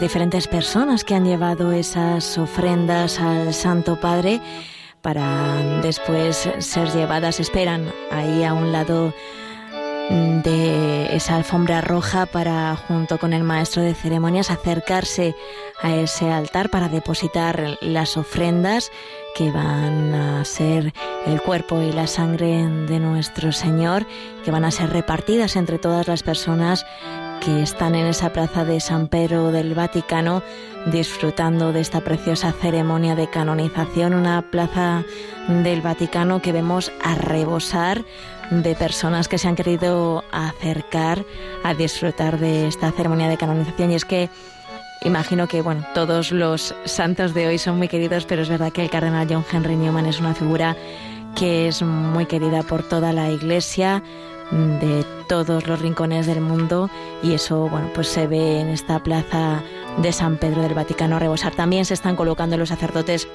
[0.00, 4.40] Diferentes personas que han llevado esas ofrendas al Santo Padre
[5.02, 9.12] para después ser llevadas, esperan ahí a un lado
[10.10, 15.36] de esa alfombra roja para, junto con el maestro de ceremonias, acercarse
[15.82, 18.90] a ese altar para depositar las ofrendas
[19.36, 20.92] que van a ser
[21.26, 24.06] el cuerpo y la sangre de nuestro Señor,
[24.44, 26.84] que van a ser repartidas entre todas las personas
[27.40, 30.42] que están en esa plaza de San Pedro del Vaticano
[30.86, 35.04] disfrutando de esta preciosa ceremonia de canonización, una plaza
[35.48, 38.04] del Vaticano que vemos a rebosar
[38.50, 41.24] de personas que se han querido acercar
[41.64, 43.90] a disfrutar de esta ceremonia de canonización.
[43.90, 44.28] Y es que
[45.02, 48.82] Imagino que bueno, todos los santos de hoy son muy queridos, pero es verdad que
[48.82, 50.76] el cardenal John Henry Newman es una figura
[51.34, 54.02] que es muy querida por toda la Iglesia
[54.50, 56.90] de todos los rincones del mundo
[57.22, 59.62] y eso bueno pues se ve en esta plaza
[59.98, 61.54] de San Pedro del Vaticano rebosar.
[61.54, 63.28] También se están colocando los sacerdotes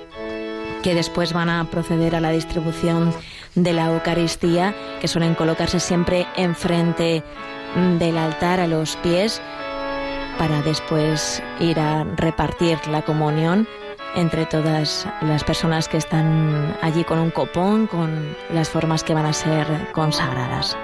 [0.83, 3.11] que después van a proceder a la distribución
[3.55, 7.23] de la Eucaristía, que suelen colocarse siempre enfrente
[7.97, 9.41] del altar a los pies
[10.37, 13.67] para después ir a repartir la comunión
[14.15, 19.25] entre todas las personas que están allí con un copón, con las formas que van
[19.25, 20.77] a ser consagradas.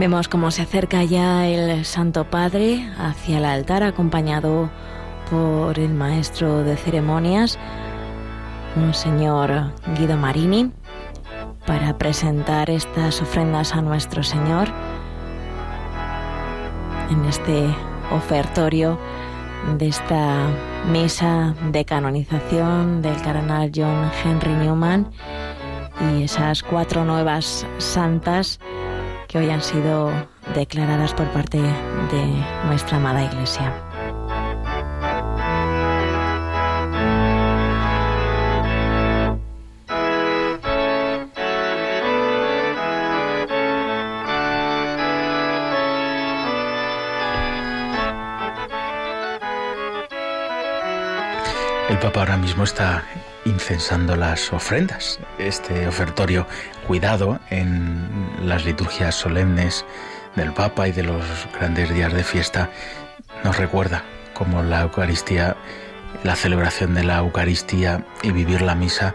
[0.00, 4.70] Vemos cómo se acerca ya el Santo Padre hacia el altar acompañado
[5.30, 7.58] por el maestro de ceremonias,
[8.76, 10.72] un señor Guido Marini,
[11.66, 14.68] para presentar estas ofrendas a nuestro Señor
[17.10, 17.66] en este
[18.10, 18.98] ofertorio
[19.76, 20.46] de esta
[20.90, 25.10] misa de canonización del cardenal John Henry Newman
[26.16, 28.60] y esas cuatro nuevas santas
[29.30, 30.10] que hoy han sido
[30.56, 33.72] declaradas por parte de nuestra amada Iglesia.
[52.00, 53.04] Papa ahora mismo está
[53.44, 55.20] incensando las ofrendas.
[55.38, 56.46] Este ofertorio
[56.86, 59.84] cuidado en las liturgias solemnes
[60.34, 61.22] del Papa y de los
[61.58, 62.70] grandes días de fiesta
[63.44, 64.02] nos recuerda
[64.32, 65.56] cómo la Eucaristía,
[66.24, 69.14] la celebración de la Eucaristía y vivir la misa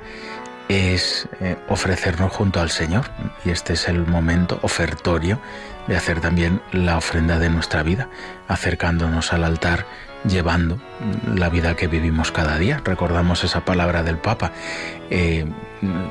[0.69, 3.05] es eh, ofrecernos junto al Señor
[3.43, 5.39] y este es el momento ofertorio
[5.87, 8.09] de hacer también la ofrenda de nuestra vida,
[8.47, 9.87] acercándonos al altar
[10.27, 10.79] llevando
[11.33, 12.81] la vida que vivimos cada día.
[12.83, 14.51] Recordamos esa palabra del Papa.
[15.09, 15.45] Eh,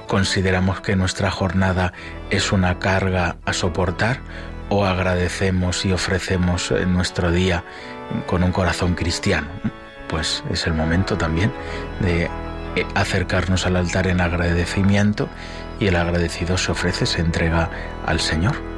[0.07, 1.93] consideramos que nuestra jornada
[2.31, 4.20] es una carga a soportar
[4.69, 7.65] o agradecemos y ofrecemos nuestro día
[8.27, 9.49] con un corazón cristiano.
[10.09, 11.53] Pues es el momento también
[12.01, 12.24] de
[12.77, 15.28] eh, acercarnos al altar en agradecimiento
[15.81, 17.70] y el agradecido se ofrece, se entrega
[18.07, 18.74] al Señor.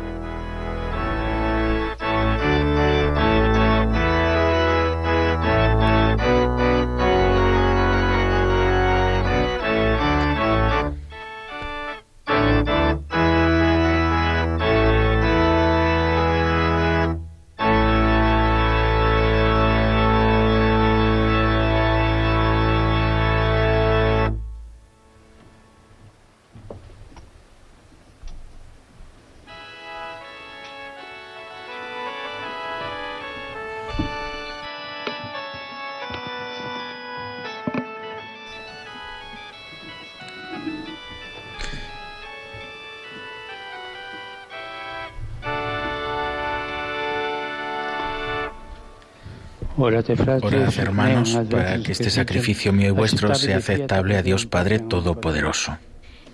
[50.43, 55.79] Orad, hermanos, para que este sacrificio mío y vuestro sea aceptable a Dios Padre Todopoderoso.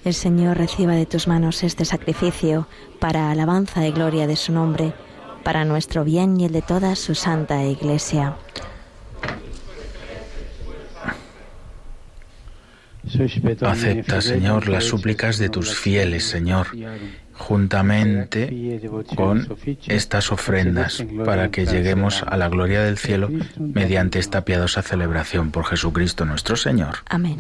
[0.05, 2.67] El Señor reciba de tus manos este sacrificio
[2.99, 4.93] para alabanza y gloria de su nombre,
[5.45, 8.37] para nuestro bien y el de toda su santa Iglesia.
[13.61, 16.69] Acepta, Señor, las súplicas de tus fieles, Señor,
[17.43, 18.81] juntamente
[19.17, 19.49] con
[19.89, 23.29] estas ofrendas, para que lleguemos a la gloria del cielo
[23.59, 26.97] mediante esta piadosa celebración por Jesucristo nuestro Señor.
[27.09, 27.37] Amén.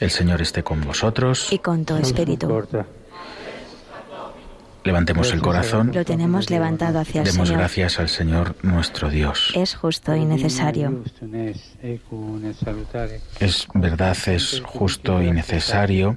[0.00, 1.52] El Señor esté con vosotros.
[1.52, 2.48] Y con tu espíritu.
[4.84, 5.92] Levantemos el corazón.
[5.94, 7.60] Lo tenemos levantado hacia el Demos Señor.
[7.60, 9.52] gracias al Señor nuestro Dios.
[9.54, 11.02] Es justo y necesario.
[13.40, 16.16] Es verdad, es justo y necesario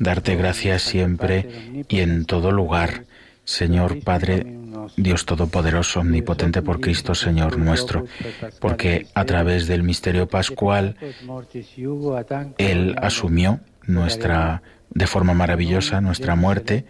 [0.00, 3.04] darte gracias siempre y en todo lugar,
[3.44, 4.58] Señor Padre,
[4.96, 8.06] Dios Todopoderoso, Omnipotente por Cristo, Señor nuestro,
[8.60, 10.96] porque a través del misterio pascual
[12.58, 13.60] Él asumió
[13.90, 14.62] nuestra
[14.92, 16.84] de forma maravillosa nuestra muerte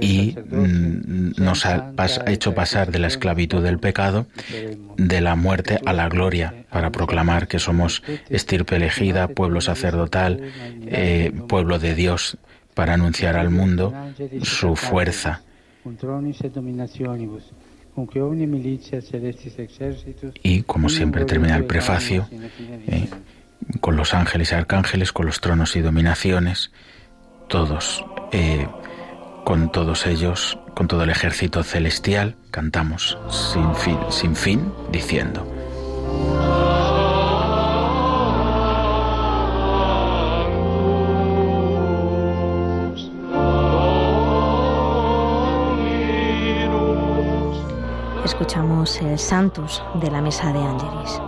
[0.00, 4.26] y mm, nos ha, pas- hecho pasar de la esclavitud del pecado,
[4.96, 10.40] de la muerte a la gloria, para proclamar que somos estirpe elegida, pueblo sacerdotal,
[10.86, 12.36] eh, pueblo de Dios,
[12.74, 13.92] para anunciar al mundo
[14.42, 15.42] su fuerza.
[20.42, 22.28] Y como siempre termina el prefacio,
[22.88, 23.08] eh,
[23.80, 26.70] con los ángeles y arcángeles, con los tronos y dominaciones,
[27.48, 28.68] todos, eh,
[29.44, 35.46] con todos ellos, con todo el ejército celestial, cantamos sin fin, sin fin diciendo.
[48.24, 51.20] Escuchamos el Santus de la Mesa de Ángeles.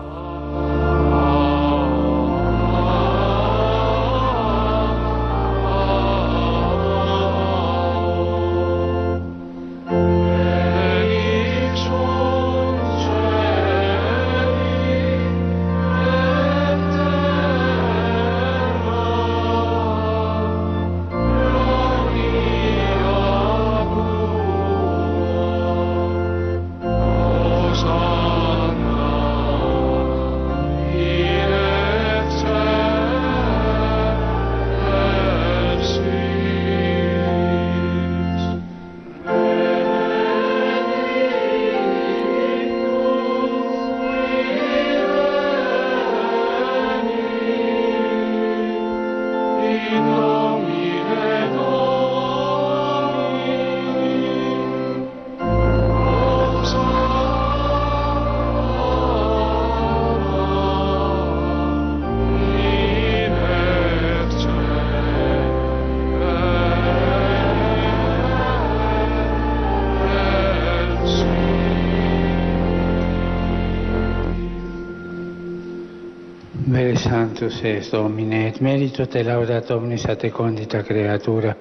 [77.43, 81.57] Sanctus es Domine, et meritus te laudat omnis a te condita creatura,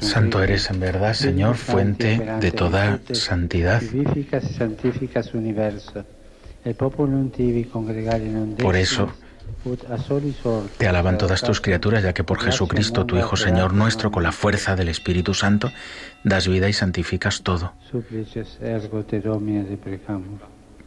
[0.00, 3.80] Santo eres en verdad, Señor, fuente de toda santidad.
[8.58, 9.12] Por eso
[10.76, 14.32] te alaban todas tus criaturas, ya que por Jesucristo, tu Hijo Señor nuestro, con la
[14.32, 15.70] fuerza del Espíritu Santo,
[16.24, 17.74] das vida y santificas todo.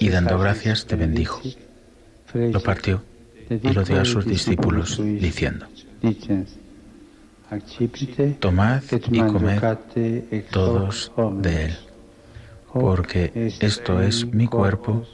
[0.00, 1.40] y dando gracias te bendijo.
[2.34, 3.02] Lo partió
[3.48, 5.66] y lo dio a sus discípulos, diciendo,
[8.40, 9.60] Tomad y comed
[10.50, 11.76] todos de él,
[12.72, 15.06] porque est esto es mi cuerpo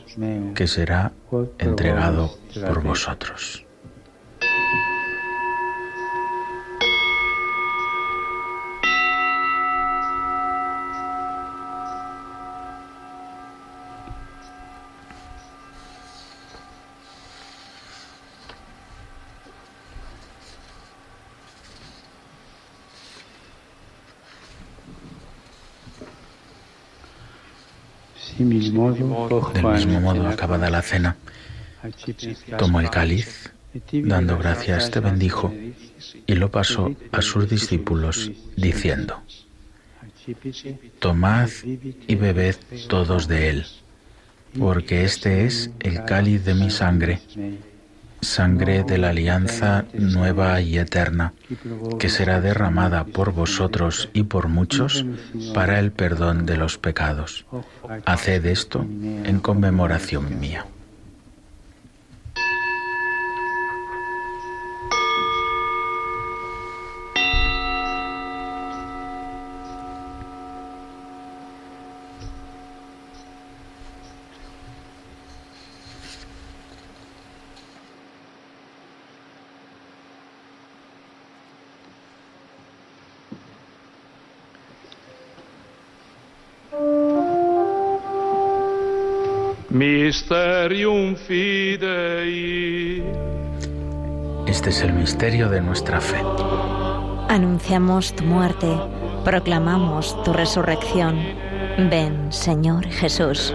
[0.55, 1.13] que será
[1.59, 3.67] entregado por vosotros.
[28.43, 31.17] Del mismo modo, acabada la cena,
[32.59, 33.53] tomó el cáliz,
[33.93, 35.53] dando gracias te bendijo
[36.27, 39.23] y lo pasó a sus discípulos, diciendo,
[40.99, 42.57] Tomad y bebed
[42.89, 43.67] todos de él,
[44.59, 47.21] porque este es el cáliz de mi sangre,
[48.23, 51.35] sangre de la alianza nueva y eterna,
[51.99, 55.05] que será derramada por vosotros y por muchos
[55.53, 57.45] para el perdón de los pecados.
[58.07, 60.65] Haced esto en conmemoración mía.
[90.13, 93.03] Mysterium Fidei.
[94.47, 96.19] Este es el misterio de nuestra fe.
[97.31, 98.69] Anunciamos tu muerte,
[99.25, 101.19] proclamamos tu resurrección.
[101.89, 103.55] Ven, Señor Jesús.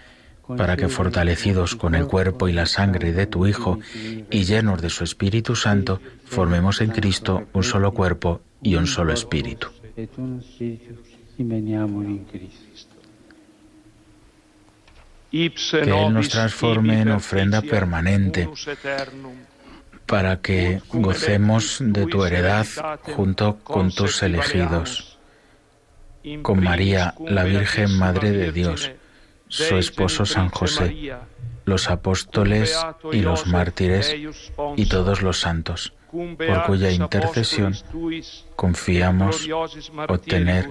[0.47, 3.79] para que fortalecidos con el cuerpo y la sangre de tu Hijo
[4.29, 9.13] y llenos de su Espíritu Santo, formemos en Cristo un solo cuerpo y un solo
[9.13, 9.67] espíritu.
[15.31, 18.49] Que Él nos transforme en ofrenda permanente,
[20.05, 22.65] para que gocemos de tu heredad
[23.15, 25.17] junto con tus elegidos,
[26.41, 28.91] con María, la Virgen Madre de Dios,
[29.51, 31.13] su esposo San José,
[31.65, 32.79] los apóstoles
[33.11, 34.15] y los mártires
[34.77, 37.75] y todos los santos, por cuya intercesión
[38.55, 39.47] confiamos
[40.07, 40.69] obtener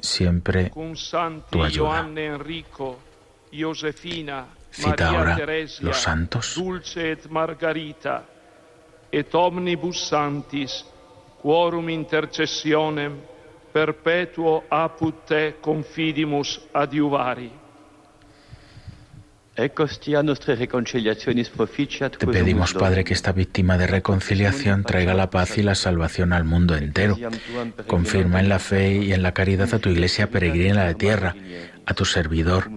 [0.00, 0.72] siempre
[1.50, 2.08] tu ayuda.
[4.74, 5.38] Cita ahora
[5.82, 6.54] los santos.
[6.56, 8.24] Dulce et Margarita,
[9.12, 10.84] et omnibus santis,
[11.38, 13.20] quorum intercessionem
[13.72, 17.52] perpetuo apud te confidimus adiuvari.
[22.18, 26.42] Te pedimos, Padre, que esta víctima de reconciliación traiga la paz y la salvación al
[26.44, 27.16] mundo entero.
[27.86, 31.36] Confirma en la fe y en la caridad a tu iglesia peregrina la tierra,
[31.86, 32.68] a tu servidor,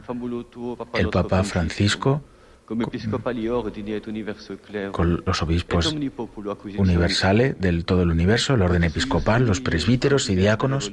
[0.94, 2.22] el Papa Francisco,
[4.91, 5.95] con los obispos
[6.78, 10.91] universales del todo el universo, el orden episcopal, los presbíteros y diáconos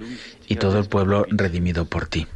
[0.49, 2.27] y todo el pueblo redimido por ti.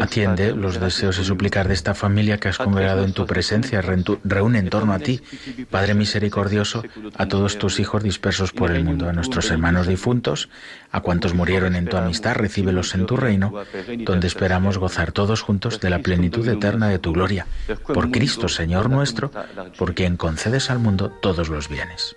[0.00, 3.82] Atiende los deseos y súplicas de esta familia que has congregado en tu presencia.
[3.82, 5.20] Reúne en torno a ti,
[5.70, 6.82] Padre misericordioso,
[7.16, 10.48] a todos tus hijos dispersos por el mundo, a nuestros hermanos difuntos,
[10.90, 13.52] a cuantos murieron en tu amistad, recíbelos en tu reino,
[13.98, 17.46] donde esperamos gozar todos juntos de la plenitud eterna de tu gloria.
[17.92, 19.30] Por Cristo, Señor nuestro,
[19.76, 22.16] por quien concedes al mundo todos los bienes.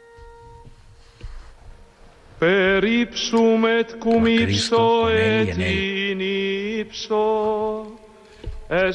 [2.42, 6.35] Et cum ipso et in ipso.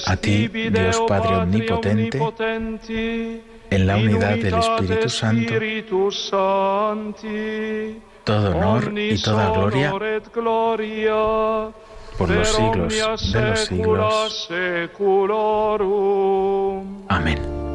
[0.07, 2.19] A ti, Dios Padre Omnipotente,
[3.71, 5.55] en la unidad del Espíritu Santo,
[8.25, 9.53] todo honor y toda
[10.33, 11.71] gloria
[12.19, 14.49] por los siglos de los siglos.
[17.09, 17.70] Amén.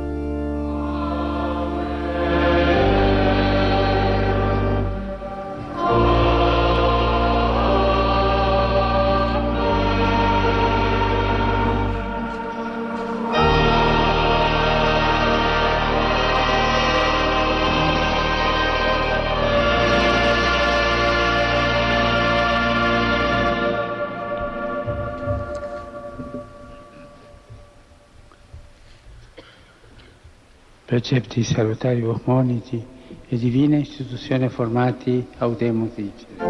[30.85, 32.83] Precepti salutari vos moniti
[33.27, 36.43] e divina istituzione formati audemus dicere.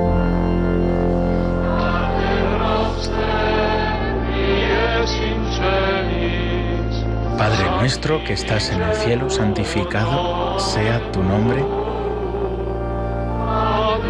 [7.38, 11.64] Padre nuestro que estás en el cielo, santificado sea tu nombre.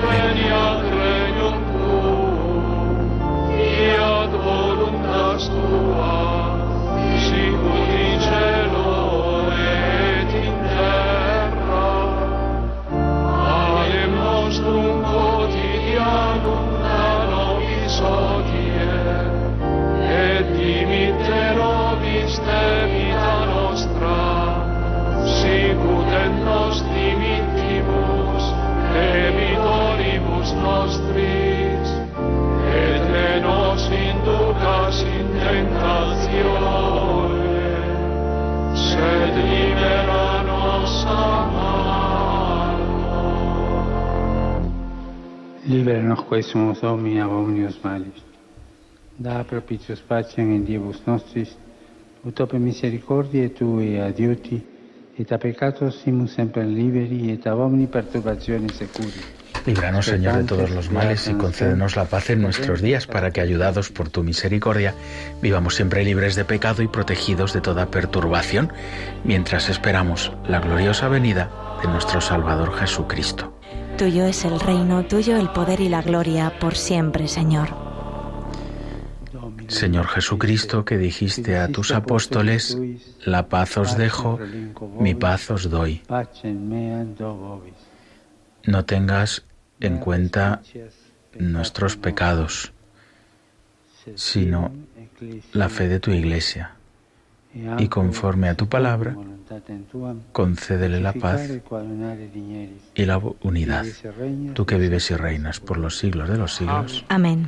[0.01, 0.64] Veniat
[39.35, 42.75] libera nos a malo.
[45.65, 48.23] Libera nos quesumus Domini ab omnius malis.
[49.17, 51.55] Da propitius pacem in Diebus nostris,
[52.23, 54.63] ut ope misericordiae Tui adiuti,
[55.15, 59.44] et a peccatos simus sempre liberi, et ab omni perturbatione securi.
[59.65, 63.41] Líbranos, Señor, de todos los males y concédenos la paz en nuestros días, para que,
[63.41, 64.93] ayudados por tu misericordia,
[65.41, 68.71] vivamos siempre libres de pecado y protegidos de toda perturbación,
[69.23, 71.49] mientras esperamos la gloriosa venida
[71.81, 73.57] de nuestro Salvador Jesucristo.
[73.97, 77.69] Tuyo es el reino, tuyo el poder y la gloria, por siempre, Señor.
[79.67, 82.77] Señor Jesucristo, que dijiste a tus apóstoles,
[83.23, 84.39] la paz os dejo,
[84.99, 86.03] mi paz os doy.
[88.67, 89.43] No tengas
[89.85, 90.61] en cuenta
[91.37, 92.71] nuestros pecados,
[94.15, 94.71] sino
[95.53, 96.71] la fe de tu iglesia.
[97.77, 99.15] Y conforme a tu palabra,
[100.33, 101.49] concédele la paz
[102.93, 103.85] y la unidad,
[104.53, 107.05] tú que vives y reinas por los siglos de los siglos.
[107.07, 107.47] Amén.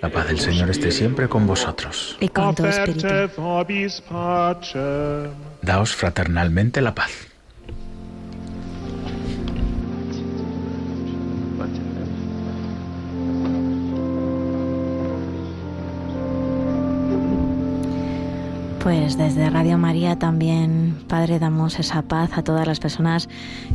[0.00, 2.16] La paz del Señor esté siempre con vosotros.
[2.20, 3.08] Y con tu espíritu.
[5.62, 7.31] Daos fraternalmente la paz.
[18.82, 23.28] Pues desde Radio María también, Padre, damos esa paz a todas las personas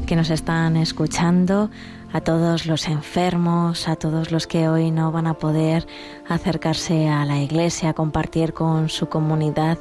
[0.06, 1.70] que nos están escuchando,
[2.12, 5.88] a todos los enfermos, a todos los que hoy no van a poder
[6.28, 9.78] acercarse a la iglesia, compartir con su comunidad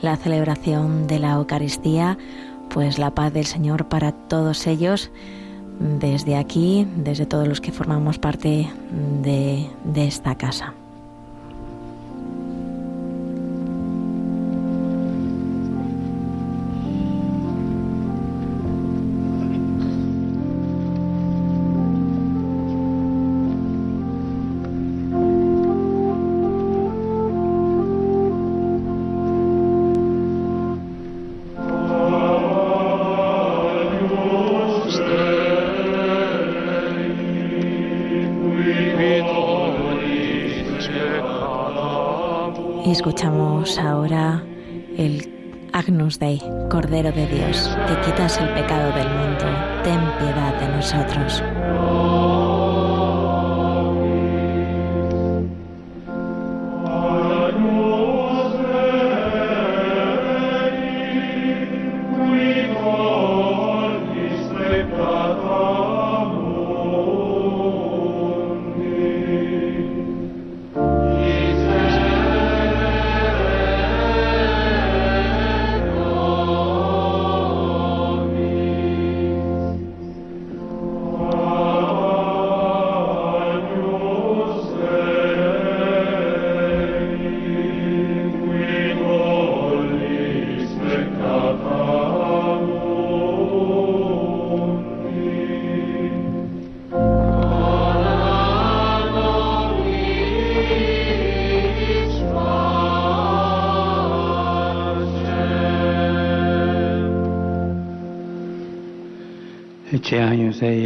[0.00, 2.16] la celebración de la Eucaristía,
[2.70, 5.10] pues la paz del Señor para todos ellos,
[5.78, 8.70] desde aquí, desde todos los que formamos parte
[9.22, 10.72] de, de esta casa.
[43.78, 44.42] Ahora
[44.96, 46.40] el Agnus Dei,
[46.70, 49.44] Cordero de Dios, que quitas el pecado del mundo,
[49.84, 51.42] ten piedad de nosotros.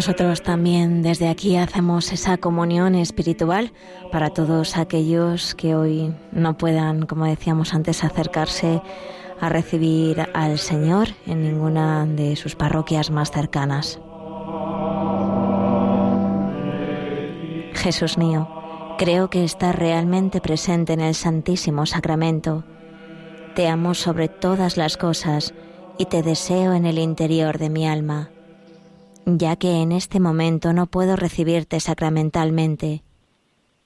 [0.00, 3.70] Nosotros también desde aquí hacemos esa comunión espiritual
[4.10, 8.80] para todos aquellos que hoy no puedan, como decíamos antes, acercarse
[9.42, 14.00] a recibir al Señor en ninguna de sus parroquias más cercanas.
[17.74, 18.48] Jesús mío,
[18.96, 22.64] creo que estás realmente presente en el Santísimo Sacramento.
[23.54, 25.52] Te amo sobre todas las cosas
[25.98, 28.30] y te deseo en el interior de mi alma
[29.38, 33.02] ya que en este momento no puedo recibirte sacramentalmente.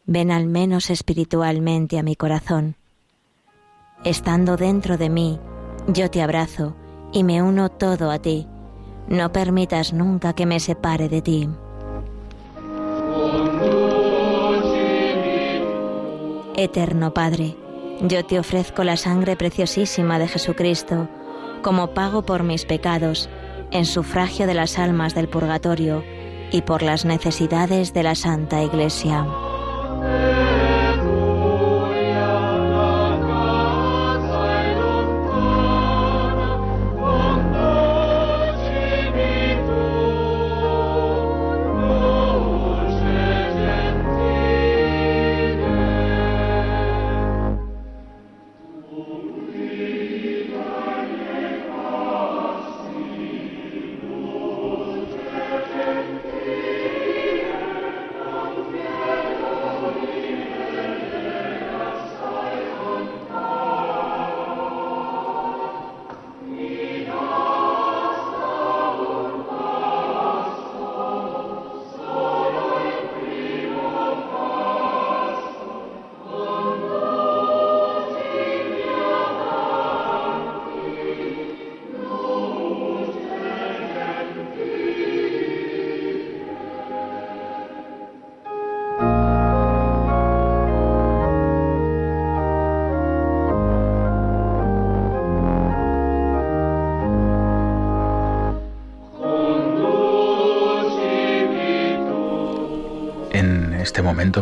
[0.07, 2.77] Ven al menos espiritualmente a mi corazón.
[4.05, 5.41] Estando dentro de mí,
[5.89, 6.77] yo te abrazo
[7.12, 8.47] y me uno todo a ti.
[9.09, 11.49] No permitas nunca que me separe de ti.
[16.57, 17.57] Eterno Padre,
[18.03, 21.09] yo te ofrezco la sangre preciosísima de Jesucristo
[21.62, 23.29] como pago por mis pecados
[23.70, 26.05] en sufragio de las almas del purgatorio
[26.53, 29.27] y por las necesidades de la Santa Iglesia.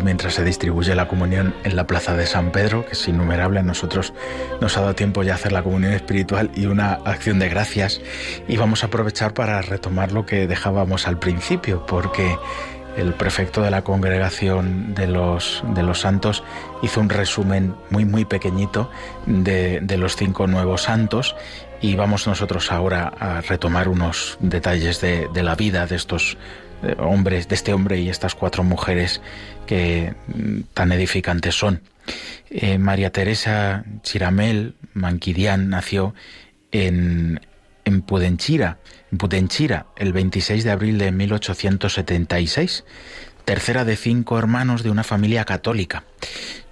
[0.01, 3.63] Mientras se distribuye la comunión en la plaza de San Pedro, que es innumerable, a
[3.63, 4.13] nosotros
[4.61, 8.01] nos ha dado tiempo ya hacer la comunión espiritual y una acción de gracias.
[8.47, 12.37] Y vamos a aprovechar para retomar lo que dejábamos al principio, porque
[12.97, 16.43] el prefecto de la congregación de los, de los santos
[16.81, 18.89] hizo un resumen muy, muy pequeñito
[19.25, 21.35] de, de los cinco nuevos santos
[21.81, 26.37] y vamos nosotros ahora a retomar unos detalles de, de la vida de estos
[26.99, 29.21] hombres, de este hombre y estas cuatro mujeres
[29.65, 31.81] que mm, tan edificantes son.
[32.49, 36.13] Eh, María Teresa Chiramel Manquidian nació
[36.71, 37.41] en,
[37.85, 38.79] en Pudenchira,
[39.11, 42.83] en Pudenchira, el 26 de abril de 1876,
[43.45, 46.03] tercera de cinco hermanos de una familia católica.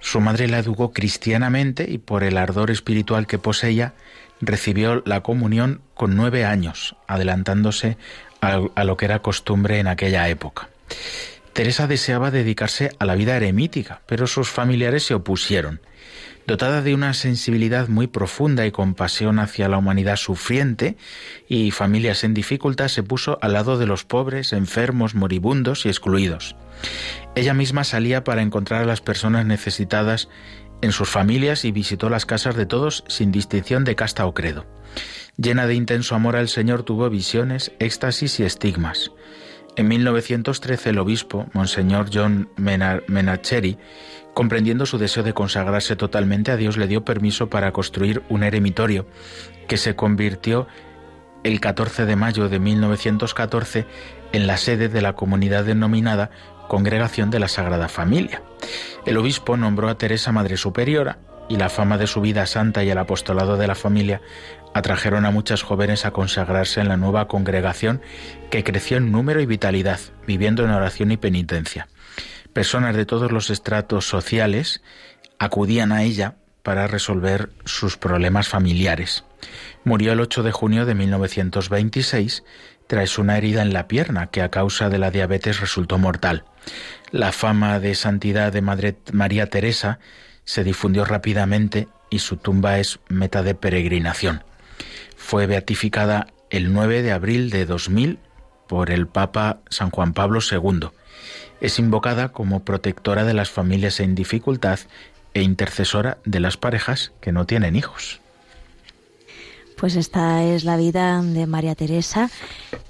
[0.00, 3.94] Su madre la educó cristianamente y por el ardor espiritual que poseía,
[4.40, 7.96] recibió la comunión con nueve años, adelantándose
[8.42, 10.68] a, lo que era costumbre en aquella época.
[11.52, 15.80] Teresa deseaba dedicarse a la vida eremítica, pero sus familiares se opusieron.
[16.44, 20.96] Dotada de una sensibilidad muy profunda y compasión hacia la humanidad sufriente
[21.48, 26.56] y familias en dificultad, se puso al lado de los pobres, enfermos, moribundos y excluidos.
[27.36, 30.28] Ella misma salía para encontrar a las personas necesitadas
[30.80, 34.66] en sus familias y visitó las casas de todos sin distinción de casta o credo.
[35.38, 39.12] Llena de intenso amor al Señor tuvo visiones, éxtasis y estigmas.
[39.76, 43.78] En 1913 el obispo, Monseñor John Menacheri,
[44.34, 49.06] comprendiendo su deseo de consagrarse totalmente a Dios, le dio permiso para construir un eremitorio
[49.68, 50.66] que se convirtió
[51.44, 53.86] el 14 de mayo de 1914
[54.32, 56.30] en la sede de la comunidad denominada
[56.68, 58.42] Congregación de la Sagrada Familia.
[59.06, 61.18] El obispo nombró a Teresa Madre Superiora
[61.48, 64.20] y la fama de su vida santa y el apostolado de la familia
[64.74, 68.00] atrajeron a muchas jóvenes a consagrarse en la nueva congregación
[68.50, 71.88] que creció en número y vitalidad, viviendo en oración y penitencia.
[72.52, 74.82] Personas de todos los estratos sociales
[75.38, 79.24] acudían a ella para resolver sus problemas familiares.
[79.84, 82.44] Murió el 8 de junio de 1926
[82.86, 86.44] tras una herida en la pierna que a causa de la diabetes resultó mortal.
[87.10, 89.98] La fama de santidad de Madre María Teresa
[90.44, 94.44] se difundió rápidamente y su tumba es meta de peregrinación.
[95.22, 98.18] Fue beatificada el 9 de abril de 2000
[98.66, 100.88] por el Papa San Juan Pablo II.
[101.62, 104.80] Es invocada como protectora de las familias en dificultad
[105.32, 108.20] e intercesora de las parejas que no tienen hijos.
[109.78, 112.28] Pues esta es la vida de María Teresa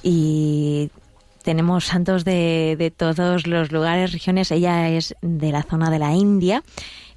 [0.02, 0.90] y
[1.44, 4.50] tenemos santos de, de todos los lugares, regiones.
[4.50, 6.64] Ella es de la zona de la India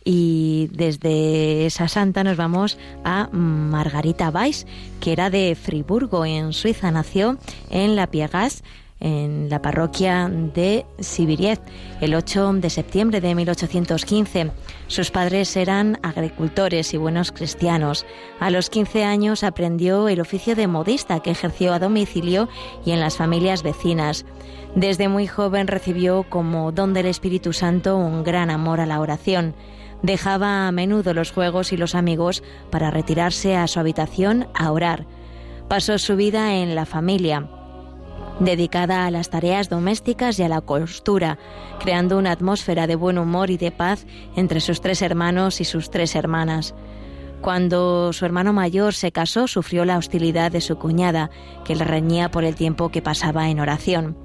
[0.05, 4.67] y desde esa santa nos vamos a Margarita Weiss,
[5.01, 6.91] que era de Friburgo, en Suiza.
[6.91, 7.37] Nació
[7.71, 8.63] en La Piegas,
[8.99, 11.59] en la parroquia de Sibiriet,
[12.01, 14.51] el 8 de septiembre de 1815.
[14.87, 18.05] Sus padres eran agricultores y buenos cristianos.
[18.39, 22.47] A los 15 años aprendió el oficio de modista que ejerció a domicilio
[22.85, 24.25] y en las familias vecinas.
[24.75, 29.55] Desde muy joven recibió como don del Espíritu Santo un gran amor a la oración.
[30.01, 35.05] Dejaba a menudo los juegos y los amigos para retirarse a su habitación a orar.
[35.67, 37.49] Pasó su vida en la familia,
[38.39, 41.37] dedicada a las tareas domésticas y a la costura,
[41.79, 44.05] creando una atmósfera de buen humor y de paz
[44.35, 46.75] entre sus tres hermanos y sus tres hermanas.
[47.41, 51.29] Cuando su hermano mayor se casó, sufrió la hostilidad de su cuñada,
[51.63, 54.17] que le reñía por el tiempo que pasaba en oración.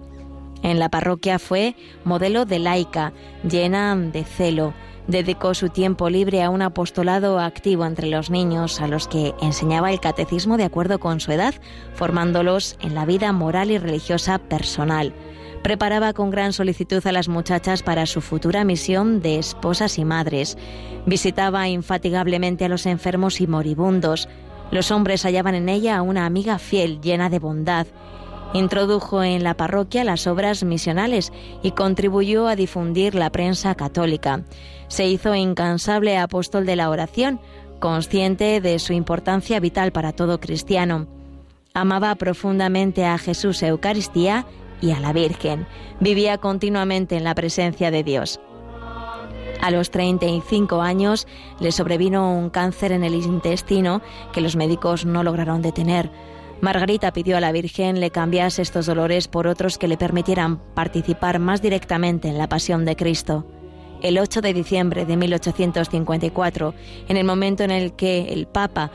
[0.63, 1.75] En la parroquia fue
[2.05, 3.13] modelo de laica,
[3.49, 4.75] llena de celo,
[5.11, 9.91] Dedicó su tiempo libre a un apostolado activo entre los niños, a los que enseñaba
[9.91, 11.53] el catecismo de acuerdo con su edad,
[11.95, 15.13] formándolos en la vida moral y religiosa personal.
[15.65, 20.57] Preparaba con gran solicitud a las muchachas para su futura misión de esposas y madres.
[21.07, 24.29] Visitaba infatigablemente a los enfermos y moribundos.
[24.71, 27.89] Los hombres hallaban en ella a una amiga fiel, llena de bondad.
[28.53, 31.33] Introdujo en la parroquia las obras misionales
[31.65, 34.45] y contribuyó a difundir la prensa católica.
[34.91, 37.41] Se hizo incansable apóstol de la oración,
[37.79, 41.07] consciente de su importancia vital para todo cristiano.
[41.75, 44.47] Amaba profundamente a Jesús Eucaristía
[44.81, 45.69] y a la Virgen.
[46.01, 48.41] Vivía continuamente en la presencia de Dios.
[49.61, 51.29] A los 35 años
[51.61, 54.03] le sobrevino un cáncer en el intestino
[54.33, 56.11] que los médicos no lograron detener.
[56.61, 61.39] Margarita pidió a la Virgen le cambiase estos dolores por otros que le permitieran participar
[61.39, 63.47] más directamente en la pasión de Cristo.
[64.03, 66.75] El 8 de diciembre de 1854,
[67.09, 68.91] en el momento en el que el Papa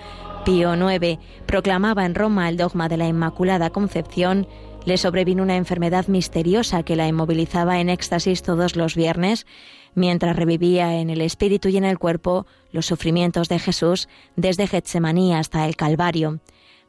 [0.45, 4.47] Pío IX proclamaba en Roma el dogma de la Inmaculada Concepción,
[4.85, 9.45] le sobrevino una enfermedad misteriosa que la inmovilizaba en éxtasis todos los viernes,
[9.93, 15.33] mientras revivía en el espíritu y en el cuerpo los sufrimientos de Jesús desde Getsemaní
[15.33, 16.39] hasta el Calvario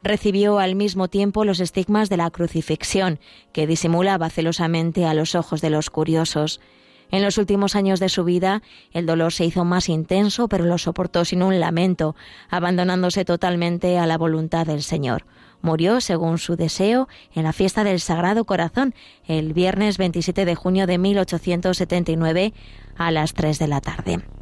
[0.03, 3.19] recibió al mismo tiempo los estigmas de la crucifixión,
[3.51, 6.61] que disimulaba celosamente a los ojos de los curiosos.
[7.09, 8.61] En los últimos años de su vida,
[8.91, 12.15] el dolor se hizo más intenso, pero lo soportó sin un lamento,
[12.49, 15.25] abandonándose totalmente a la voluntad del Señor.
[15.61, 18.93] Murió, según su deseo, en la fiesta del Sagrado Corazón,
[19.25, 22.53] el viernes 27 de junio de 1879,
[22.97, 24.36] a las 3 de la tarde.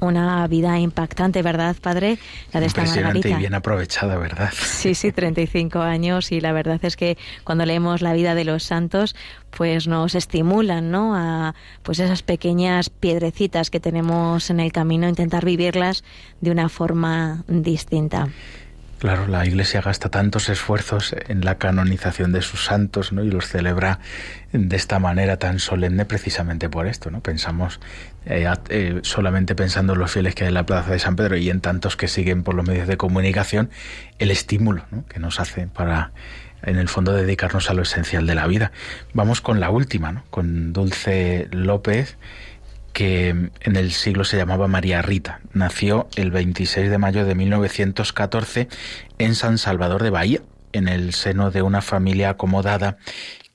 [0.00, 2.18] Una vida impactante, ¿verdad, padre?
[2.52, 3.28] La de esta Margarita.
[3.28, 4.50] y bien aprovechada, ¿verdad?
[4.52, 8.62] Sí, sí, 35 años y la verdad es que cuando leemos la vida de los
[8.62, 9.14] santos,
[9.50, 11.14] pues nos estimulan, ¿no?
[11.16, 16.04] A pues esas pequeñas piedrecitas que tenemos en el camino, intentar vivirlas
[16.40, 18.28] de una forma distinta.
[19.04, 23.22] Claro, la Iglesia gasta tantos esfuerzos en la canonización de sus santos, ¿no?
[23.22, 23.98] Y los celebra
[24.52, 27.20] de esta manera tan solemne precisamente por esto, ¿no?
[27.20, 27.80] Pensamos
[28.24, 31.36] eh, eh, solamente pensando en los fieles que hay en la Plaza de San Pedro
[31.36, 33.68] y en tantos que siguen por los medios de comunicación,
[34.18, 36.12] el estímulo que nos hace para,
[36.62, 38.72] en el fondo, dedicarnos a lo esencial de la vida.
[39.12, 40.24] Vamos con la última, ¿no?
[40.30, 42.16] Con Dulce López
[42.94, 45.40] que en el siglo se llamaba María Rita.
[45.52, 48.68] Nació el 26 de mayo de 1914
[49.18, 50.40] en San Salvador de Bahía,
[50.72, 52.96] en el seno de una familia acomodada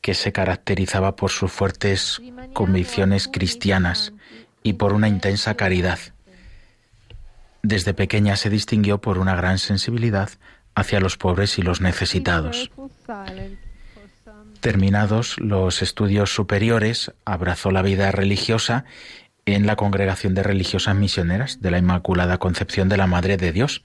[0.01, 2.21] que se caracterizaba por sus fuertes
[2.53, 4.13] convicciones cristianas
[4.61, 5.99] y por una intensa caridad.
[7.63, 10.29] Desde pequeña se distinguió por una gran sensibilidad
[10.75, 12.71] hacia los pobres y los necesitados.
[14.59, 18.83] Terminados los estudios superiores, abrazó la vida religiosa
[19.53, 23.83] en la Congregación de Religiosas Misioneras de la Inmaculada Concepción de la Madre de Dios,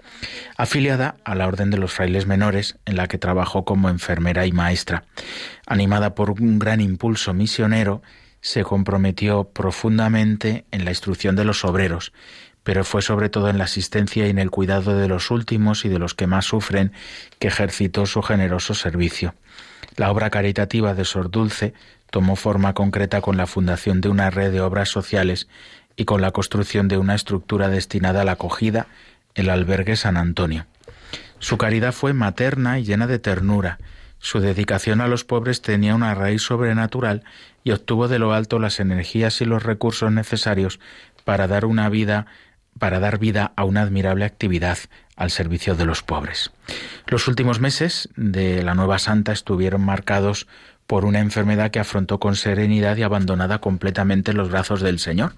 [0.57, 4.53] afiliada a la Orden de los Frailes Menores, en la que trabajó como enfermera y
[4.53, 5.05] maestra.
[5.67, 8.03] Animada por un gran impulso misionero,
[8.41, 12.13] se comprometió profundamente en la instrucción de los obreros,
[12.63, 15.89] pero fue sobre todo en la asistencia y en el cuidado de los últimos y
[15.89, 16.93] de los que más sufren
[17.39, 19.35] que ejercitó su generoso servicio.
[19.97, 21.75] La obra caritativa de Sor Dulce
[22.15, 25.49] tomó forma concreta con la fundación de una red de obras sociales
[25.97, 28.87] y con la construcción de una estructura destinada a la acogida,
[29.35, 30.65] el albergue San Antonio.
[31.41, 33.81] Su caridad fue materna y llena de ternura.
[34.21, 37.25] Su dedicación a los pobres tenía una raíz sobrenatural
[37.65, 40.79] y obtuvo de lo alto las energías y los recursos necesarios
[41.25, 42.27] para dar una vida
[42.79, 44.79] para dar vida a una admirable actividad
[45.17, 46.51] al servicio de los pobres.
[47.07, 50.49] Los últimos meses de la nueva santa estuvieron marcados
[50.87, 55.35] por una enfermedad que afrontó con serenidad y abandonada completamente en los brazos del Señor.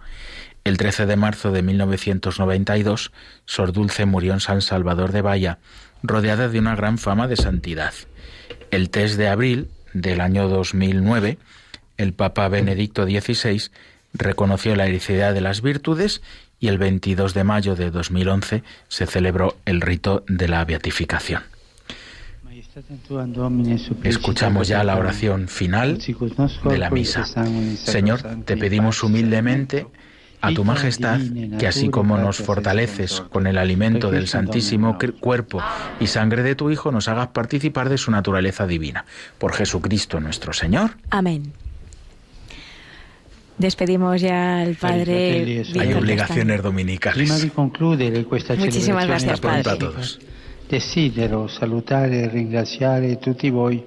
[0.64, 3.12] El 13 de marzo de 1992,
[3.44, 5.59] Sor Dulce murió en San Salvador de Bahía,
[6.02, 7.94] rodeada de una gran fama de santidad.
[8.70, 11.39] El 3 de abril del año 2009,
[11.97, 13.70] el Papa Benedicto XVI
[14.12, 16.23] reconoció la heredidad de las virtudes
[16.59, 21.43] y el 22 de mayo de 2011 se celebró el rito de la beatificación.
[24.05, 25.98] Escuchamos ya la oración final
[26.65, 27.24] de la misa.
[27.77, 29.86] Señor, te pedimos humildemente
[30.43, 31.19] a tu majestad
[31.59, 35.62] que así como nos fortaleces con el alimento del santísimo cuerpo
[36.01, 39.07] y sangre de tu Hijo, nos hagas participar de su naturaleza divina.
[39.39, 40.98] Por Jesucristo nuestro Señor.
[41.11, 41.53] Amén.
[43.57, 45.65] Despedimos ya al padre.
[45.81, 47.31] Hay obligaciones dominicales.
[48.59, 49.70] Muchísimas gracias, padre.
[49.70, 50.20] a todos.
[50.68, 53.84] Desidero salutare e ringraziare tutti voi.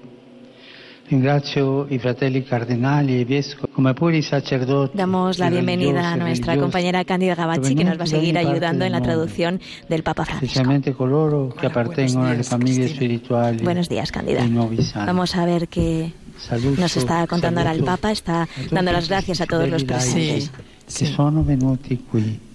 [1.07, 4.95] Ringrazio i fratelli cardinali e vescovi, come pure i sacerdoti.
[4.95, 8.93] Damos la bienvenida a nuestra compañera Cándida Gabacci, que nos va a seguir ayudando en
[8.93, 10.45] la traducción del Papa Francisco.
[10.45, 13.61] Especialmente coloro che appartengono alle famiglie spirituali.
[13.63, 14.45] Buenos días, Cándida.
[15.05, 16.13] Vamos a ver qué
[16.77, 20.51] nos está contando ahora el Papa, está dando las gracias a todos los presentes.
[20.87, 21.13] Sí, sí.
[21.13, 22.48] sono venuti qui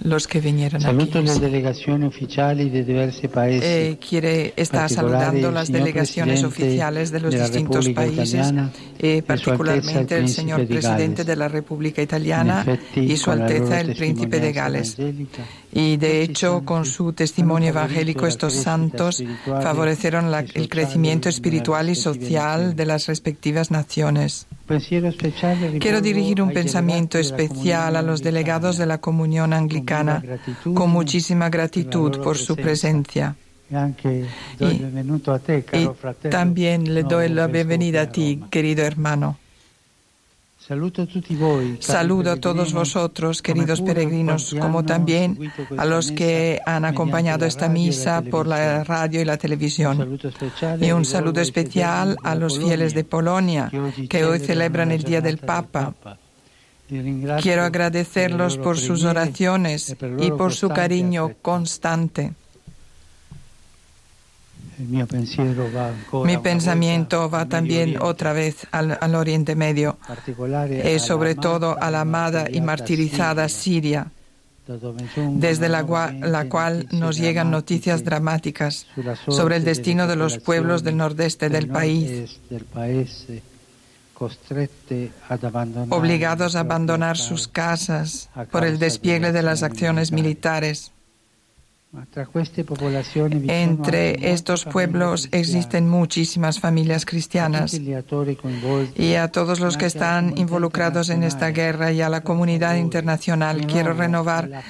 [0.00, 1.26] los que vinieron Saluto aquí.
[1.26, 3.64] las delegaciones oficiales de diversos países.
[3.64, 8.52] Eh, quiere, está saludando las delegaciones oficiales de los de distintos países,
[8.98, 12.64] eh, particularmente el señor presidente de la República Italiana
[12.94, 14.96] y su Alteza el Príncipe de Gales.
[15.72, 21.94] Y de hecho, con su testimonio evangélico, estos santos favorecieron la, el crecimiento espiritual y
[21.94, 24.46] social de las respectivas naciones.
[25.80, 30.22] Quiero dirigir un pensamiento especial a los delegados de la comunión anglicana
[30.74, 33.36] con muchísima gratitud por su presencia.
[34.60, 39.38] Y, también le doy la bienvenida a ti, querido hermano.
[41.80, 48.20] Saludo a todos vosotros, queridos peregrinos, como también a los que han acompañado esta misa
[48.22, 50.18] por la radio y la televisión.
[50.80, 53.70] Y un saludo especial a los fieles de Polonia,
[54.10, 55.94] que hoy celebran el Día del Papa.
[57.40, 62.34] Quiero agradecerlos por sus oraciones y por su cariño constante.
[64.78, 69.98] Mi pensamiento va también otra vez al, al Oriente Medio,
[70.84, 74.10] y sobre todo a la amada y martirizada Siria,
[74.66, 75.82] desde la,
[76.20, 78.86] la, cual nos llegan noticias dramáticas
[79.26, 82.38] sobre el destino de los pueblos del nordeste del país.
[85.90, 90.92] obligados a abandonar sus casas por el despliegue de las acciones militares.
[93.48, 97.74] Entre estos pueblos existen muchísimas familias cristianas.
[98.96, 103.66] y a todos los que están involucrados en esta guerra y a la comunidad internacional
[103.66, 104.62] quiero renovar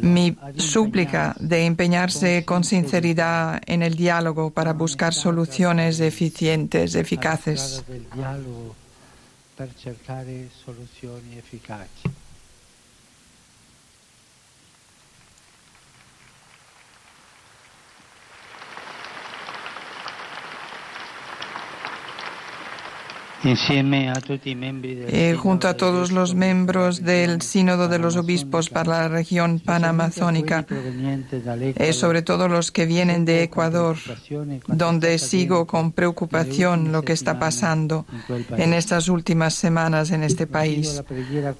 [0.00, 7.84] mi súplica de empeñarse con sinceridad en el diálogo para buscar soluciones eficientes, eficaces.
[23.44, 30.64] Eh, junto a todos los miembros del Sínodo de los Obispos para la región panamazónica,
[30.68, 33.96] eh, sobre todo los que vienen de Ecuador,
[34.68, 38.06] donde sigo con preocupación lo que está pasando
[38.56, 41.02] en estas últimas semanas en este país.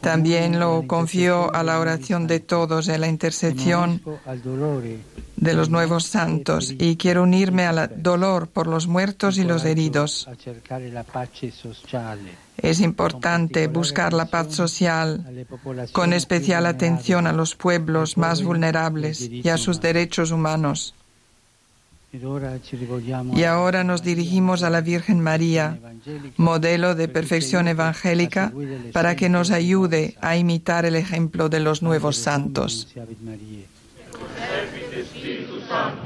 [0.01, 4.01] También lo confío a la oración de todos, en la intercesión
[5.43, 10.29] de los nuevos santos y quiero unirme al dolor por los muertos y los heridos.
[12.59, 15.47] Es importante buscar la paz social
[15.91, 20.95] con especial atención a los pueblos más vulnerables y a sus derechos humanos.
[23.35, 25.79] Y ahora nos dirigimos a la Virgen María,
[26.37, 28.53] modelo de perfección evangélica,
[28.93, 32.87] para que nos ayude a imitar el ejemplo de los nuevos santos.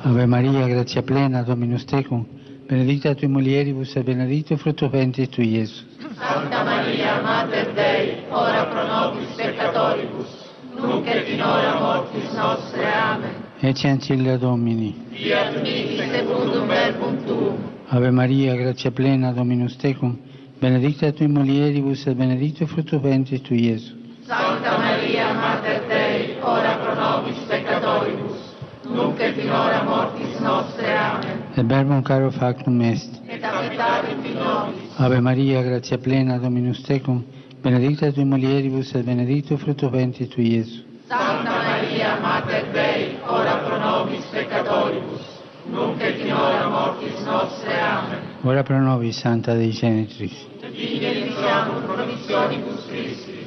[0.02, 2.24] Ave Maria, grazia plena, Dominus tecum,
[2.68, 5.84] benedicta tui mulieribus e benedictus fructus ventris tui, Iesus.
[6.16, 10.28] Santa Maria, Mater Dei, ora pro nobis peccatoribus,
[10.76, 12.86] nunc et in hora mortis nostre.
[12.93, 13.30] Amen.
[13.59, 14.94] Ecce ancilla Domini.
[15.10, 17.56] Fiat mi secundum verbum tuum.
[17.88, 20.16] Ave Maria, grazia plena, Dominus tecum,
[20.60, 23.97] benedicta tui mulieribus e benedictus fructus ventris tui, Iesus.
[24.26, 28.55] Santa Maria, Mater Dei, ora pro nobis peccatoribus,
[28.97, 30.86] nunc et in hora mortis nostre.
[30.86, 31.43] Amen.
[31.56, 33.20] Et verbum caro factum est.
[33.28, 34.98] Et in nobis.
[34.98, 37.23] Ave Maria, gratia plena, Dominus tecum,
[37.62, 40.85] benedicta tui mulieribus et benedictus fructus ventris tui, Iesus.
[41.09, 45.23] Santa Maria, Mater Dei, ora pro nobis peccatoribus,
[45.70, 47.78] nunc et in hora mortis nostre.
[47.78, 48.18] Amen.
[48.43, 50.47] Ora pro nobis, Santa Dei Genitris.
[50.60, 53.47] Benediciamur promissionibus Christi.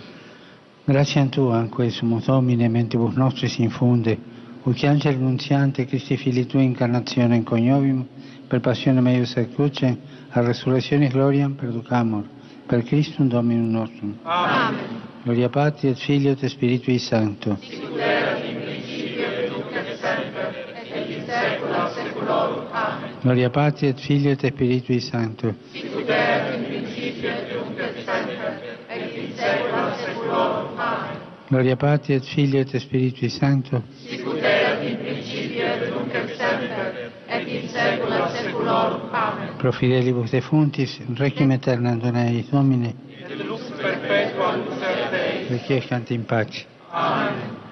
[0.86, 4.29] Gratiam Tua, quae sumus Domine, mentibus nostris infunde, Uc
[4.64, 8.06] angel nunziante Christi Fili Tui incarnazione in coniovim,
[8.48, 9.98] per passione meius et cruce,
[10.30, 12.24] a resurrezione gloriam perducamur,
[12.66, 14.18] per Christum Dominum nostrum.
[14.24, 15.08] Amen.
[15.24, 17.58] Gloria Patri et Filio et Spiritui Sancto.
[17.62, 18.00] Sicut
[18.46, 22.68] in principio et nunc et semper, et in saecula saeculorum.
[22.72, 23.16] Amen.
[23.22, 25.56] Gloria Patri et Filio et Spiritui Sancto.
[25.72, 30.78] Sicut in principio et nunc et semper, et in saecula saeculorum.
[30.78, 31.19] Amen.
[31.50, 33.82] Gloria Patri et Filio et Spiritui Sancto.
[34.08, 39.10] Sicut erat in principio et nunc et semper, et in saecula saeculorum.
[39.12, 39.56] Amen.
[39.58, 42.94] Pro fidelibus defuntis, requiem aeternam dona eis Domine,
[43.30, 45.48] Et lux perpetua lucer Dei.
[45.50, 46.66] requiescant in pace.
[46.92, 47.69] Amen.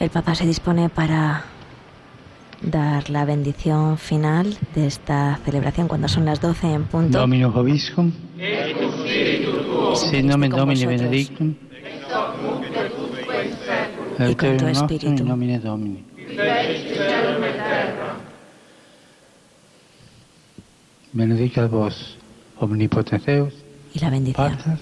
[0.00, 1.44] El Papa se dispone para
[2.62, 7.18] dar la bendición final de esta celebración cuando son las 12 en punto.
[7.18, 9.96] Dominus Vobiscum, Et cum spiritu tuo.
[9.96, 11.54] sit nomen con Domini benedictum.
[14.18, 15.22] Y con tu espíritu.
[15.22, 16.04] in nomine Domini.
[21.12, 22.16] Benedicat vos,
[22.58, 23.54] omnipotens Deus,
[23.94, 24.56] Y la bendición.
[24.56, 24.78] Pater,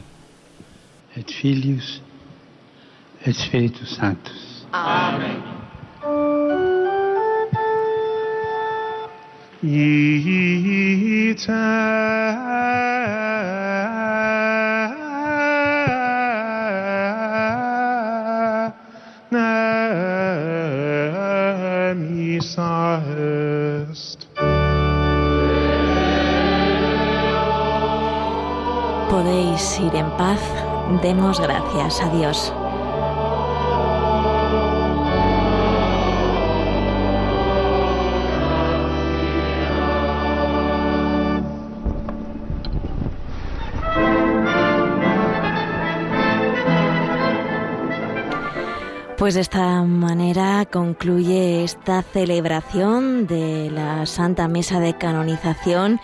[1.16, 2.02] et Filius,
[3.24, 4.57] et Spiritus Sanctus.
[4.70, 5.08] Est.
[29.10, 30.38] Podéis ir en paz.
[31.02, 32.52] Demos gracias a Dios.
[49.28, 56.00] Pues de esta manera concluye esta celebración de la Santa Misa de Canonización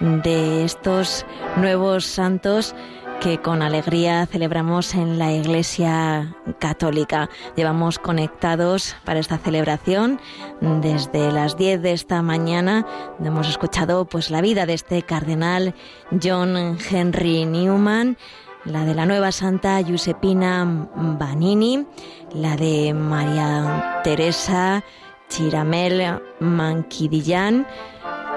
[0.00, 1.26] de estos
[1.58, 2.74] nuevos santos
[3.20, 7.28] que con alegría celebramos en la Iglesia Católica.
[7.54, 10.18] Llevamos conectados para esta celebración
[10.60, 12.86] desde las 10 de esta mañana.
[13.22, 15.74] Hemos escuchado pues la vida de este cardenal
[16.22, 18.16] John Henry Newman,
[18.64, 21.86] la de la nueva santa Giuseppina Banini,
[22.32, 24.82] la de María Teresa
[25.28, 27.66] Chiramel Manquidillán,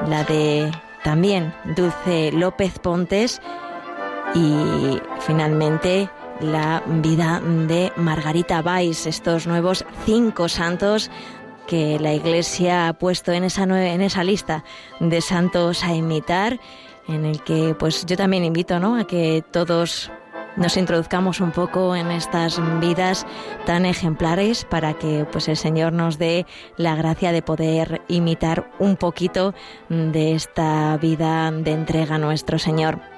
[0.07, 0.71] la de
[1.03, 3.41] también Dulce López Pontes.
[4.35, 6.09] Y finalmente
[6.41, 11.09] la vida de Margarita Weiss, estos nuevos cinco santos
[11.65, 14.63] que la Iglesia ha puesto en esa, en esa lista
[14.99, 16.59] de santos a imitar,
[17.07, 18.97] en el que pues yo también invito ¿no?
[18.97, 20.11] a que todos
[20.57, 23.25] nos introduzcamos un poco en estas vidas
[23.65, 28.97] tan ejemplares para que pues el Señor nos dé la gracia de poder imitar un
[28.97, 29.53] poquito
[29.89, 33.16] de esta vida de entrega a nuestro Señor.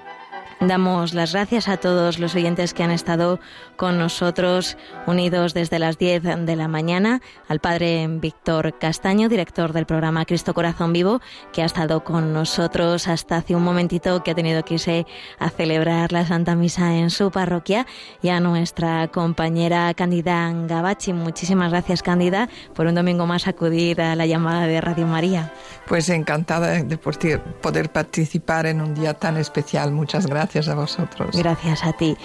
[0.62, 3.40] Damos las gracias a todos los oyentes que han estado
[3.78, 4.76] con nosotros
[5.08, 10.54] unidos desde las 10 de la mañana, al padre Víctor Castaño, director del programa Cristo
[10.54, 11.22] Corazón Vivo,
[11.54, 15.08] que ha estado con nosotros hasta hace un momentito, que ha tenido que irse
[15.40, 17.88] a celebrar la Santa Misa en su parroquia,
[18.22, 21.14] y a nuestra compañera Cándida Gabachi.
[21.14, 25.54] Muchísimas gracias, Cándida, por un domingo más acudir a la llamada de Radio María.
[25.88, 29.94] Pues encantada de poder participar en un día tan especial.
[29.94, 30.49] Muchas gracias.
[30.52, 31.36] Gracias a vosotros.
[31.38, 32.18] Gracias a ti.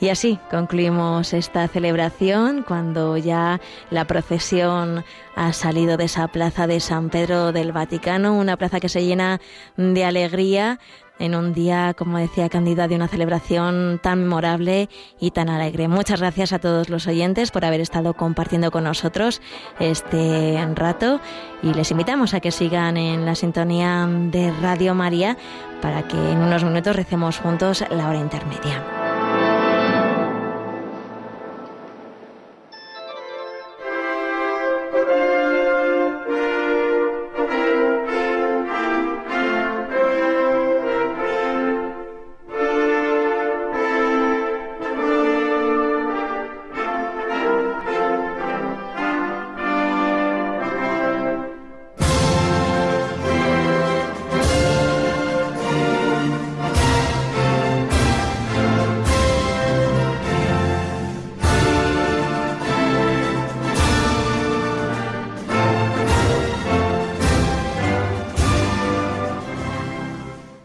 [0.00, 3.60] Y así concluimos esta celebración cuando ya
[3.90, 5.04] la procesión
[5.36, 9.40] ha salido de esa plaza de San Pedro del Vaticano, una plaza que se llena
[9.76, 10.80] de alegría
[11.18, 14.88] en un día, como decía Candida, de una celebración tan memorable
[15.20, 15.88] y tan alegre.
[15.88, 19.40] Muchas gracias a todos los oyentes por haber estado compartiendo con nosotros
[19.78, 21.20] este rato
[21.62, 25.36] y les invitamos a que sigan en la sintonía de Radio María
[25.80, 29.07] para que en unos minutos recemos juntos la hora intermedia.